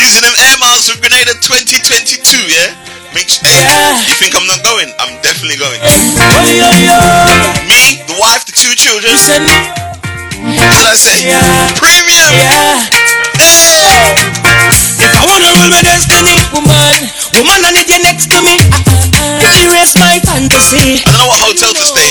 Using 0.00 0.24
them 0.24 0.32
air 0.40 0.56
miles 0.56 0.88
with 0.88 1.04
Grenada 1.04 1.36
2022, 1.44 2.48
yeah? 2.48 2.72
Make 3.12 3.28
sure, 3.28 3.44
hey, 3.44 4.08
you 4.08 4.16
think 4.16 4.32
I'm 4.32 4.48
not 4.48 4.64
going? 4.64 4.88
I'm 4.96 5.20
definitely 5.20 5.60
going. 5.60 5.84
Oh, 5.84 6.48
yo, 6.48 6.64
yo. 6.80 6.96
Me, 7.68 8.00
the 8.08 8.16
wife, 8.16 8.48
the 8.48 8.56
two 8.56 8.72
children. 8.72 9.12
What 10.56 10.72
did 10.72 10.88
I 10.88 10.96
say? 10.96 11.28
Premium. 11.76 12.32
Yeah. 12.40 12.88
If 14.96 15.12
I 15.12 15.22
wanna 15.28 15.52
rule 15.60 15.68
my 15.68 15.84
destiny, 15.84 16.40
woman, 16.56 17.12
woman, 17.36 17.60
I 17.68 17.70
need 17.76 17.88
you 17.92 18.00
next 18.00 18.32
to 18.32 18.40
me. 18.40 18.56
Erase 19.62 19.94
my 20.00 20.18
fantasy. 20.24 21.04
I 21.04 21.12
don't 21.12 21.20
know 21.20 21.28
what 21.28 21.40
hotel 21.52 21.74
to 21.76 21.84
stay 21.84 22.01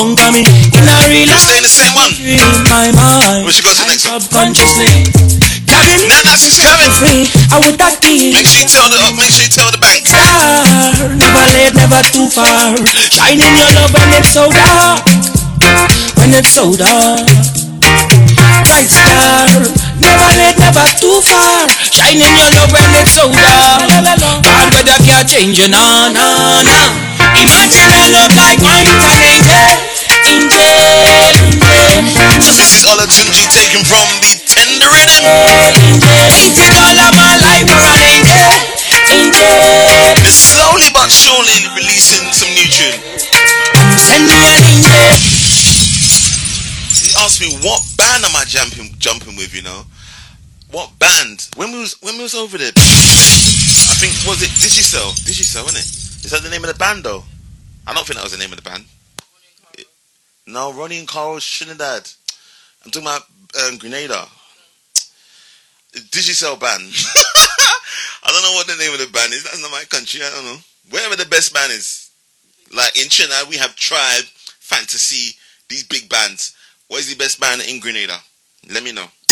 in 0.00 0.14
though. 0.14 0.22
You 0.22 0.24
conquer 0.24 0.30
me 0.32 0.42
in 0.78 0.84
a 0.86 0.96
real 1.10 1.26
You 1.28 1.38
stay 1.38 1.58
in 1.58 1.64
the 1.64 1.70
same 1.70 1.94
one. 1.94 2.12
in 2.14 2.38
my 2.70 2.90
mind. 2.94 3.44
We 3.46 3.52
should 3.52 3.64
go 3.64 3.72
to 3.74 3.82
the 3.82 3.88
next 3.90 4.06
one. 4.08 4.20
Subconsciously, 4.20 4.86
Cabin. 5.66 6.08
Now 6.08 6.22
that's 6.24 6.42
just 6.46 6.60
coming. 6.62 6.92
free. 6.96 7.26
I 7.52 7.56
would 7.60 7.76
that 7.78 7.98
be 8.00 8.32
Make 8.32 8.46
sure 8.48 8.62
you 8.62 8.68
tell 8.70 8.88
the 8.88 8.98
up, 9.04 9.14
make 9.18 9.30
sure 9.34 9.44
you 9.44 9.52
tell 9.52 9.70
the 9.70 9.78
bank. 9.82 10.06
star. 10.06 10.64
Never 11.18 11.44
late, 11.54 11.74
never 11.76 12.00
too 12.14 12.26
far. 12.30 12.74
Shining 13.12 13.54
your 13.58 13.70
love 13.76 13.92
when 13.92 14.08
it's 14.16 14.32
so 14.32 14.48
dark. 14.50 15.04
When 16.16 16.30
it's 16.34 16.48
so 16.54 16.72
dark. 16.72 17.26
Bright 18.64 18.88
star. 18.90 19.44
Never 20.00 20.28
late, 20.40 20.56
never 20.58 20.86
too 21.00 21.20
far. 21.20 21.68
Shining 21.92 22.32
your 22.32 22.50
love 22.56 22.70
when 22.72 22.88
it's 23.02 23.12
so 23.12 23.28
dark. 23.28 23.86
Bad 24.42 24.72
weather 24.72 24.98
can't 25.04 25.28
change 25.28 25.58
you, 25.58 25.68
no, 25.68 26.08
no, 26.12 26.28
no. 26.64 26.80
Imagine 27.38 27.92
a 27.92 28.02
love 28.16 28.32
like 28.34 28.58
mine 28.62 28.86
with 28.88 29.04
an 29.04 29.20
angel. 29.20 29.87
Angel, 30.28 30.60
angel. 31.88 32.28
So 32.44 32.52
this 32.52 32.68
is 32.76 32.84
Olatunji 32.84 33.48
taken 33.48 33.80
from 33.80 34.04
the 34.20 34.36
tender 34.44 34.88
rhythm. 34.92 35.24
Angel, 35.24 36.68
all 36.68 36.98
of 37.00 37.12
my 37.16 37.32
life 37.40 37.64
for 37.64 37.80
an 37.80 38.02
angel. 38.04 38.52
Angel. 39.08 39.48
Slowly 40.28 40.92
but 40.92 41.08
surely 41.08 41.64
releasing 41.72 42.28
some 42.36 42.52
new 42.52 42.68
tune. 42.68 43.00
Send 43.96 44.28
me 44.28 44.36
an 44.36 44.60
angel. 44.68 45.00
He 46.92 47.08
asked 47.24 47.40
me 47.40 47.48
what 47.64 47.80
band 47.96 48.24
am 48.28 48.36
I 48.36 48.44
jumping 48.44 48.92
jumping 48.98 49.36
with, 49.36 49.54
you 49.54 49.62
know? 49.62 49.84
What 50.70 50.92
band? 50.98 51.48
When 51.56 51.72
we 51.72 51.78
was 51.80 51.96
when 52.02 52.16
we 52.20 52.28
was 52.28 52.34
over 52.34 52.58
there, 52.58 52.72
I 52.76 53.94
think 53.96 54.12
was 54.28 54.42
it 54.44 54.52
Digicel? 54.60 55.08
Digicel, 55.24 55.64
wasn't 55.64 55.84
it? 55.84 55.88
Is 56.24 56.30
that 56.32 56.42
the 56.42 56.50
name 56.50 56.64
of 56.64 56.68
the 56.68 56.76
band 56.78 57.04
though? 57.04 57.24
I 57.86 57.94
don't 57.94 58.04
think 58.06 58.16
that 58.16 58.24
was 58.24 58.32
the 58.32 58.38
name 58.38 58.52
of 58.52 58.62
the 58.62 58.68
band. 58.68 58.84
No, 60.48 60.72
Ronnie 60.72 60.98
and 60.98 61.06
Carl 61.06 61.38
Trinidad. 61.40 62.08
I'm 62.82 62.90
talking 62.90 63.06
about 63.06 63.22
um, 63.68 63.76
Grenada. 63.76 64.24
Digicel 65.92 66.58
band. 66.58 66.80
I 68.24 68.32
don't 68.32 68.42
know 68.42 68.56
what 68.56 68.66
the 68.66 68.76
name 68.80 68.94
of 68.94 68.98
the 68.98 69.12
band 69.12 69.34
is. 69.34 69.44
That's 69.44 69.60
not 69.60 69.70
my 69.70 69.84
country. 69.90 70.22
I 70.24 70.30
don't 70.30 70.46
know. 70.46 70.56
Wherever 70.88 71.16
the 71.16 71.28
best 71.28 71.52
band 71.52 71.72
is. 71.72 72.10
Like 72.74 72.96
in 72.98 73.10
Trinidad, 73.10 73.48
we 73.50 73.56
have 73.58 73.76
Tribe, 73.76 74.24
Fantasy, 74.60 75.36
these 75.68 75.84
big 75.84 76.08
bands. 76.08 76.56
What 76.88 77.00
is 77.00 77.10
the 77.10 77.16
best 77.16 77.38
band 77.38 77.60
in 77.68 77.78
Grenada? 77.80 78.16
Let 78.72 78.82
me 78.82 78.92
know. 78.92 79.04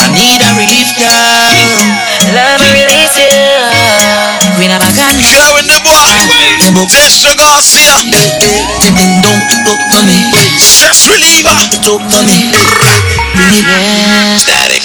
I 0.00 0.08
need 0.16 0.40
a 0.40 0.50
relief, 0.56 0.96
girl. 0.96 1.12
Let 2.32 2.56
me 2.64 2.72
release 2.72 3.16
you. 3.20 3.76
Queen 4.56 4.72
of 4.72 4.80
Bagana. 4.80 5.20
Flowing 5.20 5.68
the 5.68 5.80
boy. 5.84 6.88
Tesha 6.88 7.36
Garcia. 7.36 8.15
Don't 10.66 10.82
talk 10.82 10.98
to 10.98 11.06
me. 11.06 11.06
Stress 11.06 11.06
reliever. 11.06 11.58
Talk 11.86 12.02
to 12.10 12.18
me. 12.26 12.50
Yeah. 12.50 14.34
Static. 14.34 14.82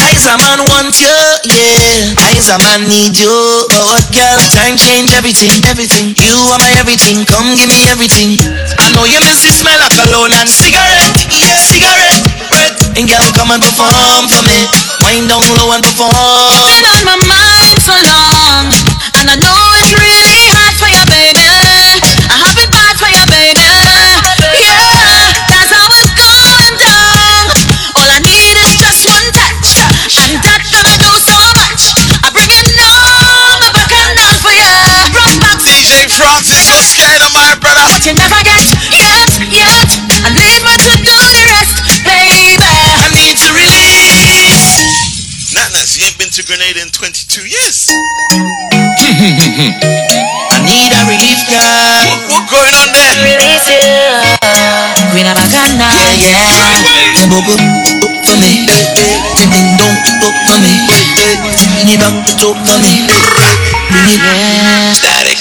I 0.00 0.16
is 0.16 0.24
a 0.24 0.32
man 0.40 0.64
want 0.64 0.96
you, 0.96 1.12
yeah. 1.44 2.16
I 2.16 2.32
is 2.40 2.48
a 2.48 2.56
man 2.56 2.88
need 2.88 3.20
you. 3.20 3.28
But 3.68 4.08
girl? 4.16 4.40
Time 4.56 4.80
change 4.80 5.12
everything, 5.12 5.52
everything. 5.68 6.16
You 6.16 6.32
are 6.48 6.58
my 6.58 6.72
everything. 6.80 7.28
Come 7.28 7.52
give 7.52 7.68
me 7.68 7.84
everything. 7.92 8.40
I 8.80 8.88
know 8.96 9.04
you 9.04 9.20
miss 9.20 9.44
the 9.44 9.52
smell 9.52 9.76
of 9.84 9.92
cologne 9.92 10.32
and 10.32 10.48
cigarette. 10.48 11.28
Yeah, 11.28 11.60
cigarette. 11.60 12.24
Breath. 12.48 12.96
And 12.96 13.04
girl, 13.04 13.28
come 13.36 13.52
and 13.52 13.60
perform 13.60 14.24
for 14.32 14.40
me. 14.48 14.56
Wind 15.04 15.28
down 15.28 15.44
low 15.60 15.76
and 15.76 15.84
perform. 15.84 16.16
You've 16.48 16.64
Been 16.64 16.88
on 16.88 17.04
my 17.04 17.18
mind 17.28 17.76
so 17.84 17.92
long, 17.92 18.72
and 19.20 19.28
I 19.28 19.36
know 19.36 19.59
I 49.20 50.64
need 50.64 50.96
a 50.96 51.00
relief, 51.04 51.44
girl. 51.44 51.60
What 52.32 52.48
going 52.48 52.72
on 52.72 52.88
there? 52.88 53.20
Release 53.20 53.68
you. 53.68 53.84
Queen 55.12 55.28
of 55.28 55.36
Bagana. 55.36 55.92
Yeah, 56.16 56.40
yeah. 56.40 57.28
Don't 57.28 57.44
go 57.44 57.52
for 57.52 58.36
me. 58.40 58.64
Don't 58.64 60.00
talk 60.24 60.36
for 60.48 60.56
me. 60.64 60.72
Bring 60.88 61.92
it 61.92 62.00
back 62.00 62.16
to 62.16 62.32
talk 62.40 62.56
for 62.64 62.80
me. 62.80 63.04
Bring 63.92 64.08
it 64.08 64.24
back. 64.24 64.96
Static. 64.96 65.36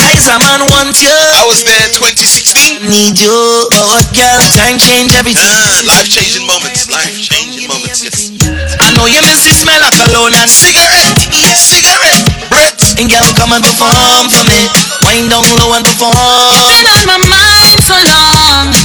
I 0.00 0.16
is 0.16 0.24
a 0.24 0.40
man 0.40 0.64
want 0.72 0.96
you. 1.04 1.12
I 1.12 1.44
was 1.44 1.60
there 1.60 1.92
2016. 1.92 2.88
Need 2.88 3.20
you. 3.20 3.68
But 3.68 3.84
what 3.84 4.08
girl? 4.16 4.40
Time 4.56 4.80
change 4.80 5.12
everything. 5.12 5.44
Ah, 5.44 5.84
life 5.84 6.08
changing 6.08 6.48
moments. 6.48 6.88
Life 6.88 7.20
changing 7.20 7.68
moments. 7.68 8.00
Yes. 8.00 8.32
I 8.80 8.96
know 8.96 9.04
you 9.04 9.20
miss 9.28 9.44
the 9.44 9.52
smell 9.52 9.84
of 9.84 9.92
cologne 9.92 10.32
and 10.40 10.48
cigarette. 10.48 11.20
Yeah, 11.36 11.52
cigarette. 11.52 12.24
Breath. 12.48 12.79
And 13.00 13.08
girl, 13.08 13.32
come 13.32 13.48
and 13.56 13.64
perform 13.64 14.28
for 14.28 14.44
me. 14.44 14.68
Wind 15.08 15.32
down 15.32 15.40
low 15.56 15.72
and 15.72 15.80
perform. 15.88 16.12
Been 16.68 16.84
on 16.84 17.00
my 17.08 17.16
mind 17.32 17.80
so 17.80 17.96
long, 17.96 18.76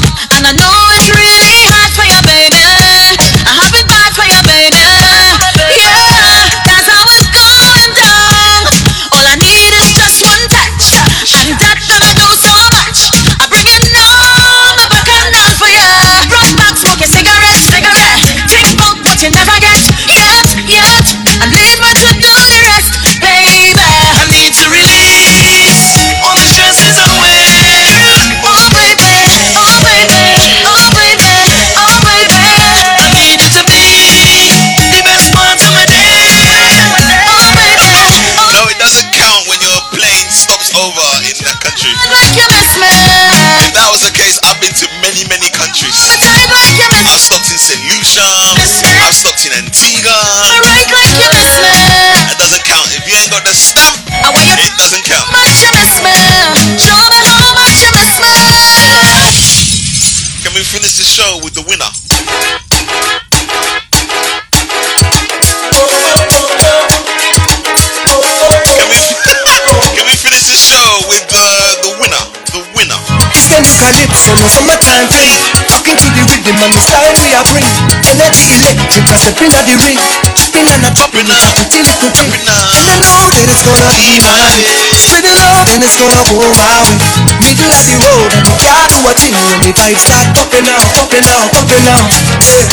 calypso 74.15 74.31
no 74.39 74.47
summertime 74.47 75.07
thing. 75.11 75.31
Rocking 75.67 75.97
to 75.99 76.07
the 76.15 76.23
rhythm 76.31 76.55
and 76.63 76.71
the 76.71 76.79
style 76.79 77.11
we 77.19 77.35
are 77.35 77.43
bring. 77.51 77.67
Energy 78.07 78.47
electric 78.55 79.03
a 79.11 79.31
pin 79.35 79.51
of 79.51 79.65
the 79.67 79.75
ring. 79.83 79.99
dropping 80.35 80.67
and 80.71 80.85
I 80.87 80.89
dropping 80.95 81.27
it, 81.27 81.43
pretty 81.59 81.83
little 81.83 82.11
thing. 82.15 82.31
And 82.31 82.87
I 82.87 82.95
know 83.03 83.27
that 83.35 83.47
it's 83.51 83.63
gonna 83.67 83.91
be 83.91 84.15
my 84.23 84.39
way. 84.55 84.79
Spread 84.95 85.23
the 85.25 85.35
love 85.35 85.67
and 85.67 85.83
it's 85.83 85.99
gonna 85.99 86.23
go 86.31 86.47
my 86.55 86.79
way. 86.87 86.95
Middle 87.43 87.71
of 87.75 87.83
the 87.83 87.97
road 88.07 88.31
and 88.31 88.43
we 88.47 88.53
can't 88.55 88.87
do 88.95 88.99
a 89.03 89.13
thing 89.19 89.35
when 89.35 89.59
the 89.59 89.71
vibes 89.75 89.99
start 89.99 90.27
popping 90.31 90.67
out, 90.71 90.87
popping 90.95 91.27
out, 91.27 91.51
popping 91.51 91.85
out. 91.91 92.07
Yeah. 92.39 92.63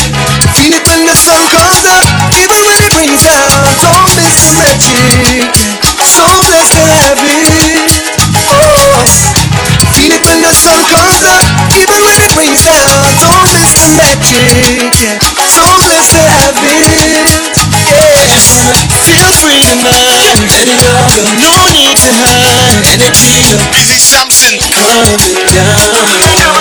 Feel 0.55 0.73
it 0.79 0.85
when 0.87 1.03
the 1.11 1.17
sun 1.17 1.43
comes 1.51 1.83
up, 1.91 2.07
even 2.39 2.61
when 2.63 2.79
it 2.87 2.93
rains 2.95 3.23
down. 3.27 3.51
Don't 3.83 4.07
miss 4.23 4.39
the 4.47 4.55
magic. 4.63 5.72
Magic. 13.97 14.93
Yeah. 14.97 15.19
So 15.49 15.63
blessed 15.85 16.17
to 16.17 16.23
have 16.25 16.57
it. 16.57 17.29
Yeah. 17.89 18.73
Feel 19.05 19.31
free 19.43 19.61
tonight. 19.61 20.39
Let 20.49 20.69
it 20.69 20.81
go. 20.81 20.95
No 21.41 21.53
need 21.73 21.97
to 21.97 22.11
hide. 22.13 22.81
Energy. 22.97 23.43
Busy 23.73 23.99
Samson. 23.99 24.57
Calm 24.73 25.05
it 25.21 25.37
down. 25.53 26.57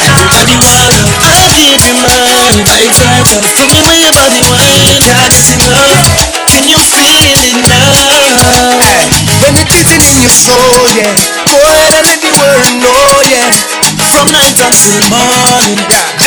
Everybody 0.00 0.56
wanna, 0.56 0.98
I 1.26 1.36
need 1.56 1.80
your 1.84 1.98
mind. 1.98 2.62
Vibes 2.66 3.00
right 3.02 3.28
up. 3.34 3.42
Tell 3.56 3.68
me 3.68 3.80
where 3.84 4.00
your 4.00 4.14
body 4.14 4.40
wine. 4.46 5.00
Get 5.02 5.34
enough. 5.58 6.06
Can 6.50 6.66
you 6.66 6.78
feel 6.78 7.18
it 7.24 7.56
now? 7.66 7.94
When 9.40 9.56
it's 9.56 9.74
sitting 9.74 10.02
in 10.02 10.20
your 10.20 10.30
soul, 10.30 10.86
yeah. 10.94 11.14
Go 11.48 11.56
ahead 11.56 11.94
and 11.94 12.06
let 12.06 12.20
the 12.20 12.32
world 12.36 12.68
know, 12.82 13.22
yeah. 13.26 13.50
From 14.10 14.26
night 14.34 14.58
up 14.60 14.74
till 14.74 15.00
morning, 15.08 15.78
that 15.88 16.19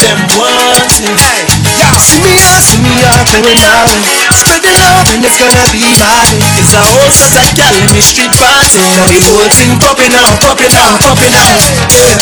them 0.00 0.20
want 0.36 0.88
it. 1.04 1.12
Hey, 1.20 1.44
yeah. 1.76 1.92
See 2.00 2.20
me 2.24 2.32
out, 2.40 2.60
see 2.64 2.80
me 2.80 2.92
out, 3.04 3.20
going 3.28 3.60
out. 3.68 3.90
Spread 4.32 4.62
the 4.64 4.72
love 4.80 5.04
and 5.12 5.20
it's 5.20 5.36
gonna 5.36 5.64
be 5.72 5.84
mine. 6.00 6.40
It's 6.56 6.72
a 6.72 6.80
whole 6.80 7.12
set 7.12 7.36
of 7.36 7.48
gal 7.56 7.74
in 7.76 7.88
the 7.92 8.00
street 8.00 8.32
party. 8.40 8.80
Now 8.96 9.04
the 9.04 9.20
whole 9.28 9.50
thing 9.52 9.76
popping 9.80 10.14
out, 10.16 10.40
popping 10.40 10.72
out, 10.76 10.96
popping 11.04 11.34
out. 11.36 11.60
Yeah. 11.92 12.16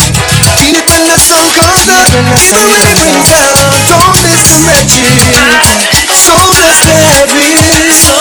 Feel 0.59 0.75
it 0.75 0.85
when 0.91 1.07
the 1.07 1.15
sun 1.15 1.47
comes 1.55 1.87
up, 1.87 2.03
even 2.35 2.59
when 2.67 2.83
it 2.83 2.99
rains 2.99 3.31
down. 3.31 3.55
Don't 3.87 4.19
miss 4.27 4.43
the 4.51 4.59
magic. 4.67 5.07
So 6.11 6.35
blessed 6.35 6.83
to 6.83 6.93
have. 6.99 7.31
So 7.89 8.19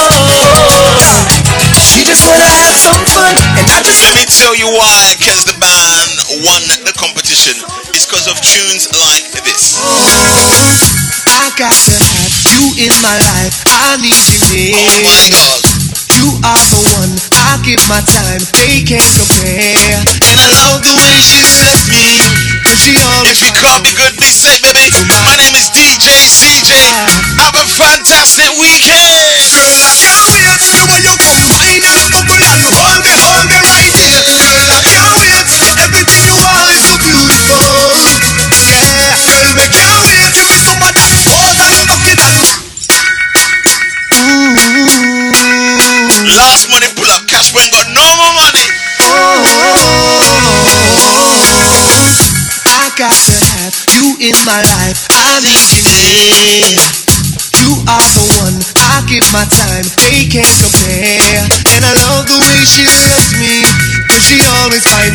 she 1.82 2.06
just 2.06 2.22
wanna 2.26 2.46
have 2.46 2.78
some 2.78 3.02
fun, 3.10 3.34
and 3.58 3.66
I 3.74 3.82
just 3.82 3.98
Let 4.08 4.14
me 4.14 4.24
tell 4.24 4.54
you 4.54 4.70
why, 4.72 5.16
because 5.18 5.44
the 5.44 5.57
in 12.78 12.94
my 13.02 13.18
life. 13.34 13.58
I 13.66 13.98
need 13.98 14.14
you 14.14 14.70
Oh 14.70 14.86
my 15.02 15.18
god. 15.34 15.60
You 16.14 16.38
are 16.46 16.64
the 16.70 16.80
one. 16.94 17.12
I 17.42 17.58
give 17.66 17.82
my 17.90 17.98
time. 18.06 18.42
They 18.54 18.86
can't 18.86 19.02
compare. 19.18 19.98
And 20.22 20.38
I 20.38 20.48
love 20.62 20.86
the 20.86 20.94
way 20.94 21.18
she 21.18 21.42
says 21.42 21.90
me. 21.90 22.22
Cause 22.62 22.78
she 22.78 22.94
always 22.94 23.42
If 23.42 23.50
you 23.50 23.52
can't 23.58 23.82
be 23.82 23.90
good, 23.98 24.14
be 24.22 24.30
safe, 24.30 24.62
baby. 24.62 24.86
My 25.26 25.34
name 25.42 25.58
is 25.58 25.70
DJ 25.74 26.22
CJ. 26.22 26.70
Have 27.42 27.58
a 27.58 27.66
fantastic 27.66 28.50
weekend. 28.58 29.07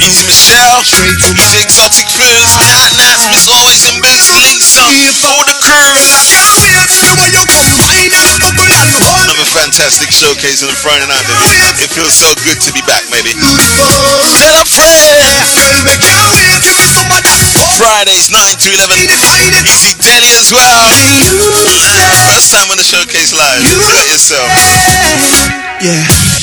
Always 0.04 0.20
Easy 0.20 0.28
Michelle. 0.28 0.84
straight 0.84 1.16
to 1.24 1.32
my 1.40 1.48
Easy 1.56 1.64
Exotic 1.64 2.08
Foods. 2.12 2.52
Hot 2.60 2.92
Nas. 3.00 3.24
Miss 3.32 3.48
Always 3.48 3.88
and 3.88 4.04
Best 4.04 4.36
Lisa. 4.36 4.84
All 5.24 5.44
the 5.48 5.56
crew. 5.64 5.96
can't 6.44 6.60
wait 6.60 6.84
to 6.84 6.92
see 6.92 7.08
when 7.16 7.32
you 7.32 7.44
come 7.48 7.72
wine 7.80 8.12
and 8.12 8.36
bubble 8.44 8.68
and 8.68 8.92
hold 9.00 9.24
Another 9.24 9.48
fantastic 9.48 10.12
showcase 10.12 10.60
on 10.60 10.68
the 10.68 10.76
Friday 10.76 11.08
night, 11.08 11.24
baby. 11.32 11.88
It 11.88 11.92
feels 11.96 12.12
so 12.20 12.28
good 12.44 12.60
to 12.60 12.70
be 12.76 12.84
back, 12.84 13.08
baby. 13.08 13.32
Tell 13.32 14.56
a 14.60 14.68
friend. 14.68 15.48
Girl, 15.56 15.80
we 15.88 15.96
can't 16.04 16.28
wait 16.36 16.52
till 16.60 16.76
we 16.76 16.88
come 16.92 17.08
and 17.16 17.24
hold 17.24 17.72
Fridays 17.80 18.28
9 18.28 18.60
to 18.60 18.68
11. 18.76 19.08
Easy 19.64 19.96
Denny 20.04 20.36
as 20.36 20.52
well. 20.52 20.84
First 22.28 22.52
time 22.52 22.68
on 22.68 22.76
the 22.76 22.84
showcase 22.84 23.32
live. 23.32 23.64
Do 23.64 23.80
it 24.04 24.12
yourself. 24.12 24.52
Yeah. 25.80 26.43